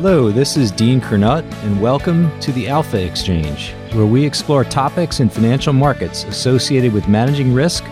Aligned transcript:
Hello, 0.00 0.30
this 0.30 0.56
is 0.56 0.70
Dean 0.70 1.00
Curnutt, 1.00 1.42
and 1.64 1.82
welcome 1.82 2.30
to 2.38 2.52
the 2.52 2.68
Alpha 2.68 3.04
Exchange, 3.04 3.72
where 3.94 4.06
we 4.06 4.24
explore 4.24 4.62
topics 4.62 5.18
in 5.18 5.28
financial 5.28 5.72
markets 5.72 6.22
associated 6.22 6.92
with 6.92 7.08
managing 7.08 7.52
risk, 7.52 7.84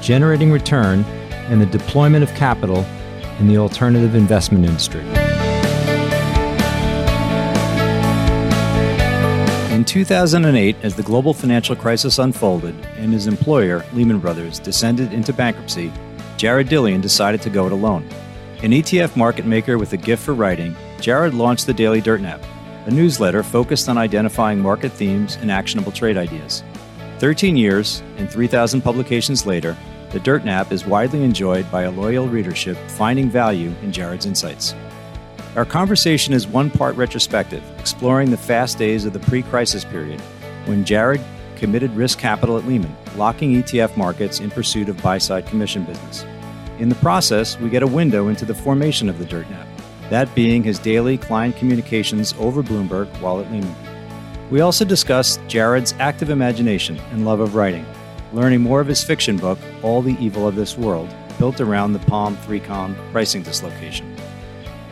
generating 0.00 0.50
return, 0.50 1.04
and 1.46 1.60
the 1.60 1.66
deployment 1.66 2.24
of 2.24 2.34
capital 2.34 2.84
in 3.38 3.46
the 3.46 3.58
alternative 3.58 4.16
investment 4.16 4.64
industry. 4.64 5.02
In 9.72 9.84
2008, 9.84 10.74
as 10.82 10.96
the 10.96 11.04
global 11.04 11.32
financial 11.32 11.76
crisis 11.76 12.18
unfolded 12.18 12.74
and 12.96 13.12
his 13.12 13.28
employer, 13.28 13.84
Lehman 13.92 14.18
Brothers, 14.18 14.58
descended 14.58 15.12
into 15.12 15.32
bankruptcy, 15.32 15.92
Jared 16.36 16.66
Dillian 16.66 17.00
decided 17.00 17.40
to 17.42 17.50
go 17.50 17.66
it 17.66 17.72
alone. 17.72 18.04
An 18.64 18.72
ETF 18.72 19.14
market 19.14 19.44
maker 19.44 19.78
with 19.78 19.92
a 19.92 19.96
gift 19.96 20.24
for 20.24 20.34
writing, 20.34 20.74
Jared 21.02 21.34
launched 21.34 21.66
the 21.66 21.74
Daily 21.74 22.00
Dirt 22.00 22.20
Nap, 22.20 22.40
a 22.86 22.90
newsletter 22.92 23.42
focused 23.42 23.88
on 23.88 23.98
identifying 23.98 24.60
market 24.60 24.92
themes 24.92 25.34
and 25.40 25.50
actionable 25.50 25.90
trade 25.90 26.16
ideas. 26.16 26.62
13 27.18 27.56
years 27.56 28.04
and 28.18 28.30
3,000 28.30 28.80
publications 28.82 29.44
later, 29.44 29.76
the 30.10 30.20
Dirt 30.20 30.44
Nap 30.44 30.70
is 30.70 30.86
widely 30.86 31.24
enjoyed 31.24 31.68
by 31.72 31.82
a 31.82 31.90
loyal 31.90 32.28
readership 32.28 32.76
finding 32.90 33.28
value 33.28 33.74
in 33.82 33.90
Jared's 33.90 34.26
insights. 34.26 34.76
Our 35.56 35.64
conversation 35.64 36.34
is 36.34 36.46
one 36.46 36.70
part 36.70 36.94
retrospective, 36.94 37.64
exploring 37.80 38.30
the 38.30 38.36
fast 38.36 38.78
days 38.78 39.04
of 39.04 39.12
the 39.12 39.18
pre 39.18 39.42
crisis 39.42 39.84
period 39.84 40.20
when 40.66 40.84
Jared 40.84 41.20
committed 41.56 41.90
risk 41.96 42.20
capital 42.20 42.56
at 42.56 42.64
Lehman, 42.64 42.94
locking 43.16 43.60
ETF 43.60 43.96
markets 43.96 44.38
in 44.38 44.52
pursuit 44.52 44.88
of 44.88 45.02
buy 45.02 45.18
side 45.18 45.46
commission 45.46 45.82
business. 45.82 46.24
In 46.78 46.88
the 46.88 46.94
process, 46.96 47.58
we 47.58 47.70
get 47.70 47.82
a 47.82 47.88
window 47.88 48.28
into 48.28 48.44
the 48.44 48.54
formation 48.54 49.08
of 49.08 49.18
the 49.18 49.24
Dirt 49.24 49.50
Nap 49.50 49.66
that 50.12 50.34
being 50.34 50.62
his 50.62 50.78
daily 50.78 51.16
client 51.16 51.56
communications 51.56 52.34
over 52.38 52.62
Bloomberg 52.62 53.08
while 53.22 53.40
at 53.40 53.50
Lehman. 53.50 53.74
We 54.50 54.60
also 54.60 54.84
discussed 54.84 55.40
Jared's 55.48 55.94
active 56.00 56.28
imagination 56.28 56.98
and 57.12 57.24
love 57.24 57.40
of 57.40 57.54
writing, 57.54 57.86
learning 58.34 58.60
more 58.60 58.82
of 58.82 58.86
his 58.86 59.02
fiction 59.02 59.38
book, 59.38 59.58
All 59.82 60.02
the 60.02 60.14
Evil 60.22 60.46
of 60.46 60.54
This 60.54 60.76
World, 60.76 61.08
built 61.38 61.62
around 61.62 61.94
the 61.94 61.98
Palm 62.00 62.36
3Com 62.36 62.94
pricing 63.10 63.42
dislocation. 63.42 64.14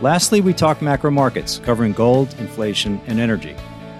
Lastly, 0.01 0.41
we 0.41 0.55
talk 0.55 0.81
macro 0.81 1.11
markets, 1.11 1.59
covering 1.59 1.93
gold, 1.93 2.35
inflation, 2.39 2.99
and 3.07 3.21
energy. 3.21 3.55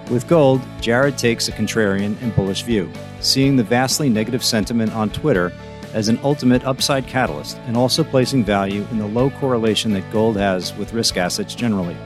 With 0.09 0.27
gold, 0.27 0.59
Jared 0.79 1.19
takes 1.19 1.47
a 1.47 1.51
contrarian 1.51 2.19
and 2.23 2.35
bullish 2.35 2.63
view, 2.63 2.91
seeing 3.19 3.55
the 3.55 3.63
vastly 3.63 4.09
negative 4.09 4.43
sentiment 4.43 4.91
on 4.93 5.11
Twitter 5.11 5.53
as 5.93 6.07
an 6.07 6.19
ultimate 6.23 6.63
upside 6.63 7.07
catalyst 7.07 7.57
and 7.67 7.75
also 7.75 8.03
placing 8.03 8.43
value 8.43 8.85
in 8.91 8.97
the 8.97 9.07
low 9.07 9.29
correlation 9.29 9.91
that 9.93 10.11
gold 10.11 10.37
has 10.37 10.75
with 10.75 10.93
risk 10.93 11.17
assets 11.17 11.55
generally. 11.55 11.97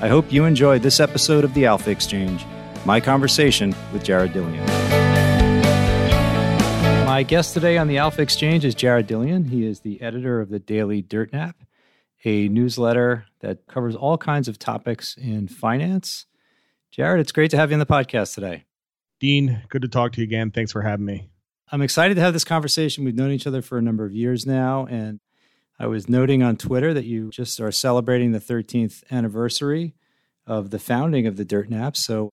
I 0.00 0.08
hope 0.08 0.32
you 0.32 0.44
enjoyed 0.44 0.82
this 0.82 1.00
episode 1.00 1.44
of 1.44 1.54
the 1.54 1.66
Alpha 1.66 1.90
Exchange, 1.90 2.44
my 2.84 3.00
conversation 3.00 3.74
with 3.92 4.04
Jared 4.04 4.32
Dillian. 4.32 4.66
My 7.06 7.22
guest 7.22 7.54
today 7.54 7.78
on 7.78 7.86
the 7.86 7.98
Alpha 7.98 8.22
Exchange 8.22 8.64
is 8.64 8.74
Jared 8.74 9.06
Dillian. 9.06 9.48
He 9.48 9.64
is 9.64 9.80
the 9.80 10.02
editor 10.02 10.40
of 10.40 10.50
the 10.50 10.58
Daily 10.58 11.00
Dirt 11.00 11.32
Nap, 11.32 11.56
a 12.24 12.48
newsletter 12.48 13.26
that 13.40 13.66
covers 13.66 13.94
all 13.94 14.18
kinds 14.18 14.48
of 14.48 14.58
topics 14.58 15.16
in 15.16 15.46
finance. 15.46 16.26
Jared, 16.90 17.20
it's 17.20 17.32
great 17.32 17.50
to 17.52 17.56
have 17.56 17.70
you 17.70 17.74
on 17.74 17.78
the 17.78 17.86
podcast 17.86 18.34
today. 18.34 18.64
Dean, 19.20 19.62
good 19.68 19.82
to 19.82 19.88
talk 19.88 20.12
to 20.12 20.20
you 20.20 20.24
again. 20.24 20.50
Thanks 20.50 20.72
for 20.72 20.82
having 20.82 21.06
me. 21.06 21.30
I'm 21.72 21.82
excited 21.82 22.14
to 22.14 22.20
have 22.20 22.32
this 22.32 22.44
conversation. 22.44 23.04
We've 23.04 23.14
known 23.14 23.30
each 23.30 23.46
other 23.46 23.62
for 23.62 23.78
a 23.78 23.82
number 23.82 24.04
of 24.04 24.14
years 24.14 24.46
now. 24.46 24.86
And 24.86 25.20
I 25.78 25.86
was 25.86 26.08
noting 26.08 26.42
on 26.42 26.56
Twitter 26.56 26.92
that 26.94 27.04
you 27.04 27.30
just 27.30 27.60
are 27.60 27.72
celebrating 27.72 28.32
the 28.32 28.38
13th 28.38 29.02
anniversary 29.10 29.94
of 30.46 30.70
the 30.70 30.78
founding 30.78 31.26
of 31.26 31.36
the 31.36 31.44
Dirt 31.44 31.70
Nap. 31.70 31.96
So 31.96 32.30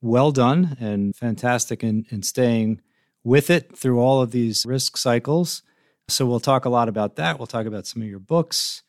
well 0.00 0.30
done 0.30 0.76
and 0.80 1.14
fantastic 1.14 1.82
in, 1.82 2.06
in 2.10 2.22
staying 2.22 2.80
with 3.24 3.50
it 3.50 3.76
through 3.76 4.00
all 4.00 4.22
of 4.22 4.30
these 4.30 4.64
risk 4.64 4.96
cycles. 4.96 5.62
So 6.06 6.24
we'll 6.24 6.40
talk 6.40 6.64
a 6.64 6.70
lot 6.70 6.88
about 6.88 7.16
that. 7.16 7.38
We'll 7.38 7.46
talk 7.46 7.66
about 7.66 7.86
some 7.86 8.00
of 8.00 8.08
your 8.08 8.20
books. 8.20 8.82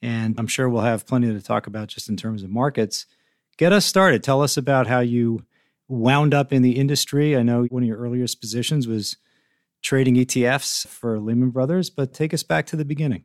And 0.00 0.38
I'm 0.38 0.46
sure 0.46 0.68
we'll 0.68 0.82
have 0.82 1.06
plenty 1.06 1.32
to 1.32 1.42
talk 1.42 1.66
about 1.66 1.88
just 1.88 2.08
in 2.08 2.16
terms 2.16 2.42
of 2.42 2.50
markets. 2.50 3.06
Get 3.58 3.72
us 3.72 3.84
started. 3.84 4.22
Tell 4.22 4.40
us 4.40 4.56
about 4.56 4.86
how 4.86 5.00
you 5.00 5.44
wound 5.88 6.32
up 6.32 6.52
in 6.52 6.62
the 6.62 6.78
industry. 6.78 7.36
I 7.36 7.42
know 7.42 7.64
one 7.64 7.82
of 7.82 7.86
your 7.88 7.98
earliest 7.98 8.40
positions 8.40 8.86
was 8.86 9.16
trading 9.82 10.14
ETFs 10.14 10.86
for 10.86 11.18
Lehman 11.18 11.50
Brothers, 11.50 11.90
but 11.90 12.14
take 12.14 12.32
us 12.32 12.42
back 12.42 12.66
to 12.66 12.76
the 12.76 12.84
beginning. 12.84 13.24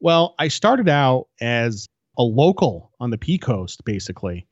Well, 0.00 0.34
I 0.38 0.48
started 0.48 0.88
out 0.88 1.28
as 1.40 1.88
a 2.18 2.22
local 2.22 2.92
on 3.00 3.10
the 3.10 3.18
P 3.18 3.38
Coast, 3.38 3.84
basically. 3.84 4.46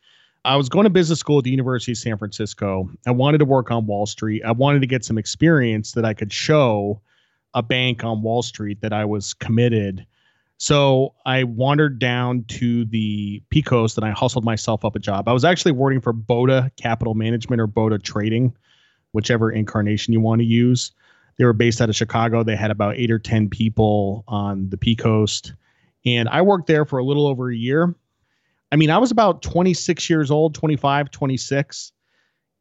I 0.44 0.56
was 0.56 0.68
going 0.68 0.84
to 0.84 0.90
business 0.90 1.20
school 1.20 1.38
at 1.38 1.44
the 1.44 1.50
University 1.50 1.92
of 1.92 1.98
San 1.98 2.18
Francisco. 2.18 2.90
I 3.06 3.12
wanted 3.12 3.38
to 3.38 3.46
work 3.46 3.70
on 3.70 3.86
Wall 3.86 4.04
Street. 4.04 4.42
I 4.44 4.52
wanted 4.52 4.80
to 4.80 4.86
get 4.86 5.04
some 5.04 5.16
experience 5.16 5.92
that 5.92 6.04
I 6.04 6.12
could 6.12 6.32
show 6.32 7.00
a 7.54 7.62
bank 7.62 8.04
on 8.04 8.22
Wall 8.22 8.42
Street 8.42 8.82
that 8.82 8.92
I 8.92 9.06
was 9.06 9.32
committed. 9.32 10.04
So 10.58 11.14
I 11.24 11.44
wandered 11.44 11.98
down 11.98 12.44
to 12.48 12.84
the 12.84 13.42
P 13.50 13.62
Coast 13.62 13.96
and 13.96 14.06
I 14.06 14.10
hustled 14.10 14.44
myself 14.44 14.84
up 14.84 14.96
a 14.96 14.98
job. 14.98 15.28
I 15.28 15.32
was 15.32 15.44
actually 15.44 15.72
working 15.72 16.00
for 16.00 16.12
Boda 16.12 16.70
Capital 16.76 17.14
Management 17.14 17.60
or 17.60 17.66
Boda 17.66 18.02
Trading, 18.02 18.54
whichever 19.12 19.50
incarnation 19.50 20.12
you 20.12 20.20
want 20.20 20.40
to 20.40 20.46
use. 20.46 20.92
They 21.38 21.44
were 21.44 21.52
based 21.52 21.80
out 21.80 21.88
of 21.88 21.96
Chicago. 21.96 22.42
They 22.42 22.56
had 22.56 22.70
about 22.70 22.96
eight 22.96 23.10
or 23.10 23.18
10 23.18 23.48
people 23.48 24.24
on 24.28 24.68
the 24.70 24.76
P 24.76 24.94
Coast. 24.94 25.54
And 26.06 26.28
I 26.28 26.42
worked 26.42 26.66
there 26.66 26.84
for 26.84 26.98
a 26.98 27.04
little 27.04 27.26
over 27.26 27.50
a 27.50 27.56
year. 27.56 27.94
I 28.70 28.76
mean, 28.76 28.90
I 28.90 28.98
was 28.98 29.10
about 29.10 29.42
26 29.42 30.10
years 30.10 30.30
old, 30.30 30.54
25, 30.54 31.10
26. 31.10 31.92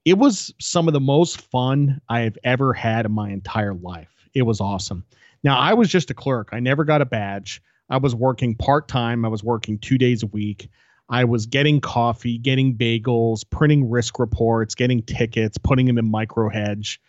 It 0.05 0.17
was 0.17 0.53
some 0.59 0.87
of 0.87 0.93
the 0.93 0.99
most 0.99 1.41
fun 1.41 2.01
I 2.09 2.21
have 2.21 2.37
ever 2.43 2.73
had 2.73 3.05
in 3.05 3.11
my 3.11 3.29
entire 3.29 3.73
life. 3.73 4.29
It 4.33 4.43
was 4.43 4.59
awesome. 4.59 5.05
Now, 5.43 5.57
I 5.57 5.73
was 5.73 5.89
just 5.89 6.11
a 6.11 6.13
clerk. 6.13 6.49
I 6.51 6.59
never 6.59 6.83
got 6.83 7.01
a 7.01 7.05
badge. 7.05 7.61
I 7.89 7.97
was 7.97 8.15
working 8.15 8.55
part 8.55 8.87
time. 8.87 9.25
I 9.25 9.27
was 9.27 9.43
working 9.43 9.77
two 9.77 9.97
days 9.97 10.23
a 10.23 10.27
week. 10.27 10.69
I 11.09 11.25
was 11.25 11.45
getting 11.45 11.81
coffee, 11.81 12.37
getting 12.37 12.75
bagels, 12.75 13.43
printing 13.49 13.89
risk 13.89 14.19
reports, 14.19 14.73
getting 14.73 15.03
tickets, 15.03 15.57
putting 15.57 15.85
them 15.85 15.97
in 15.97 16.09
micro 16.09 16.49
hedge 16.49 16.99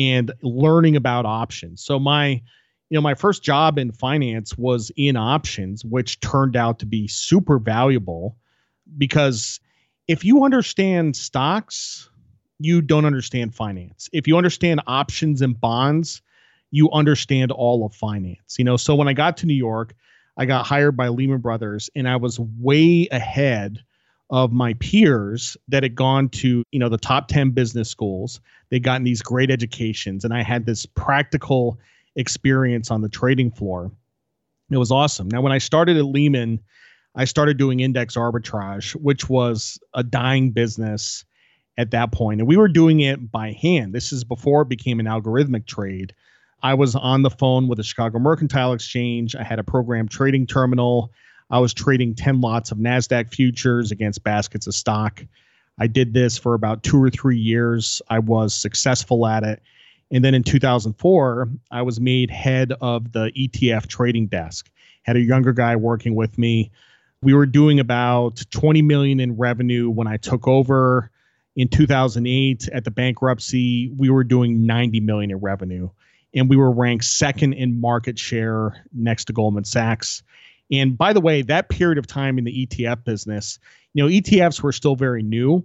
and 0.00 0.32
learning 0.42 0.96
about 0.96 1.26
options. 1.26 1.84
So 1.84 1.98
my 1.98 2.40
you 2.88 2.96
know 2.96 3.02
my 3.02 3.14
first 3.14 3.44
job 3.44 3.78
in 3.78 3.92
finance 3.92 4.58
was 4.58 4.90
in 4.96 5.16
options 5.16 5.84
which 5.84 6.18
turned 6.20 6.56
out 6.56 6.80
to 6.80 6.86
be 6.86 7.06
super 7.06 7.58
valuable 7.58 8.36
because 8.98 9.60
if 10.08 10.24
you 10.24 10.44
understand 10.44 11.14
stocks 11.14 12.10
you 12.58 12.82
don't 12.82 13.04
understand 13.04 13.54
finance 13.54 14.10
if 14.12 14.26
you 14.26 14.36
understand 14.36 14.80
options 14.88 15.40
and 15.40 15.60
bonds 15.60 16.20
you 16.72 16.90
understand 16.90 17.52
all 17.52 17.86
of 17.86 17.94
finance 17.94 18.58
you 18.58 18.64
know 18.64 18.76
so 18.76 18.96
when 18.96 19.06
i 19.06 19.12
got 19.12 19.36
to 19.36 19.46
new 19.46 19.54
york 19.54 19.94
i 20.36 20.44
got 20.44 20.66
hired 20.66 20.96
by 20.96 21.06
lehman 21.06 21.38
brothers 21.38 21.88
and 21.94 22.08
i 22.08 22.16
was 22.16 22.40
way 22.58 23.06
ahead 23.12 23.84
of 24.30 24.52
my 24.52 24.74
peers 24.74 25.56
that 25.68 25.82
had 25.82 25.94
gone 25.94 26.28
to 26.28 26.62
you 26.70 26.78
know 26.78 26.88
the 26.88 26.98
top 26.98 27.28
10 27.28 27.50
business 27.50 27.88
schools. 27.88 28.40
They'd 28.70 28.82
gotten 28.82 29.04
these 29.04 29.22
great 29.22 29.50
educations 29.50 30.24
and 30.24 30.32
i 30.32 30.42
had 30.42 30.66
this 30.66 30.86
practical 30.86 31.78
experience 32.16 32.90
on 32.90 33.02
the 33.02 33.08
trading 33.08 33.50
floor. 33.50 33.90
It 34.70 34.76
was 34.76 34.92
awesome. 34.92 35.28
Now 35.28 35.40
when 35.40 35.52
i 35.52 35.58
started 35.58 35.96
at 35.96 36.04
lehman 36.04 36.60
i 37.16 37.24
started 37.24 37.58
doing 37.58 37.80
index 37.80 38.16
arbitrage 38.16 38.92
which 38.94 39.28
was 39.28 39.78
a 39.94 40.04
dying 40.04 40.52
business 40.52 41.24
at 41.76 41.90
that 41.90 42.12
point 42.12 42.40
and 42.40 42.48
we 42.48 42.56
were 42.56 42.68
doing 42.68 43.00
it 43.00 43.32
by 43.32 43.52
hand. 43.52 43.92
This 43.92 44.12
is 44.12 44.22
before 44.22 44.62
it 44.62 44.68
became 44.68 45.00
an 45.00 45.06
algorithmic 45.06 45.66
trade. 45.66 46.14
I 46.62 46.74
was 46.74 46.94
on 46.94 47.22
the 47.22 47.30
phone 47.30 47.66
with 47.66 47.78
the 47.78 47.82
chicago 47.82 48.20
mercantile 48.20 48.74
exchange. 48.74 49.34
I 49.34 49.42
had 49.42 49.58
a 49.58 49.64
program 49.64 50.06
trading 50.06 50.46
terminal 50.46 51.10
I 51.50 51.58
was 51.58 51.74
trading 51.74 52.14
10 52.14 52.40
lots 52.40 52.70
of 52.70 52.78
NASDAQ 52.78 53.34
futures 53.34 53.90
against 53.90 54.22
baskets 54.22 54.66
of 54.66 54.74
stock. 54.74 55.24
I 55.78 55.86
did 55.86 56.14
this 56.14 56.38
for 56.38 56.54
about 56.54 56.82
two 56.82 57.02
or 57.02 57.10
three 57.10 57.38
years. 57.38 58.00
I 58.08 58.18
was 58.18 58.54
successful 58.54 59.26
at 59.26 59.42
it. 59.42 59.62
And 60.10 60.24
then 60.24 60.34
in 60.34 60.42
2004, 60.42 61.48
I 61.70 61.82
was 61.82 62.00
made 62.00 62.30
head 62.30 62.72
of 62.80 63.12
the 63.12 63.32
ETF 63.36 63.86
trading 63.86 64.26
desk. 64.26 64.70
Had 65.02 65.16
a 65.16 65.20
younger 65.20 65.52
guy 65.52 65.76
working 65.76 66.14
with 66.14 66.36
me. 66.36 66.70
We 67.22 67.34
were 67.34 67.46
doing 67.46 67.80
about 67.80 68.44
20 68.50 68.82
million 68.82 69.20
in 69.20 69.36
revenue 69.36 69.90
when 69.90 70.06
I 70.06 70.16
took 70.16 70.46
over. 70.48 71.10
In 71.56 71.68
2008, 71.68 72.68
at 72.72 72.84
the 72.84 72.90
bankruptcy, 72.90 73.92
we 73.96 74.10
were 74.10 74.24
doing 74.24 74.66
90 74.66 75.00
million 75.00 75.30
in 75.30 75.38
revenue, 75.38 75.90
and 76.34 76.48
we 76.48 76.56
were 76.56 76.70
ranked 76.70 77.04
second 77.04 77.54
in 77.54 77.80
market 77.80 78.18
share 78.18 78.84
next 78.92 79.26
to 79.26 79.32
Goldman 79.32 79.64
Sachs. 79.64 80.22
And 80.72 80.96
by 80.96 81.12
the 81.12 81.20
way, 81.20 81.42
that 81.42 81.68
period 81.68 81.98
of 81.98 82.06
time 82.06 82.38
in 82.38 82.44
the 82.44 82.66
ETF 82.66 83.04
business, 83.04 83.58
you 83.94 84.02
know, 84.02 84.08
ETFs 84.08 84.62
were 84.62 84.72
still 84.72 84.96
very 84.96 85.22
new 85.22 85.64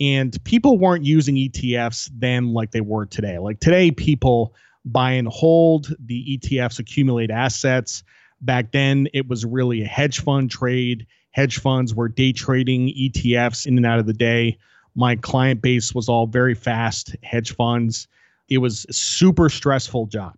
and 0.00 0.42
people 0.44 0.78
weren't 0.78 1.04
using 1.04 1.36
ETFs 1.36 2.10
then 2.14 2.52
like 2.52 2.72
they 2.72 2.80
were 2.80 3.06
today. 3.06 3.38
Like 3.38 3.60
today, 3.60 3.90
people 3.90 4.54
buy 4.84 5.12
and 5.12 5.28
hold, 5.28 5.94
the 6.04 6.38
ETFs 6.38 6.78
accumulate 6.78 7.30
assets. 7.30 8.02
Back 8.40 8.72
then, 8.72 9.08
it 9.14 9.28
was 9.28 9.44
really 9.44 9.82
a 9.82 9.86
hedge 9.86 10.20
fund 10.20 10.50
trade. 10.50 11.06
hedge 11.30 11.58
funds 11.58 11.94
were 11.94 12.08
day 12.08 12.32
trading 12.32 12.88
ETFs 12.88 13.66
in 13.66 13.76
and 13.76 13.86
out 13.86 13.98
of 13.98 14.06
the 14.06 14.12
day. 14.12 14.58
My 14.94 15.16
client 15.16 15.62
base 15.62 15.94
was 15.94 16.08
all 16.08 16.26
very 16.26 16.54
fast 16.54 17.16
hedge 17.22 17.54
funds. 17.54 18.06
It 18.48 18.58
was 18.58 18.86
a 18.88 18.92
super 18.92 19.48
stressful 19.48 20.06
job. 20.06 20.34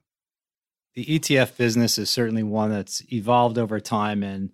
The 0.96 1.04
ETF 1.04 1.58
business 1.58 1.98
is 1.98 2.10
certainly 2.10 2.42
one 2.42 2.70
that's 2.70 3.02
evolved 3.12 3.58
over 3.58 3.78
time. 3.78 4.22
And 4.22 4.50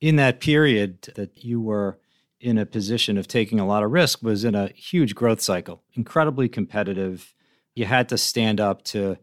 in 0.00 0.16
that 0.16 0.40
period 0.40 1.10
that 1.16 1.42
you 1.42 1.60
were 1.60 1.98
in 2.38 2.58
a 2.58 2.66
position 2.66 3.16
of 3.16 3.26
taking 3.26 3.58
a 3.58 3.66
lot 3.66 3.82
of 3.82 3.90
risk 3.90 4.22
was 4.22 4.44
in 4.44 4.54
a 4.54 4.68
huge 4.68 5.14
growth 5.14 5.40
cycle, 5.40 5.82
incredibly 5.94 6.50
competitive. 6.50 7.34
You 7.74 7.86
had 7.86 8.10
to 8.10 8.18
stand 8.18 8.60
up 8.60 8.84
to 8.84 9.16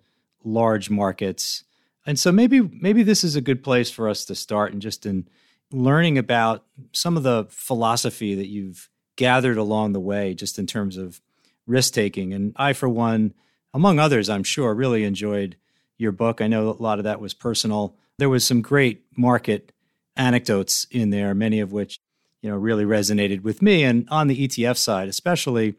large 0.43 0.89
markets. 0.89 1.63
And 2.07 2.17
so 2.17 2.31
maybe 2.31 2.61
maybe 2.61 3.03
this 3.03 3.23
is 3.23 3.35
a 3.35 3.41
good 3.41 3.63
place 3.63 3.91
for 3.91 4.09
us 4.09 4.25
to 4.25 4.35
start 4.35 4.73
and 4.73 4.81
just 4.81 5.05
in 5.05 5.27
learning 5.71 6.17
about 6.17 6.65
some 6.91 7.17
of 7.17 7.23
the 7.23 7.45
philosophy 7.49 8.35
that 8.35 8.47
you've 8.47 8.89
gathered 9.15 9.57
along 9.57 9.93
the 9.93 9.99
way 9.99 10.33
just 10.33 10.57
in 10.57 10.65
terms 10.65 10.97
of 10.97 11.21
risk 11.67 11.93
taking. 11.93 12.33
And 12.33 12.53
I 12.55 12.73
for 12.73 12.89
one, 12.89 13.35
among 13.75 13.99
others, 13.99 14.27
I'm 14.27 14.43
sure 14.43 14.73
really 14.73 15.03
enjoyed 15.03 15.55
your 15.97 16.11
book. 16.11 16.41
I 16.41 16.47
know 16.47 16.69
a 16.69 16.81
lot 16.81 16.99
of 16.99 17.05
that 17.05 17.19
was 17.19 17.33
personal. 17.33 17.95
There 18.17 18.29
was 18.29 18.45
some 18.45 18.61
great 18.61 19.05
market 19.17 19.71
anecdotes 20.15 20.85
in 20.91 21.09
there, 21.09 21.33
many 21.33 21.59
of 21.59 21.71
which 21.71 21.99
you 22.43 22.49
know 22.49 22.57
really 22.57 22.83
resonated 22.83 23.41
with 23.41 23.63
me 23.63 23.83
and 23.83 24.07
on 24.11 24.27
the 24.27 24.47
ETF 24.47 24.77
side 24.77 25.07
especially 25.07 25.75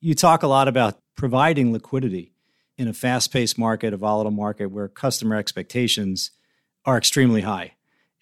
you 0.00 0.14
talk 0.14 0.42
a 0.42 0.48
lot 0.48 0.68
about 0.68 0.98
providing 1.16 1.72
liquidity 1.72 2.32
in 2.76 2.88
a 2.88 2.92
fast-paced 2.92 3.56
market 3.56 3.94
a 3.94 3.96
volatile 3.96 4.32
market 4.32 4.66
where 4.66 4.88
customer 4.88 5.36
expectations 5.36 6.32
are 6.84 6.98
extremely 6.98 7.42
high 7.42 7.72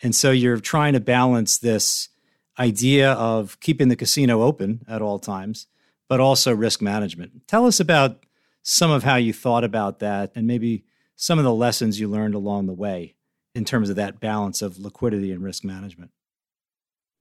and 0.03 0.15
so 0.15 0.31
you're 0.31 0.61
trying 0.61 0.93
to 0.93 1.01
balance 1.01 1.59
this 1.59 2.11
idea 2.59 3.13
of 3.13 3.59
keeping 3.61 3.89
the 3.89 3.97
casino 3.97 4.43
open 4.43 4.85
at 4.87 5.03
all 5.03 5.19
times 5.19 5.67
but 6.09 6.21
also 6.21 6.55
risk 6.55 6.83
management 6.83 7.33
tell 7.49 7.67
us 7.67 7.81
about 7.81 8.25
some 8.63 8.91
of 8.91 9.03
how 9.03 9.17
you 9.17 9.33
thought 9.33 9.65
about 9.65 9.99
that 10.01 10.31
and 10.35 10.47
maybe 10.47 10.85
some 11.19 11.39
of 11.39 11.45
the 11.45 11.53
lessons 11.53 12.01
you 12.01 12.09
learned 12.09 12.35
along 12.35 12.67
the 12.67 12.73
way 12.73 13.15
in 13.55 13.67
terms 13.67 13.91
of 13.91 13.97
that 13.97 14.21
balance 14.21 14.63
of 14.63 14.79
liquidity 14.79 15.33
and 15.33 15.43
risk 15.43 15.65
management 15.65 16.11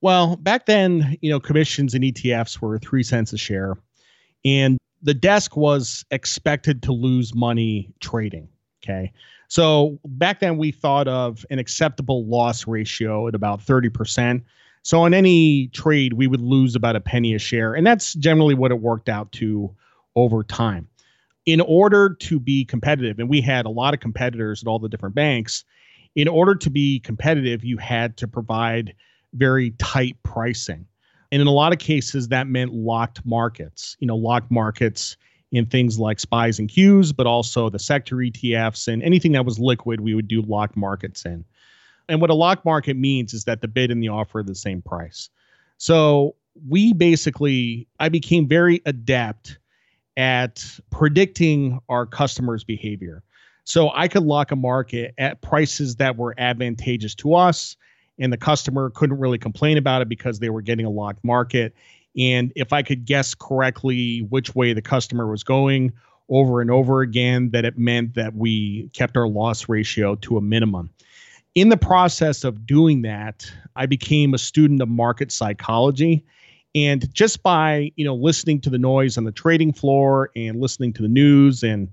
well, 0.02 0.36
back 0.36 0.66
then, 0.66 1.18
you 1.22 1.30
know, 1.30 1.40
commissions 1.40 1.94
and 1.94 2.04
ETFs 2.04 2.62
were 2.62 2.78
three 2.78 3.04
cents 3.04 3.34
a 3.34 3.38
share, 3.38 3.76
and 4.46 4.78
the 5.02 5.14
desk 5.14 5.58
was 5.58 6.06
expected 6.12 6.84
to 6.84 6.92
lose 6.92 7.34
money 7.34 7.92
trading. 8.00 8.48
Okay. 8.84 9.12
So 9.48 10.00
back 10.06 10.40
then, 10.40 10.58
we 10.58 10.72
thought 10.72 11.08
of 11.08 11.46
an 11.50 11.58
acceptable 11.60 12.26
loss 12.26 12.68
ratio 12.68 13.28
at 13.28 13.36
about 13.36 13.60
30%. 13.60 14.44
So 14.84 15.02
on 15.02 15.14
any 15.14 15.68
trade, 15.70 16.14
we 16.14 16.28
would 16.28 16.42
lose 16.42 16.76
about 16.76 16.96
a 16.96 17.02
penny 17.02 17.34
a 17.34 17.40
share. 17.40 17.74
And 17.74 17.86
that's 17.86 18.14
generally 18.14 18.54
what 18.54 18.72
it 18.72 18.80
worked 18.80 19.10
out 19.10 19.32
to 19.34 19.74
over 20.16 20.44
time. 20.44 20.88
In 21.48 21.62
order 21.62 22.14
to 22.14 22.40
be 22.40 22.64
competitive, 22.66 23.18
and 23.18 23.30
we 23.30 23.42
had 23.42 23.66
a 23.66 23.70
lot 23.70 23.96
of 23.96 24.00
competitors 24.00 24.62
at 24.62 24.68
all 24.68 24.78
the 24.78 24.90
different 24.90 25.16
banks, 25.16 25.64
in 26.16 26.28
order 26.28 26.54
to 26.54 26.70
be 26.70 27.00
competitive, 27.00 27.64
you 27.64 27.78
had 27.78 28.18
to 28.18 28.28
provide 28.28 28.94
very 29.34 29.72
tight 29.80 30.22
pricing. 30.24 30.86
And 31.32 31.42
in 31.42 31.48
a 31.48 31.52
lot 31.52 31.74
of 31.74 31.80
cases, 31.80 32.28
that 32.28 32.48
meant 32.48 32.74
locked 32.74 33.26
markets, 33.26 33.96
you 34.00 34.08
know, 34.08 34.16
locked 34.16 34.52
markets 34.52 35.16
in 35.52 35.66
things 35.66 35.98
like 35.98 36.18
SPYs 36.18 36.60
and 36.60 36.70
Qs, 36.70 37.16
but 37.16 37.28
also 37.28 37.70
the 37.70 37.80
sector 37.80 38.18
ETFs 38.18 38.88
and 38.88 39.02
anything 39.02 39.32
that 39.32 39.46
was 39.46 39.58
liquid, 39.58 40.02
we 40.02 40.14
would 40.14 40.28
do 40.28 40.42
locked 40.42 40.76
markets 40.76 41.26
in. 41.26 41.46
And 42.10 42.20
what 42.20 42.30
a 42.30 42.36
locked 42.36 42.66
market 42.66 42.98
means 42.98 43.34
is 43.34 43.46
that 43.46 43.62
the 43.62 43.68
bid 43.68 43.92
and 43.92 44.04
the 44.04 44.10
offer 44.10 44.40
are 44.40 44.44
the 44.44 44.56
same 44.56 44.82
price. 44.82 45.30
So 45.78 46.36
we 46.68 46.92
basically, 46.94 47.88
I 48.00 48.10
became 48.10 48.48
very 48.48 48.82
adept 48.86 49.60
at 50.18 50.66
predicting 50.90 51.80
our 51.88 52.06
customers' 52.06 52.64
behavior. 52.64 53.24
So 53.64 53.92
I 53.94 54.08
could 54.08 54.24
lock 54.24 54.52
a 54.52 54.56
market 54.56 55.14
at 55.18 55.42
prices 55.42 55.98
that 55.98 56.18
were 56.18 56.36
advantageous 56.38 57.16
to 57.16 57.36
us 57.36 57.78
and 58.20 58.34
the 58.34 58.38
customer 58.38 58.90
couldn't 58.90 59.20
really 59.20 59.38
complain 59.38 59.78
about 59.78 60.02
it 60.02 60.10
because 60.10 60.40
they 60.40 60.50
were 60.50 60.62
getting 60.62 60.86
a 60.86 60.90
locked 60.90 61.24
market. 61.24 61.76
And 62.18 62.52
if 62.56 62.74
I 62.74 62.82
could 62.82 63.06
guess 63.06 63.36
correctly 63.36 64.20
which 64.30 64.56
way 64.56 64.74
the 64.74 64.82
customer 64.82 65.28
was 65.28 65.44
going 65.44 65.94
over 66.30 66.62
and 66.62 66.72
over 66.72 67.02
again, 67.02 67.52
that 67.52 67.64
it 67.64 67.78
meant 67.78 68.16
that 68.16 68.36
we 68.36 68.90
kept 68.94 69.16
our 69.16 69.28
loss 69.28 69.70
ratio 69.70 70.16
to 70.16 70.38
a 70.38 70.42
minimum. 70.42 70.90
In 71.56 71.70
the 71.70 71.78
process 71.78 72.44
of 72.44 72.66
doing 72.66 73.04
that, 73.04 73.50
I 73.76 73.86
became 73.86 74.34
a 74.34 74.38
student 74.38 74.82
of 74.82 74.90
market 74.90 75.32
psychology. 75.32 76.26
And 76.78 77.12
just 77.12 77.42
by, 77.42 77.92
you 77.96 78.06
know, 78.06 78.14
listening 78.14 78.62
to 78.62 78.70
the 78.70 78.78
noise 78.78 79.18
on 79.18 79.24
the 79.24 79.32
trading 79.32 79.74
floor 79.74 80.30
and 80.36 80.62
listening 80.62 80.94
to 80.94 81.02
the 81.02 81.08
news 81.08 81.64
and, 81.64 81.90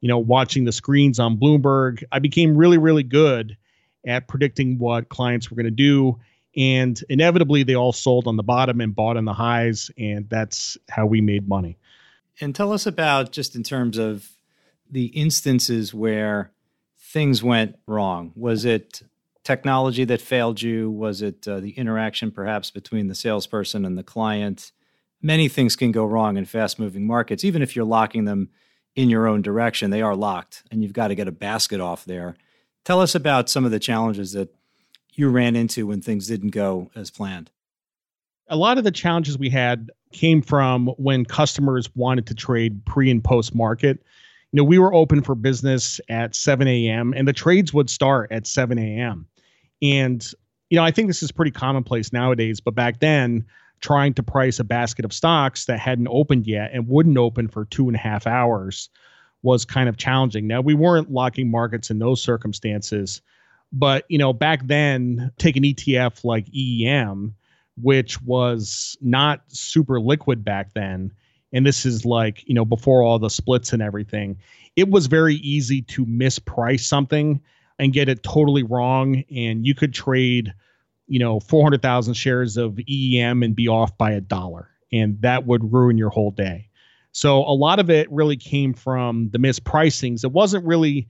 you 0.00 0.08
know, 0.08 0.18
watching 0.18 0.64
the 0.64 0.70
screens 0.70 1.18
on 1.18 1.38
Bloomberg, 1.38 2.04
I 2.12 2.20
became 2.20 2.56
really, 2.56 2.78
really 2.78 3.02
good 3.02 3.56
at 4.06 4.28
predicting 4.28 4.78
what 4.78 5.08
clients 5.08 5.50
were 5.50 5.56
going 5.56 5.64
to 5.64 5.72
do. 5.72 6.20
And 6.56 7.02
inevitably, 7.08 7.64
they 7.64 7.74
all 7.74 7.92
sold 7.92 8.28
on 8.28 8.36
the 8.36 8.44
bottom 8.44 8.80
and 8.80 8.94
bought 8.94 9.16
on 9.16 9.24
the 9.24 9.32
highs. 9.32 9.90
And 9.98 10.30
that's 10.30 10.78
how 10.88 11.06
we 11.06 11.20
made 11.20 11.48
money. 11.48 11.76
And 12.40 12.54
tell 12.54 12.72
us 12.72 12.86
about 12.86 13.32
just 13.32 13.56
in 13.56 13.64
terms 13.64 13.98
of 13.98 14.28
the 14.88 15.06
instances 15.06 15.92
where 15.92 16.52
things 16.96 17.42
went 17.42 17.76
wrong. 17.88 18.32
Was 18.36 18.64
it 18.64 19.02
technology 19.48 20.04
that 20.04 20.20
failed 20.20 20.60
you? 20.60 20.90
Was 20.90 21.22
it 21.22 21.48
uh, 21.48 21.58
the 21.58 21.70
interaction 21.70 22.30
perhaps 22.30 22.70
between 22.70 23.08
the 23.08 23.14
salesperson 23.14 23.86
and 23.86 23.96
the 23.96 24.02
client? 24.02 24.72
Many 25.22 25.48
things 25.48 25.74
can 25.74 25.90
go 25.90 26.04
wrong 26.04 26.36
in 26.36 26.44
fast 26.44 26.78
moving 26.78 27.06
markets. 27.06 27.44
Even 27.44 27.62
if 27.62 27.74
you're 27.74 27.86
locking 27.86 28.26
them 28.26 28.50
in 28.94 29.08
your 29.08 29.26
own 29.26 29.40
direction, 29.40 29.88
they 29.88 30.02
are 30.02 30.14
locked 30.14 30.64
and 30.70 30.82
you've 30.82 30.92
got 30.92 31.08
to 31.08 31.14
get 31.14 31.28
a 31.28 31.32
basket 31.32 31.80
off 31.80 32.04
there. 32.04 32.36
Tell 32.84 33.00
us 33.00 33.14
about 33.14 33.48
some 33.48 33.64
of 33.64 33.70
the 33.70 33.78
challenges 33.78 34.32
that 34.32 34.54
you 35.14 35.30
ran 35.30 35.56
into 35.56 35.86
when 35.86 36.02
things 36.02 36.26
didn't 36.26 36.50
go 36.50 36.90
as 36.94 37.10
planned. 37.10 37.50
A 38.48 38.56
lot 38.56 38.76
of 38.76 38.84
the 38.84 38.90
challenges 38.90 39.38
we 39.38 39.48
had 39.48 39.90
came 40.12 40.42
from 40.42 40.88
when 40.98 41.24
customers 41.24 41.88
wanted 41.96 42.26
to 42.26 42.34
trade 42.34 42.84
pre 42.84 43.10
and 43.10 43.24
post 43.24 43.54
market. 43.54 44.02
You 44.52 44.58
know, 44.58 44.64
we 44.64 44.78
were 44.78 44.92
open 44.92 45.22
for 45.22 45.34
business 45.34 46.02
at 46.10 46.34
7 46.34 46.68
a.m. 46.68 47.14
and 47.16 47.26
the 47.26 47.32
trades 47.32 47.72
would 47.72 47.88
start 47.88 48.30
at 48.30 48.46
7 48.46 48.78
a.m. 48.78 49.26
And, 49.82 50.24
you 50.70 50.76
know, 50.76 50.84
I 50.84 50.90
think 50.90 51.08
this 51.08 51.22
is 51.22 51.32
pretty 51.32 51.50
commonplace 51.50 52.12
nowadays, 52.12 52.60
but 52.60 52.74
back 52.74 53.00
then, 53.00 53.46
trying 53.80 54.14
to 54.14 54.22
price 54.22 54.58
a 54.58 54.64
basket 54.64 55.04
of 55.04 55.12
stocks 55.12 55.66
that 55.66 55.78
hadn't 55.78 56.08
opened 56.08 56.46
yet 56.46 56.70
and 56.72 56.88
wouldn't 56.88 57.16
open 57.16 57.48
for 57.48 57.64
two 57.64 57.86
and 57.86 57.96
a 57.96 58.00
half 58.00 58.26
hours 58.26 58.88
was 59.42 59.64
kind 59.64 59.88
of 59.88 59.96
challenging. 59.96 60.46
Now 60.46 60.60
we 60.60 60.74
weren't 60.74 61.10
locking 61.10 61.50
markets 61.50 61.90
in 61.90 61.98
those 61.98 62.20
circumstances, 62.20 63.22
but 63.72 64.04
you 64.08 64.18
know 64.18 64.32
back 64.32 64.66
then, 64.66 65.30
take 65.38 65.56
an 65.56 65.62
ETF 65.62 66.24
like 66.24 66.46
EEM, 66.46 67.34
which 67.80 68.20
was 68.22 68.96
not 69.00 69.42
super 69.48 70.00
liquid 70.00 70.44
back 70.44 70.74
then, 70.74 71.12
and 71.52 71.64
this 71.64 71.86
is 71.86 72.04
like 72.04 72.42
you 72.48 72.54
know 72.54 72.64
before 72.64 73.02
all 73.02 73.18
the 73.18 73.30
splits 73.30 73.72
and 73.72 73.82
everything. 73.82 74.38
It 74.74 74.90
was 74.90 75.06
very 75.06 75.36
easy 75.36 75.82
to 75.82 76.04
misprice 76.04 76.80
something 76.80 77.40
and 77.78 77.92
get 77.92 78.08
it 78.08 78.22
totally 78.22 78.62
wrong, 78.62 79.22
and 79.34 79.66
you 79.66 79.74
could 79.74 79.94
trade, 79.94 80.52
you 81.06 81.18
know, 81.18 81.40
four 81.40 81.62
hundred 81.62 81.82
thousand 81.82 82.14
shares 82.14 82.56
of 82.56 82.74
EEM 82.74 83.44
and 83.44 83.54
be 83.54 83.68
off 83.68 83.96
by 83.96 84.10
a 84.10 84.20
dollar, 84.20 84.68
and 84.92 85.20
that 85.22 85.46
would 85.46 85.72
ruin 85.72 85.98
your 85.98 86.10
whole 86.10 86.30
day. 86.30 86.68
So 87.12 87.38
a 87.38 87.54
lot 87.54 87.78
of 87.78 87.90
it 87.90 88.10
really 88.12 88.36
came 88.36 88.74
from 88.74 89.30
the 89.30 89.38
mispricings. 89.38 90.24
It 90.24 90.32
wasn't 90.32 90.64
really 90.66 91.08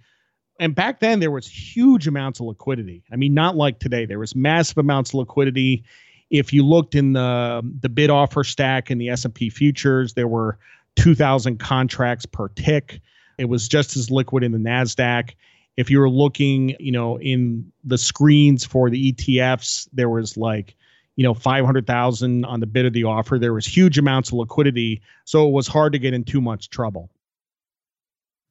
and 0.58 0.75
back 0.75 1.00
then 1.00 1.20
there 1.20 1.30
was 1.30 1.46
huge 1.46 2.08
amounts 2.08 2.40
of 2.40 2.46
liquidity. 2.46 3.04
I 3.12 3.16
mean, 3.16 3.34
not 3.34 3.56
like 3.56 3.78
today. 3.78 4.06
There 4.06 4.18
was 4.18 4.34
massive 4.34 4.78
amounts 4.78 5.10
of 5.10 5.14
liquidity. 5.16 5.84
If 6.30 6.52
you 6.52 6.64
looked 6.64 6.94
in 6.94 7.12
the 7.12 7.62
the 7.80 7.88
bid 7.88 8.10
offer 8.10 8.44
stack 8.44 8.90
in 8.90 8.98
the 8.98 9.08
S&P 9.08 9.50
futures, 9.50 10.14
there 10.14 10.28
were 10.28 10.58
2000 10.96 11.58
contracts 11.58 12.26
per 12.26 12.48
tick. 12.48 13.00
It 13.38 13.46
was 13.46 13.68
just 13.68 13.96
as 13.96 14.10
liquid 14.10 14.42
in 14.42 14.52
the 14.52 14.58
Nasdaq. 14.58 15.34
If 15.78 15.90
you 15.90 16.00
were 16.00 16.11
looking, 16.11 16.75
you 16.80 16.90
know, 16.90 17.20
in 17.20 17.70
the 17.85 17.97
screens 17.97 18.64
for 18.64 18.90
the 18.90 19.12
ETFs, 19.12 19.88
there 19.92 20.11
was 20.11 20.37
like 20.37 20.75
you 21.14 21.23
know 21.23 21.35
500,000 21.35 22.44
on 22.44 22.58
the 22.58 22.66
bid 22.66 22.85
of 22.85 22.92
the 22.92 23.04
offer. 23.04 23.38
There 23.38 23.54
was 23.54 23.64
huge 23.64 23.97
amounts 23.97 24.30
of 24.30 24.35
liquidity, 24.35 25.02
so 25.25 25.47
it 25.47 25.52
was 25.52 25.68
hard 25.68 25.92
to 25.92 26.00
get 26.00 26.14
in 26.14 26.25
too 26.25 26.40
much 26.40 26.68
trouble. 26.68 27.11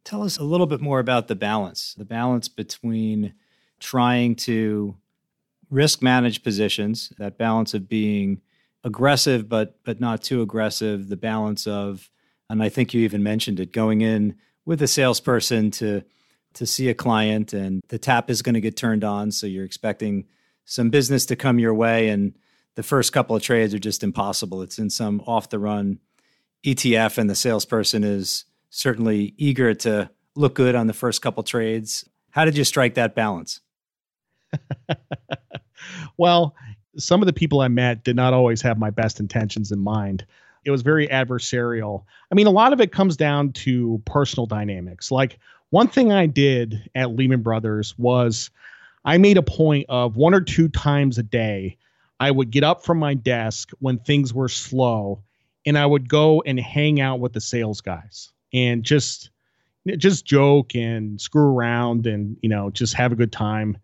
Tell 0.06 0.24
us 0.24 0.38
a 0.38 0.44
little 0.46 0.68
bit 0.68 0.80
more 0.80 1.00
about 1.00 1.28
the 1.28 1.36
balance, 1.36 1.96
the 1.98 2.06
balance 2.06 2.48
between 2.48 3.34
trying 3.82 4.36
to 4.36 4.96
risk 5.70 6.02
manage 6.02 6.44
positions, 6.44 7.12
that 7.18 7.38
balance 7.38 7.74
of 7.74 7.90
being 7.90 8.40
aggressive 8.86 9.50
but 9.50 9.84
but 9.84 10.00
not 10.00 10.24
too 10.24 10.42
aggressive, 10.42 11.10
the 11.10 11.18
balance 11.18 11.68
of 11.68 12.10
and 12.50 12.64
I 12.64 12.70
think 12.70 12.94
you 12.94 13.02
even 13.02 13.22
mentioned 13.22 13.60
it 13.60 13.74
going 13.74 14.00
in 14.00 14.36
with 14.66 14.82
a 14.82 14.88
salesperson 14.88 15.72
to 15.72 16.04
to 16.58 16.66
see 16.66 16.90
a 16.90 16.94
client 16.94 17.54
and 17.54 17.82
the 17.88 17.98
tap 17.98 18.30
is 18.30 18.42
going 18.42 18.56
to 18.56 18.62
get 18.62 18.76
turned 18.76 19.04
on 19.04 19.32
so 19.32 19.48
you're 19.48 19.66
expecting 19.66 20.26
some 20.66 20.90
business 20.90 21.26
to 21.26 21.36
come 21.36 21.60
your 21.60 21.74
way 21.74 22.10
and 22.10 22.34
the 22.78 22.84
first 22.84 23.12
couple 23.12 23.36
of 23.36 23.42
trades 23.42 23.74
are 23.74 23.80
just 23.80 24.04
impossible. 24.04 24.62
It's 24.62 24.78
in 24.78 24.92
some 24.92 25.22
off 25.26 25.50
the 25.50 25.58
run 25.58 26.00
ETF, 26.64 27.18
and 27.18 27.28
the 27.28 27.36
salesperson 27.36 28.04
is 28.04 28.46
certainly 28.70 29.34
eager 29.38 29.74
to 29.74 30.12
look 30.36 30.54
good 30.54 30.76
on 30.76 30.86
the 30.86 30.94
first 30.94 31.24
couple 31.24 31.42
trades. 31.42 32.08
How 32.30 32.46
did 32.46 32.56
you 32.56 32.64
strike 32.64 32.94
that 32.94 33.16
balance? 33.16 33.62
well, 36.18 36.56
some 36.98 37.22
of 37.22 37.26
the 37.26 37.34
people 37.34 37.62
I 37.62 37.68
met 37.68 38.04
did 38.04 38.16
not 38.16 38.34
always 38.34 38.62
have 38.62 38.78
my 38.78 38.92
best 38.92 39.20
intentions 39.20 39.72
in 39.72 39.80
mind. 39.80 40.24
It 40.64 40.70
was 40.70 40.84
very 40.84 41.08
adversarial. 41.08 42.04
I 42.32 42.36
mean, 42.36 42.46
a 42.46 42.52
lot 42.52 42.74
of 42.74 42.82
it 42.82 42.92
comes 42.92 43.18
down 43.18 43.54
to 43.54 44.02
personal 44.06 44.46
dynamics. 44.46 45.10
Like 45.10 45.40
one 45.70 45.88
thing 45.88 46.12
I 46.12 46.26
did 46.26 46.90
at 46.96 47.16
Lehman 47.16 47.42
Brothers 47.42 47.98
was 47.98 48.50
I 49.06 49.18
made 49.18 49.38
a 49.38 49.44
point 49.44 49.86
of 49.90 50.18
one 50.18 50.34
or 50.34 50.42
two 50.42 50.70
times 50.70 51.18
a 51.18 51.24
day, 51.24 51.78
I 52.20 52.32
would 52.32 52.52
get 52.52 52.64
up 52.64 52.84
from 52.84 53.00
my 53.00 53.14
desk 53.14 53.72
when 53.80 54.00
things 54.00 54.34
were 54.34 54.50
slow 54.50 55.22
and 55.66 55.78
I 55.78 55.86
would 55.86 56.10
go 56.10 56.42
and 56.46 56.60
hang 56.60 57.00
out 57.00 57.20
with 57.20 57.34
the 57.34 57.42
sales 57.42 57.82
guys 57.82 58.32
and 58.54 58.84
just 58.84 59.30
just 59.98 60.26
joke 60.26 60.76
and 60.76 61.22
screw 61.22 61.56
around 61.56 62.08
and 62.08 62.36
you 62.42 62.50
know 62.50 62.70
just 62.72 62.94
have 62.94 63.14
a 63.14 63.16
good 63.16 63.32
time 63.32 63.78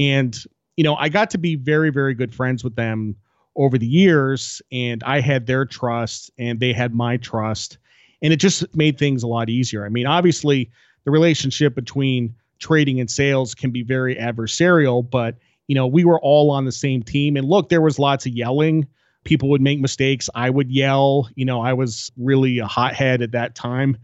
and 0.00 0.42
you 0.76 0.82
know 0.82 0.96
i 0.96 1.08
got 1.08 1.30
to 1.30 1.38
be 1.38 1.54
very 1.54 1.90
very 1.90 2.12
good 2.12 2.34
friends 2.34 2.64
with 2.64 2.74
them 2.74 3.14
over 3.56 3.78
the 3.78 3.86
years 3.86 4.60
and 4.72 5.02
I 5.04 5.20
had 5.20 5.46
their 5.46 5.64
trust 5.64 6.30
and 6.38 6.60
they 6.60 6.72
had 6.72 6.94
my 6.94 7.16
trust 7.18 7.78
and 8.22 8.32
it 8.32 8.36
just 8.36 8.74
made 8.74 8.98
things 8.98 9.22
a 9.22 9.26
lot 9.26 9.50
easier. 9.50 9.84
I 9.84 9.88
mean, 9.88 10.06
obviously 10.06 10.70
the 11.04 11.10
relationship 11.10 11.74
between 11.74 12.34
trading 12.58 13.00
and 13.00 13.10
sales 13.10 13.54
can 13.54 13.70
be 13.70 13.82
very 13.82 14.16
adversarial, 14.16 15.08
but 15.08 15.36
you 15.66 15.74
know, 15.74 15.86
we 15.86 16.04
were 16.04 16.20
all 16.20 16.50
on 16.50 16.64
the 16.64 16.72
same 16.72 17.02
team 17.02 17.36
and 17.36 17.46
look, 17.46 17.68
there 17.68 17.80
was 17.80 17.98
lots 17.98 18.26
of 18.26 18.32
yelling. 18.32 18.86
People 19.24 19.48
would 19.50 19.62
make 19.62 19.80
mistakes. 19.80 20.28
I 20.34 20.50
would 20.50 20.70
yell. 20.70 21.28
You 21.34 21.46
know, 21.46 21.62
I 21.62 21.72
was 21.72 22.12
really 22.18 22.58
a 22.58 22.66
hothead 22.66 23.22
at 23.22 23.32
that 23.32 23.54
time, 23.54 23.96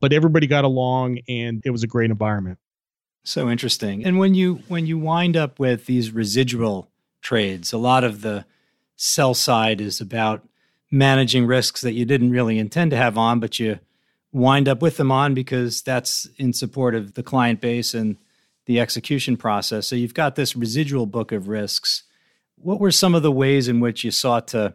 but 0.00 0.12
everybody 0.12 0.46
got 0.46 0.64
along 0.64 1.20
and 1.28 1.62
it 1.64 1.70
was 1.70 1.82
a 1.82 1.86
great 1.86 2.10
environment. 2.10 2.58
So 3.24 3.48
interesting. 3.50 4.04
And 4.04 4.18
when 4.18 4.34
you 4.34 4.60
when 4.68 4.86
you 4.86 4.98
wind 4.98 5.36
up 5.36 5.58
with 5.58 5.86
these 5.86 6.12
residual 6.12 6.90
trades, 7.22 7.72
a 7.72 7.78
lot 7.78 8.04
of 8.04 8.20
the 8.20 8.44
sell 8.94 9.34
side 9.34 9.80
is 9.80 10.00
about 10.00 10.46
managing 10.90 11.46
risks 11.46 11.80
that 11.80 11.92
you 11.92 12.04
didn't 12.04 12.30
really 12.30 12.58
intend 12.58 12.92
to 12.92 12.96
have 12.96 13.18
on, 13.18 13.40
but 13.40 13.58
you 13.58 13.80
wind 14.36 14.68
up 14.68 14.82
with 14.82 14.98
them 14.98 15.10
on 15.10 15.32
because 15.32 15.80
that's 15.80 16.28
in 16.36 16.52
support 16.52 16.94
of 16.94 17.14
the 17.14 17.22
client 17.22 17.58
base 17.58 17.94
and 17.94 18.18
the 18.66 18.78
execution 18.78 19.36
process. 19.36 19.86
So 19.86 19.96
you've 19.96 20.12
got 20.12 20.36
this 20.36 20.54
residual 20.54 21.06
book 21.06 21.32
of 21.32 21.48
risks. 21.48 22.02
What 22.56 22.78
were 22.78 22.90
some 22.90 23.14
of 23.14 23.22
the 23.22 23.32
ways 23.32 23.66
in 23.66 23.80
which 23.80 24.04
you 24.04 24.10
sought 24.10 24.48
to 24.48 24.74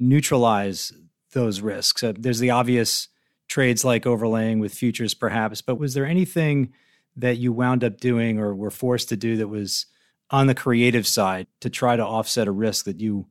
neutralize 0.00 0.94
those 1.32 1.60
risks? 1.60 2.02
Uh, 2.02 2.14
there's 2.18 2.38
the 2.38 2.50
obvious 2.50 3.08
trades 3.48 3.84
like 3.84 4.06
overlaying 4.06 4.60
with 4.60 4.72
futures, 4.72 5.12
perhaps, 5.12 5.60
but 5.60 5.78
was 5.78 5.92
there 5.92 6.06
anything 6.06 6.72
that 7.14 7.36
you 7.36 7.52
wound 7.52 7.84
up 7.84 8.00
doing 8.00 8.38
or 8.38 8.54
were 8.54 8.70
forced 8.70 9.10
to 9.10 9.16
do 9.16 9.36
that 9.36 9.48
was 9.48 9.84
on 10.30 10.46
the 10.46 10.54
creative 10.54 11.06
side 11.06 11.46
to 11.60 11.68
try 11.68 11.96
to 11.96 12.04
offset 12.04 12.48
a 12.48 12.52
risk 12.52 12.86
that 12.86 12.98
you 12.98 13.26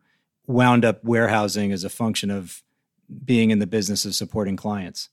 wound 0.46 0.86
up 0.86 1.04
warehousing 1.04 1.72
as 1.72 1.84
a 1.84 1.90
function 1.90 2.30
of 2.30 2.62
being 3.26 3.50
in 3.50 3.58
the 3.58 3.66
business 3.66 4.06
of 4.06 4.14
supporting 4.14 4.56
clients? 4.56 5.10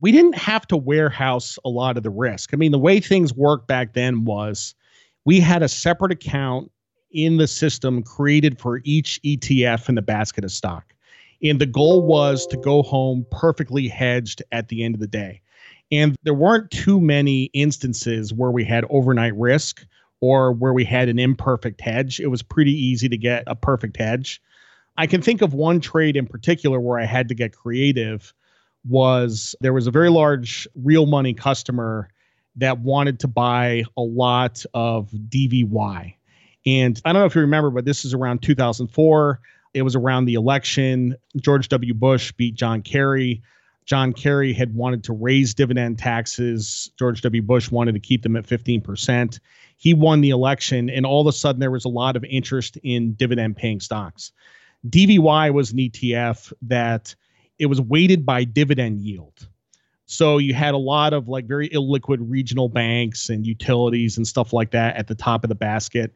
We 0.00 0.12
didn't 0.12 0.36
have 0.36 0.66
to 0.68 0.76
warehouse 0.76 1.58
a 1.64 1.68
lot 1.68 1.96
of 1.96 2.02
the 2.02 2.10
risk. 2.10 2.50
I 2.52 2.56
mean, 2.56 2.72
the 2.72 2.78
way 2.78 3.00
things 3.00 3.34
worked 3.34 3.68
back 3.68 3.92
then 3.92 4.24
was 4.24 4.74
we 5.24 5.40
had 5.40 5.62
a 5.62 5.68
separate 5.68 6.12
account 6.12 6.70
in 7.12 7.36
the 7.36 7.46
system 7.46 8.02
created 8.02 8.58
for 8.58 8.80
each 8.84 9.20
ETF 9.24 9.88
in 9.88 9.94
the 9.96 10.02
basket 10.02 10.44
of 10.44 10.52
stock. 10.52 10.94
And 11.42 11.60
the 11.60 11.66
goal 11.66 12.06
was 12.06 12.46
to 12.48 12.56
go 12.56 12.82
home 12.82 13.26
perfectly 13.30 13.88
hedged 13.88 14.42
at 14.52 14.68
the 14.68 14.84
end 14.84 14.94
of 14.94 15.00
the 15.00 15.06
day. 15.06 15.40
And 15.92 16.16
there 16.22 16.34
weren't 16.34 16.70
too 16.70 17.00
many 17.00 17.44
instances 17.52 18.32
where 18.32 18.50
we 18.50 18.64
had 18.64 18.84
overnight 18.90 19.34
risk 19.36 19.84
or 20.20 20.52
where 20.52 20.72
we 20.72 20.84
had 20.84 21.08
an 21.08 21.18
imperfect 21.18 21.80
hedge. 21.80 22.20
It 22.20 22.28
was 22.28 22.42
pretty 22.42 22.72
easy 22.72 23.08
to 23.08 23.16
get 23.16 23.44
a 23.46 23.56
perfect 23.56 23.96
hedge. 23.96 24.40
I 24.96 25.06
can 25.06 25.22
think 25.22 25.42
of 25.42 25.54
one 25.54 25.80
trade 25.80 26.16
in 26.16 26.26
particular 26.26 26.78
where 26.78 26.98
I 26.98 27.06
had 27.06 27.28
to 27.28 27.34
get 27.34 27.56
creative 27.56 28.34
was 28.88 29.54
there 29.60 29.72
was 29.72 29.86
a 29.86 29.90
very 29.90 30.10
large 30.10 30.66
real 30.74 31.06
money 31.06 31.34
customer 31.34 32.08
that 32.56 32.80
wanted 32.80 33.20
to 33.20 33.28
buy 33.28 33.84
a 33.96 34.02
lot 34.02 34.64
of 34.74 35.10
DVY. 35.10 36.14
And 36.66 37.00
I 37.04 37.12
don't 37.12 37.22
know 37.22 37.26
if 37.26 37.34
you 37.34 37.40
remember, 37.40 37.70
but 37.70 37.84
this 37.84 38.04
is 38.04 38.12
around 38.12 38.42
2004. 38.42 39.40
It 39.72 39.82
was 39.82 39.94
around 39.94 40.24
the 40.24 40.34
election. 40.34 41.16
George 41.36 41.68
W. 41.68 41.94
Bush 41.94 42.32
beat 42.32 42.54
John 42.54 42.82
Kerry. 42.82 43.42
John 43.86 44.12
Kerry 44.12 44.52
had 44.52 44.74
wanted 44.74 45.04
to 45.04 45.12
raise 45.12 45.54
dividend 45.54 45.98
taxes. 45.98 46.90
George 46.98 47.22
W. 47.22 47.42
Bush 47.42 47.70
wanted 47.70 47.92
to 47.92 48.00
keep 48.00 48.22
them 48.22 48.36
at 48.36 48.46
15% 48.46 49.38
he 49.80 49.94
won 49.94 50.20
the 50.20 50.28
election, 50.28 50.90
and 50.90 51.06
all 51.06 51.22
of 51.22 51.26
a 51.26 51.32
sudden 51.32 51.58
there 51.58 51.70
was 51.70 51.86
a 51.86 51.88
lot 51.88 52.14
of 52.14 52.22
interest 52.24 52.76
in 52.82 53.14
dividend 53.14 53.56
paying 53.56 53.80
stocks. 53.80 54.30
DVY 54.86 55.54
was 55.54 55.72
an 55.72 55.78
ETF 55.78 56.52
that 56.60 57.14
it 57.60 57.66
was 57.66 57.80
weighted 57.80 58.24
by 58.24 58.42
dividend 58.42 59.00
yield. 59.00 59.46
So 60.06 60.38
you 60.38 60.54
had 60.54 60.74
a 60.74 60.78
lot 60.78 61.12
of 61.12 61.28
like 61.28 61.44
very 61.44 61.68
illiquid 61.68 62.16
regional 62.20 62.68
banks 62.68 63.28
and 63.28 63.46
utilities 63.46 64.16
and 64.16 64.26
stuff 64.26 64.52
like 64.52 64.72
that 64.72 64.96
at 64.96 65.06
the 65.06 65.14
top 65.14 65.44
of 65.44 65.48
the 65.48 65.54
basket. 65.54 66.12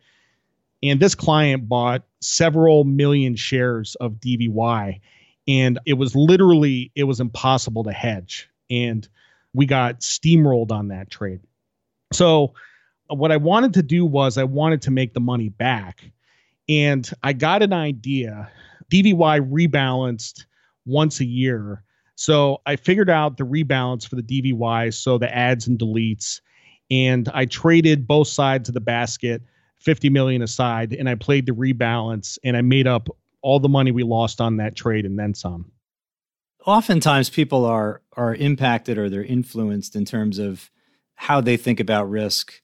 And 0.83 0.99
this 0.99 1.15
client 1.15 1.69
bought 1.69 2.03
several 2.21 2.85
million 2.85 3.37
shares 3.37 3.95
of 3.97 4.15
DVY 4.15 5.01
and 5.47 5.79
it 5.87 5.93
was 5.95 6.17
literally 6.17 6.91
it 6.97 7.05
was 7.05 7.21
impossible 7.21 7.85
to 7.85 7.93
hedge 7.93 8.49
and 8.71 9.07
we 9.53 9.67
got 9.67 10.01
steamrolled 10.01 10.73
on 10.73 10.89
that 10.89 11.11
trade. 11.11 11.41
So 12.13 12.55
uh, 13.11 13.15
what 13.15 13.31
I 13.31 13.37
wanted 13.37 13.75
to 13.75 13.83
do 13.83 14.07
was 14.07 14.39
I 14.39 14.45
wanted 14.45 14.81
to 14.83 14.91
make 14.91 15.13
the 15.13 15.21
money 15.21 15.51
back. 15.51 16.11
And 16.71 17.09
I 17.23 17.35
got 17.35 17.63
an 17.63 17.75
idea. 17.75 18.51
DVY 18.91 19.51
rebalanced 19.51 20.47
once 20.85 21.21
a 21.21 21.25
year. 21.25 21.83
So 22.17 22.61
I 22.67 22.77
figured 22.77 23.11
out 23.11 23.37
the 23.37 23.45
rebalance 23.45 24.09
for 24.09 24.17
the 24.17 24.23
DVY, 24.23 24.95
so 24.95 25.19
the 25.19 25.35
adds 25.35 25.67
and 25.67 25.79
deletes. 25.79 26.41
And 26.91 27.29
I 27.35 27.47
traded 27.47 28.07
both 28.07 28.29
sides 28.29 28.69
of 28.69 28.75
the 28.75 28.81
basket, 28.81 29.43
50 29.79 30.11
million 30.11 30.43
aside, 30.43 30.93
and 30.93 31.09
I 31.09 31.15
played 31.15 31.47
the 31.47 31.53
rebalance 31.53 32.39
and 32.45 32.57
I 32.57 32.63
made 32.63 32.87
up 32.87 33.09
all 33.43 33.61
the 33.61 33.69
money 33.69 33.91
we 33.91 34.03
lost 34.03 34.41
on 34.41 34.57
that 34.57 34.77
trade 34.77 35.05
and 35.05 35.19
then 35.19 35.35
some. 35.35 35.71
Oftentimes 36.65 37.29
people 37.29 37.67
are 37.67 38.01
are 38.17 38.35
impacted 38.35 38.97
or 38.97 39.11
they're 39.11 39.25
influenced 39.25 39.95
in 39.95 40.07
terms 40.07 40.39
of 40.39 40.71
how 41.15 41.41
they 41.41 41.57
think 41.57 41.79
about 41.79 42.09
risk 42.09 42.63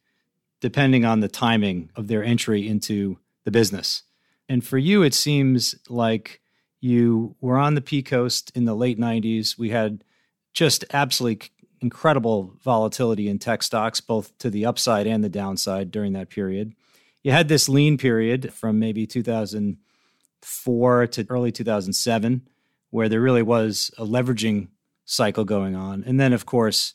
depending 0.61 1.05
on 1.05 1.21
the 1.21 1.29
timing 1.29 1.91
of 1.97 2.09
their 2.09 2.23
entry 2.23 2.67
into 2.67 3.19
the 3.45 3.51
business. 3.51 4.03
And 4.49 4.65
for 4.65 4.79
you, 4.79 5.03
it 5.03 5.15
seems 5.15 5.75
like 5.89 6.41
you 6.81 7.37
were 7.41 7.59
on 7.59 7.75
the 7.75 7.81
P 7.81 8.03
Coast 8.03 8.51
in 8.55 8.65
the 8.65 8.75
late 8.75 8.99
90s. 8.99 9.59
We 9.59 9.71
had 9.71 10.05
just 10.53 10.85
absolutely 10.93 11.51
incredible 11.81 12.55
volatility 12.63 13.29
in 13.29 13.39
tech 13.39 13.63
stocks, 13.63 14.01
both 14.01 14.37
to 14.39 14.51
the 14.51 14.67
upside 14.67 15.07
and 15.07 15.23
the 15.23 15.29
downside 15.29 15.91
during 15.91 16.13
that 16.15 16.31
period. 16.31 16.75
You 17.23 17.33
had 17.33 17.49
this 17.49 17.69
lean 17.69 17.99
period 17.99 18.53
from 18.53 18.79
maybe 18.79 19.07
2004 19.07 21.07
to 21.07 21.27
early 21.29 21.53
2007, 21.53 22.49
where 22.91 23.09
there 23.09 23.21
really 23.21 23.43
was 23.43 23.91
a 23.99 24.05
leveraging 24.05 24.69
cycle 25.05 25.45
going 25.45 25.75
on. 25.75 26.03
And 26.07 26.19
then, 26.19 26.33
of 26.33 26.47
course, 26.47 26.95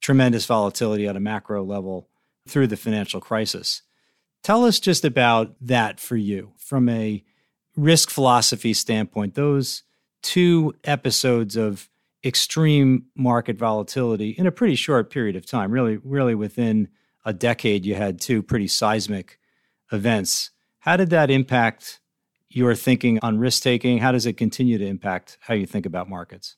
tremendous 0.00 0.46
volatility 0.46 1.06
at 1.06 1.16
a 1.16 1.20
macro 1.20 1.64
level 1.64 2.08
through 2.48 2.66
the 2.66 2.76
financial 2.76 3.20
crisis. 3.20 3.82
Tell 4.42 4.64
us 4.64 4.78
just 4.78 5.04
about 5.04 5.54
that 5.60 5.98
for 5.98 6.16
you 6.16 6.52
from 6.58 6.88
a 6.88 7.24
risk 7.76 8.10
philosophy 8.10 8.72
standpoint, 8.72 9.34
those 9.34 9.82
two 10.22 10.74
episodes 10.84 11.56
of 11.56 11.88
extreme 12.24 13.04
market 13.14 13.56
volatility 13.56 14.30
in 14.30 14.46
a 14.46 14.52
pretty 14.52 14.74
short 14.74 15.10
period 15.10 15.36
of 15.36 15.44
time, 15.44 15.70
really, 15.70 15.98
really 15.98 16.34
within 16.34 16.88
a 17.24 17.32
decade, 17.32 17.84
you 17.84 17.94
had 17.94 18.20
two 18.20 18.42
pretty 18.42 18.68
seismic 18.68 19.38
events. 19.92 20.50
How 20.78 20.96
did 20.96 21.10
that 21.10 21.30
impact 21.30 22.00
your 22.48 22.74
thinking 22.74 23.18
on 23.22 23.38
risk 23.38 23.62
taking? 23.62 23.98
How 23.98 24.12
does 24.12 24.26
it 24.26 24.34
continue 24.34 24.78
to 24.78 24.86
impact 24.86 25.38
how 25.40 25.54
you 25.54 25.66
think 25.66 25.86
about 25.86 26.08
markets? 26.08 26.56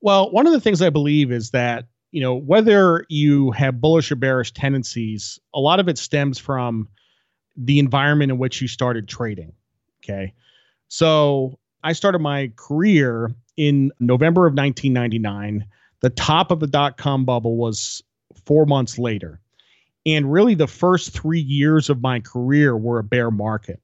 Well, 0.00 0.30
one 0.30 0.46
of 0.46 0.52
the 0.52 0.60
things 0.60 0.80
I 0.80 0.90
believe 0.90 1.32
is 1.32 1.50
that 1.50 1.86
you 2.12 2.20
know, 2.20 2.34
whether 2.34 3.04
you 3.08 3.52
have 3.52 3.80
bullish 3.80 4.10
or 4.10 4.16
bearish 4.16 4.52
tendencies, 4.52 5.38
a 5.54 5.60
lot 5.60 5.80
of 5.80 5.88
it 5.88 5.98
stems 5.98 6.38
from 6.38 6.88
the 7.56 7.78
environment 7.78 8.32
in 8.32 8.38
which 8.38 8.60
you 8.60 8.68
started 8.68 9.08
trading. 9.08 9.52
Okay. 10.02 10.32
So 10.88 11.58
I 11.82 11.92
started 11.92 12.18
my 12.18 12.52
career 12.56 13.30
in 13.56 13.92
November 14.00 14.46
of 14.46 14.54
1999. 14.54 15.66
The 16.00 16.10
top 16.10 16.50
of 16.50 16.60
the 16.60 16.66
dot 16.66 16.96
com 16.96 17.24
bubble 17.24 17.56
was 17.56 18.02
four 18.44 18.66
months 18.66 18.98
later. 18.98 19.40
And 20.06 20.32
really, 20.32 20.54
the 20.54 20.66
first 20.66 21.10
three 21.10 21.40
years 21.40 21.90
of 21.90 22.00
my 22.00 22.20
career 22.20 22.76
were 22.76 22.98
a 22.98 23.04
bear 23.04 23.30
market. 23.30 23.80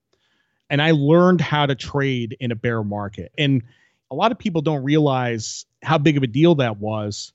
And 0.71 0.81
I 0.81 0.93
learned 0.93 1.41
how 1.41 1.67
to 1.67 1.75
trade 1.75 2.37
in 2.41 2.51
a 2.51 2.57
bear 2.57 2.83
market. 2.83 3.33
And 3.37 3.63
a 4.11 4.15
lot 4.15 4.33
of 4.33 4.39
people 4.39 4.63
don't 4.63 4.83
realize 4.83 5.67
how 5.83 5.99
big 5.99 6.17
of 6.17 6.23
a 6.23 6.27
deal 6.27 6.55
that 6.57 6.79
was, 6.79 7.33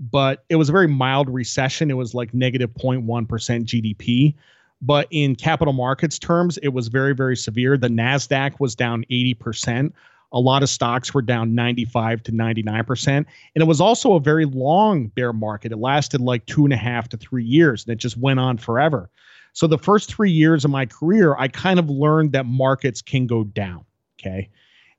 but 0.00 0.44
it 0.48 0.56
was 0.56 0.68
a 0.68 0.72
very 0.72 0.88
mild 0.88 1.28
recession. 1.28 1.90
It 1.90 1.96
was 1.96 2.14
like 2.14 2.32
negative 2.32 2.70
0.1 2.74 3.04
GDP. 3.26 4.34
But 4.84 5.08
in 5.10 5.34
capital 5.34 5.72
markets 5.72 6.18
terms, 6.18 6.58
it 6.58 6.68
was 6.68 6.88
very, 6.88 7.14
very 7.14 7.36
severe. 7.36 7.78
The 7.78 7.88
NASDAQ 7.88 8.60
was 8.60 8.74
down 8.74 9.04
80%. 9.10 9.92
A 10.32 10.38
lot 10.38 10.62
of 10.62 10.68
stocks 10.68 11.14
were 11.14 11.22
down 11.22 11.54
95 11.54 12.22
to 12.24 12.32
99%. 12.32 13.08
And 13.08 13.26
it 13.54 13.66
was 13.66 13.80
also 13.80 14.14
a 14.14 14.20
very 14.20 14.44
long 14.44 15.06
bear 15.08 15.32
market. 15.32 15.72
It 15.72 15.78
lasted 15.78 16.20
like 16.20 16.44
two 16.46 16.64
and 16.64 16.72
a 16.72 16.76
half 16.76 17.08
to 17.10 17.16
three 17.16 17.44
years, 17.44 17.84
and 17.84 17.92
it 17.92 17.96
just 17.96 18.18
went 18.18 18.40
on 18.40 18.58
forever. 18.58 19.08
So 19.54 19.66
the 19.66 19.78
first 19.78 20.12
three 20.12 20.32
years 20.32 20.64
of 20.64 20.70
my 20.70 20.84
career, 20.84 21.34
I 21.38 21.48
kind 21.48 21.78
of 21.78 21.88
learned 21.88 22.32
that 22.32 22.44
markets 22.44 23.00
can 23.00 23.26
go 23.26 23.44
down. 23.44 23.84
Okay. 24.20 24.50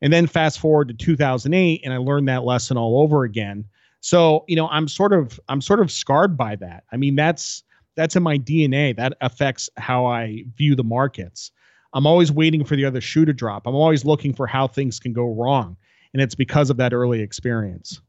And 0.02 0.12
then 0.12 0.26
fast 0.26 0.60
forward 0.60 0.88
to 0.88 0.94
2008, 0.94 1.82
and 1.84 1.94
I 1.94 1.98
learned 1.98 2.28
that 2.30 2.44
lesson 2.44 2.78
all 2.78 3.02
over 3.02 3.24
again. 3.24 3.66
So, 4.00 4.46
you 4.48 4.56
know, 4.56 4.68
I'm 4.70 4.88
sort 4.88 5.14
of 5.14 5.40
I'm 5.50 5.62
sort 5.62 5.80
of 5.80 5.92
scarred 5.92 6.38
by 6.38 6.56
that. 6.58 6.84
I 6.92 6.98
mean, 6.98 7.16
that's 7.16 7.64
that's 7.96 8.16
in 8.16 8.24
my 8.24 8.38
DNA. 8.38 8.96
That 8.96 9.18
affects 9.22 9.70
how 9.78 10.06
I 10.06 10.44
view 10.56 10.76
the 10.76 10.84
markets. 10.84 11.52
I'm 11.94 12.06
always 12.06 12.32
waiting 12.32 12.66
for 12.66 12.76
the 12.76 12.86
other 12.86 13.02
shoe 13.02 13.26
to 13.26 13.34
drop. 13.34 13.66
I'm 13.66 13.76
always 13.76 14.04
looking 14.04 14.34
for 14.34 14.48
how 14.48 14.68
things 14.68 15.00
can 15.00 15.14
go 15.14 15.34
wrong. 15.34 15.78
And 16.14 16.22
it's 16.22 16.36
because 16.36 16.70
of 16.70 16.78
that 16.78 16.94
early 16.94 17.22
experience. 17.22 18.02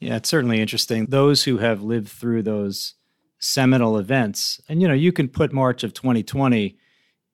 Yeah, 0.00 0.16
it's 0.16 0.28
certainly 0.28 0.60
interesting. 0.60 1.06
Those 1.06 1.44
who 1.44 1.58
have 1.58 1.82
lived 1.82 2.08
through 2.08 2.42
those 2.42 2.94
seminal 3.38 3.98
events, 3.98 4.60
and 4.68 4.80
you 4.80 4.88
know, 4.88 4.94
you 4.94 5.12
can 5.12 5.28
put 5.28 5.52
March 5.52 5.84
of 5.84 5.94
2020 5.94 6.76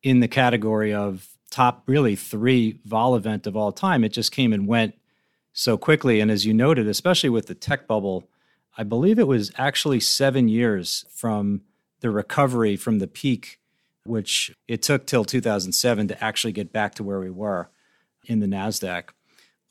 in 0.03 0.21
the 0.21 0.29
category 0.29 0.93
of 0.93 1.29
top 1.51 1.83
really 1.87 2.17
three 2.17 2.81
vol 2.85 3.15
event 3.15 3.47
of 3.47 3.57
all 3.57 3.73
time. 3.73 4.05
It 4.05 4.13
just 4.13 4.33
came 4.33 4.53
and 4.53 4.67
went 4.67 4.95
so 5.53 5.77
quickly. 5.77 6.21
And 6.21 6.31
as 6.31 6.47
you 6.47 6.55
noted, 6.55 6.87
especially 6.87 7.31
with 7.31 7.47
the 7.47 7.55
tech 7.55 7.87
bubble, 7.87 8.29
I 8.79 8.85
believe 8.85 9.19
it 9.19 9.27
was 9.27 9.53
actually 9.59 10.01
seven 10.01 10.49
years 10.49 11.05
from 11.13 11.63
the 12.01 12.11
recovery 12.11 12.77
from 12.77 13.01
the 13.01 13.09
peak, 13.09 13.59
which 14.05 14.57
it 14.67 14.81
took 14.81 15.07
till 15.07 15.25
2007 15.25 16.09
to 16.09 16.25
actually 16.25 16.53
get 16.53 16.73
back 16.73 16.95
to 16.95 17.05
where 17.05 17.21
we 17.21 17.31
were 17.31 17.71
in 18.25 18.39
the 18.39 18.47
NASDAQ. 18.47 19.11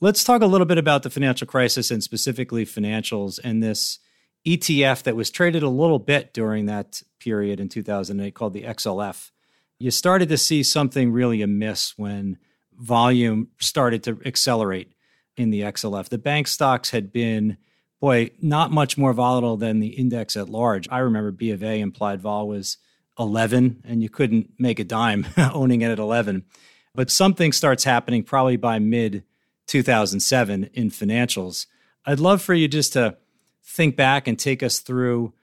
Let's 0.00 0.22
talk 0.22 0.42
a 0.42 0.46
little 0.46 0.66
bit 0.66 0.78
about 0.78 1.02
the 1.02 1.10
financial 1.10 1.46
crisis 1.46 1.90
and 1.90 2.04
specifically 2.04 2.64
financials 2.64 3.40
and 3.42 3.62
this 3.62 3.98
ETF 4.46 5.02
that 5.02 5.16
was 5.16 5.30
traded 5.30 5.64
a 5.64 5.68
little 5.68 5.98
bit 5.98 6.32
during 6.32 6.66
that 6.66 7.02
period 7.18 7.58
in 7.58 7.68
2008 7.68 8.34
called 8.34 8.52
the 8.52 8.62
XLF 8.62 9.30
you 9.78 9.90
started 9.90 10.28
to 10.28 10.36
see 10.36 10.62
something 10.62 11.12
really 11.12 11.42
amiss 11.42 11.96
when 11.96 12.38
volume 12.76 13.48
started 13.60 14.02
to 14.04 14.20
accelerate 14.24 14.92
in 15.36 15.50
the 15.50 15.62
XLF. 15.62 16.08
The 16.08 16.18
bank 16.18 16.48
stocks 16.48 16.90
had 16.90 17.12
been, 17.12 17.56
boy, 18.00 18.30
not 18.40 18.70
much 18.70 18.96
more 18.96 19.12
volatile 19.12 19.56
than 19.56 19.80
the 19.80 19.88
index 19.88 20.36
at 20.36 20.48
large. 20.48 20.88
I 20.90 20.98
remember 20.98 21.30
B 21.30 21.50
of 21.50 21.62
A 21.62 21.80
implied 21.80 22.20
vol 22.20 22.48
was 22.48 22.76
11, 23.18 23.82
and 23.84 24.02
you 24.02 24.08
couldn't 24.08 24.50
make 24.58 24.78
a 24.78 24.84
dime 24.84 25.26
owning 25.36 25.82
it 25.82 25.90
at 25.90 25.98
11. 25.98 26.44
But 26.94 27.10
something 27.10 27.52
starts 27.52 27.84
happening 27.84 28.22
probably 28.22 28.56
by 28.56 28.78
mid 28.78 29.24
2007 29.66 30.70
in 30.72 30.90
financials. 30.90 31.66
I'd 32.06 32.20
love 32.20 32.40
for 32.40 32.54
you 32.54 32.68
just 32.68 32.94
to 32.94 33.16
think 33.62 33.96
back 33.96 34.26
and 34.26 34.38
take 34.38 34.62
us 34.62 34.78
through 34.78 35.34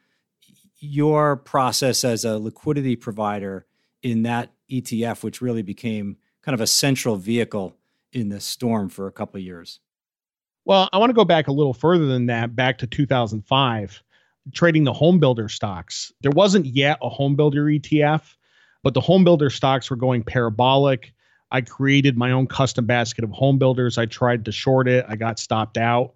your 0.79 1.35
process 1.35 2.03
as 2.03 2.25
a 2.25 2.37
liquidity 2.39 2.95
provider 2.95 3.65
in 4.01 4.23
that 4.23 4.51
ETF, 4.69 5.23
which 5.23 5.41
really 5.41 5.61
became 5.61 6.17
kind 6.41 6.53
of 6.53 6.61
a 6.61 6.67
central 6.67 7.17
vehicle 7.17 7.75
in 8.11 8.29
this 8.29 8.45
storm 8.45 8.89
for 8.89 9.07
a 9.07 9.11
couple 9.11 9.37
of 9.37 9.43
years? 9.43 9.79
Well, 10.65 10.89
I 10.91 10.97
want 10.97 11.11
to 11.11 11.15
go 11.15 11.25
back 11.25 11.47
a 11.47 11.51
little 11.51 11.75
further 11.75 12.07
than 12.07 12.25
that, 12.25 12.55
back 12.55 12.79
to 12.79 12.87
2005, 12.87 14.03
trading 14.51 14.83
the 14.83 14.93
home 14.93 15.19
builder 15.19 15.47
stocks. 15.47 16.11
There 16.21 16.31
wasn't 16.31 16.65
yet 16.65 16.97
a 17.03 17.09
home 17.09 17.35
builder 17.35 17.65
ETF, 17.65 18.35
but 18.81 18.95
the 18.95 19.01
home 19.01 19.23
builder 19.23 19.51
stocks 19.51 19.91
were 19.91 19.95
going 19.95 20.23
parabolic. 20.23 21.13
I 21.51 21.61
created 21.61 22.17
my 22.17 22.31
own 22.31 22.47
custom 22.47 22.87
basket 22.87 23.23
of 23.23 23.29
home 23.29 23.59
builders. 23.59 23.99
I 23.99 24.07
tried 24.07 24.45
to 24.45 24.51
short 24.51 24.87
it, 24.87 25.05
I 25.07 25.15
got 25.15 25.37
stopped 25.37 25.77
out. 25.77 26.15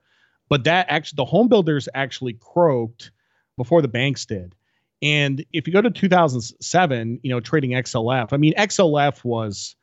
But 0.50 0.64
that 0.64 0.88
actually, 0.90 1.18
the 1.18 1.26
home 1.26 1.48
builders 1.48 1.88
actually 1.94 2.34
croaked 2.34 3.12
before 3.56 3.84
the 3.84 3.88
banks 3.88 4.26
did. 4.26 4.56
And 5.04 5.46
if 5.54 5.68
you 5.68 5.74
go 5.74 5.82
to 5.82 5.92
2007, 5.92 7.20
you 7.22 7.30
know, 7.30 7.40
trading 7.40 7.72
XLF, 7.72 8.34
I 8.34 8.38
mean, 8.38 8.56
XLF 8.56 9.24
was, 9.24 9.76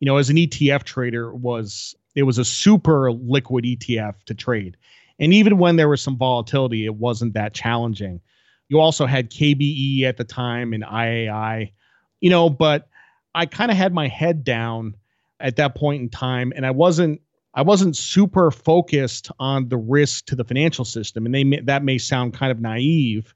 you 0.00 0.06
know, 0.06 0.16
as 0.16 0.30
an 0.30 0.36
ETF 0.36 0.84
trader, 0.84 1.32
was 1.32 1.94
it 2.14 2.22
was 2.22 2.38
a 2.38 2.44
super 2.44 3.12
liquid 3.12 3.64
ETF 3.64 4.14
to 4.26 4.34
trade. 4.34 4.76
And 5.18 5.32
even 5.32 5.58
when 5.58 5.76
there 5.76 5.88
was 5.88 6.00
some 6.00 6.16
volatility, 6.16 6.84
it 6.84 6.96
wasn't 6.96 7.34
that 7.34 7.54
challenging. 7.54 8.20
You 8.68 8.80
also 8.80 9.06
had 9.06 9.30
KBE 9.30 10.02
at 10.02 10.16
the 10.16 10.24
time 10.24 10.72
and 10.72 10.82
IAI, 10.82 11.72
you 12.20 12.30
know, 12.30 12.50
but 12.50 12.88
I 13.34 13.46
kind 13.46 13.70
of 13.70 13.76
had 13.76 13.92
my 13.92 14.08
head 14.08 14.42
down 14.44 14.96
at 15.40 15.56
that 15.56 15.74
point 15.74 16.02
in 16.02 16.08
time 16.08 16.52
and 16.54 16.64
I 16.64 16.70
wasn't 16.70 17.20
I 17.56 17.62
wasn't 17.62 17.96
super 17.96 18.50
focused 18.50 19.30
on 19.38 19.68
the 19.68 19.76
risk 19.76 20.26
to 20.26 20.34
the 20.34 20.44
financial 20.44 20.84
system 20.84 21.24
and 21.24 21.34
they 21.34 21.44
may, 21.44 21.60
that 21.60 21.84
may 21.84 21.98
sound 21.98 22.34
kind 22.34 22.50
of 22.50 22.60
naive 22.60 23.34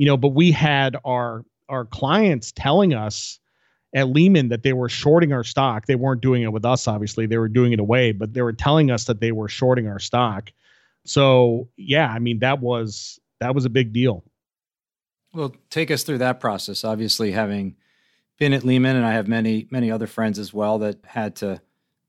you 0.00 0.06
know, 0.06 0.16
but 0.16 0.28
we 0.28 0.50
had 0.50 0.96
our 1.04 1.44
our 1.68 1.84
clients 1.84 2.52
telling 2.52 2.94
us 2.94 3.38
at 3.92 4.08
Lehman 4.08 4.48
that 4.48 4.62
they 4.62 4.72
were 4.72 4.88
shorting 4.88 5.32
our 5.32 5.44
stock. 5.44 5.86
They 5.86 5.96
weren't 5.96 6.20
doing 6.20 6.42
it 6.42 6.52
with 6.52 6.64
us, 6.64 6.86
obviously. 6.86 7.26
They 7.26 7.38
were 7.38 7.48
doing 7.48 7.72
it 7.72 7.80
away, 7.80 8.12
but 8.12 8.32
they 8.32 8.42
were 8.42 8.52
telling 8.52 8.90
us 8.90 9.04
that 9.06 9.20
they 9.20 9.32
were 9.32 9.48
shorting 9.48 9.88
our 9.88 9.98
stock. 9.98 10.52
So 11.04 11.68
yeah, 11.76 12.08
I 12.08 12.18
mean 12.18 12.40
that 12.40 12.60
was 12.60 13.18
that 13.40 13.54
was 13.54 13.64
a 13.64 13.70
big 13.70 13.92
deal. 13.92 14.24
Well, 15.32 15.54
take 15.70 15.90
us 15.90 16.02
through 16.02 16.18
that 16.18 16.40
process. 16.40 16.84
Obviously, 16.84 17.32
having 17.32 17.76
been 18.38 18.52
at 18.52 18.64
Lehman, 18.64 18.96
and 18.96 19.06
I 19.06 19.12
have 19.12 19.28
many 19.28 19.66
many 19.70 19.90
other 19.90 20.06
friends 20.06 20.38
as 20.38 20.52
well 20.52 20.78
that 20.80 20.98
had 21.04 21.36
to 21.36 21.60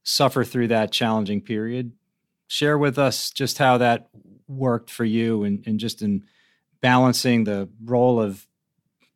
suffer 0.02 0.44
through 0.44 0.68
that 0.68 0.92
challenging 0.92 1.40
period. 1.40 1.92
Share 2.48 2.76
with 2.76 2.98
us 2.98 3.30
just 3.30 3.58
how 3.58 3.78
that 3.78 4.08
worked 4.46 4.90
for 4.90 5.04
you, 5.04 5.44
and, 5.44 5.64
and 5.66 5.80
just 5.80 6.02
in 6.02 6.24
balancing 6.80 7.44
the 7.44 7.68
role 7.84 8.20
of 8.20 8.46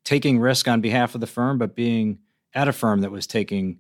taking 0.05 0.39
risk 0.39 0.69
on 0.69 0.81
behalf 0.81 1.15
of 1.15 1.21
the 1.21 1.27
firm, 1.27 1.59
but 1.59 1.75
being 1.75 2.19
at 2.57 2.67
a 2.67 2.73
firm 2.73 3.03
that 3.03 3.13
was 3.13 3.27
taking 3.27 3.79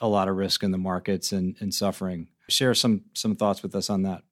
a 0.00 0.08
lot 0.08 0.28
of 0.28 0.36
risk 0.36 0.62
in 0.62 0.72
the 0.72 0.78
markets 0.78 1.32
and, 1.32 1.56
and 1.60 1.72
suffering. 1.72 2.28
Share 2.48 2.74
some 2.74 3.04
some 3.14 3.34
thoughts 3.34 3.62
with 3.62 3.74
us 3.74 3.88
on 3.88 4.02
that. 4.02 4.22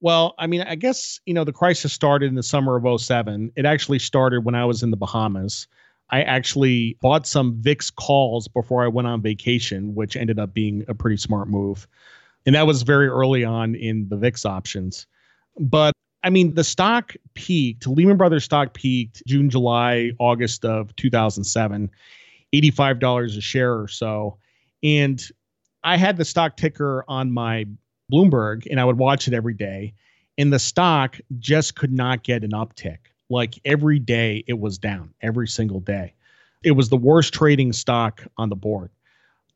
Well, 0.00 0.34
I 0.38 0.46
mean, 0.46 0.60
I 0.60 0.74
guess, 0.74 1.20
you 1.24 1.32
know, 1.32 1.44
the 1.44 1.52
crisis 1.52 1.92
started 1.92 2.28
in 2.28 2.34
the 2.34 2.42
summer 2.42 2.76
of 2.76 3.00
07. 3.00 3.52
It 3.56 3.64
actually 3.64 3.98
started 3.98 4.44
when 4.44 4.54
I 4.54 4.66
was 4.66 4.82
in 4.82 4.90
the 4.90 4.96
Bahamas. 4.96 5.66
I 6.10 6.22
actually 6.22 6.98
bought 7.00 7.26
some 7.26 7.54
VIX 7.60 7.90
calls 7.90 8.46
before 8.46 8.84
I 8.84 8.88
went 8.88 9.08
on 9.08 9.22
vacation, 9.22 9.94
which 9.94 10.14
ended 10.14 10.38
up 10.38 10.52
being 10.52 10.84
a 10.86 10.94
pretty 10.94 11.16
smart 11.16 11.48
move. 11.48 11.88
And 12.44 12.54
that 12.54 12.66
was 12.66 12.82
very 12.82 13.08
early 13.08 13.42
on 13.42 13.74
in 13.74 14.08
the 14.08 14.16
VIX 14.16 14.44
options. 14.44 15.06
But 15.58 15.94
I 16.22 16.30
mean, 16.30 16.54
the 16.54 16.64
stock 16.64 17.14
peaked, 17.34 17.86
Lehman 17.86 18.16
Brothers 18.18 18.44
stock 18.44 18.74
peaked 18.74 19.22
June, 19.26 19.48
July, 19.48 20.12
August 20.18 20.64
of 20.64 20.94
2007, 20.96 21.90
$85 22.62 23.36
a 23.36 23.40
share 23.40 23.74
or 23.74 23.88
so. 23.88 24.38
And 24.82 25.22
I 25.82 25.96
had 25.96 26.16
the 26.16 26.24
stock 26.24 26.56
ticker 26.56 27.04
on 27.08 27.32
my 27.32 27.66
Bloomberg 28.12 28.66
and 28.70 28.80
I 28.80 28.84
would 28.84 28.98
watch 28.98 29.28
it 29.28 29.34
every 29.34 29.54
day. 29.54 29.94
And 30.38 30.52
the 30.52 30.58
stock 30.58 31.18
just 31.38 31.76
could 31.76 31.92
not 31.92 32.22
get 32.22 32.44
an 32.44 32.50
uptick. 32.50 32.98
Like 33.30 33.58
every 33.64 33.98
day 33.98 34.44
it 34.46 34.58
was 34.58 34.78
down, 34.78 35.14
every 35.20 35.48
single 35.48 35.80
day. 35.80 36.14
It 36.62 36.72
was 36.72 36.88
the 36.88 36.96
worst 36.96 37.34
trading 37.34 37.72
stock 37.72 38.22
on 38.36 38.48
the 38.48 38.56
board. 38.56 38.90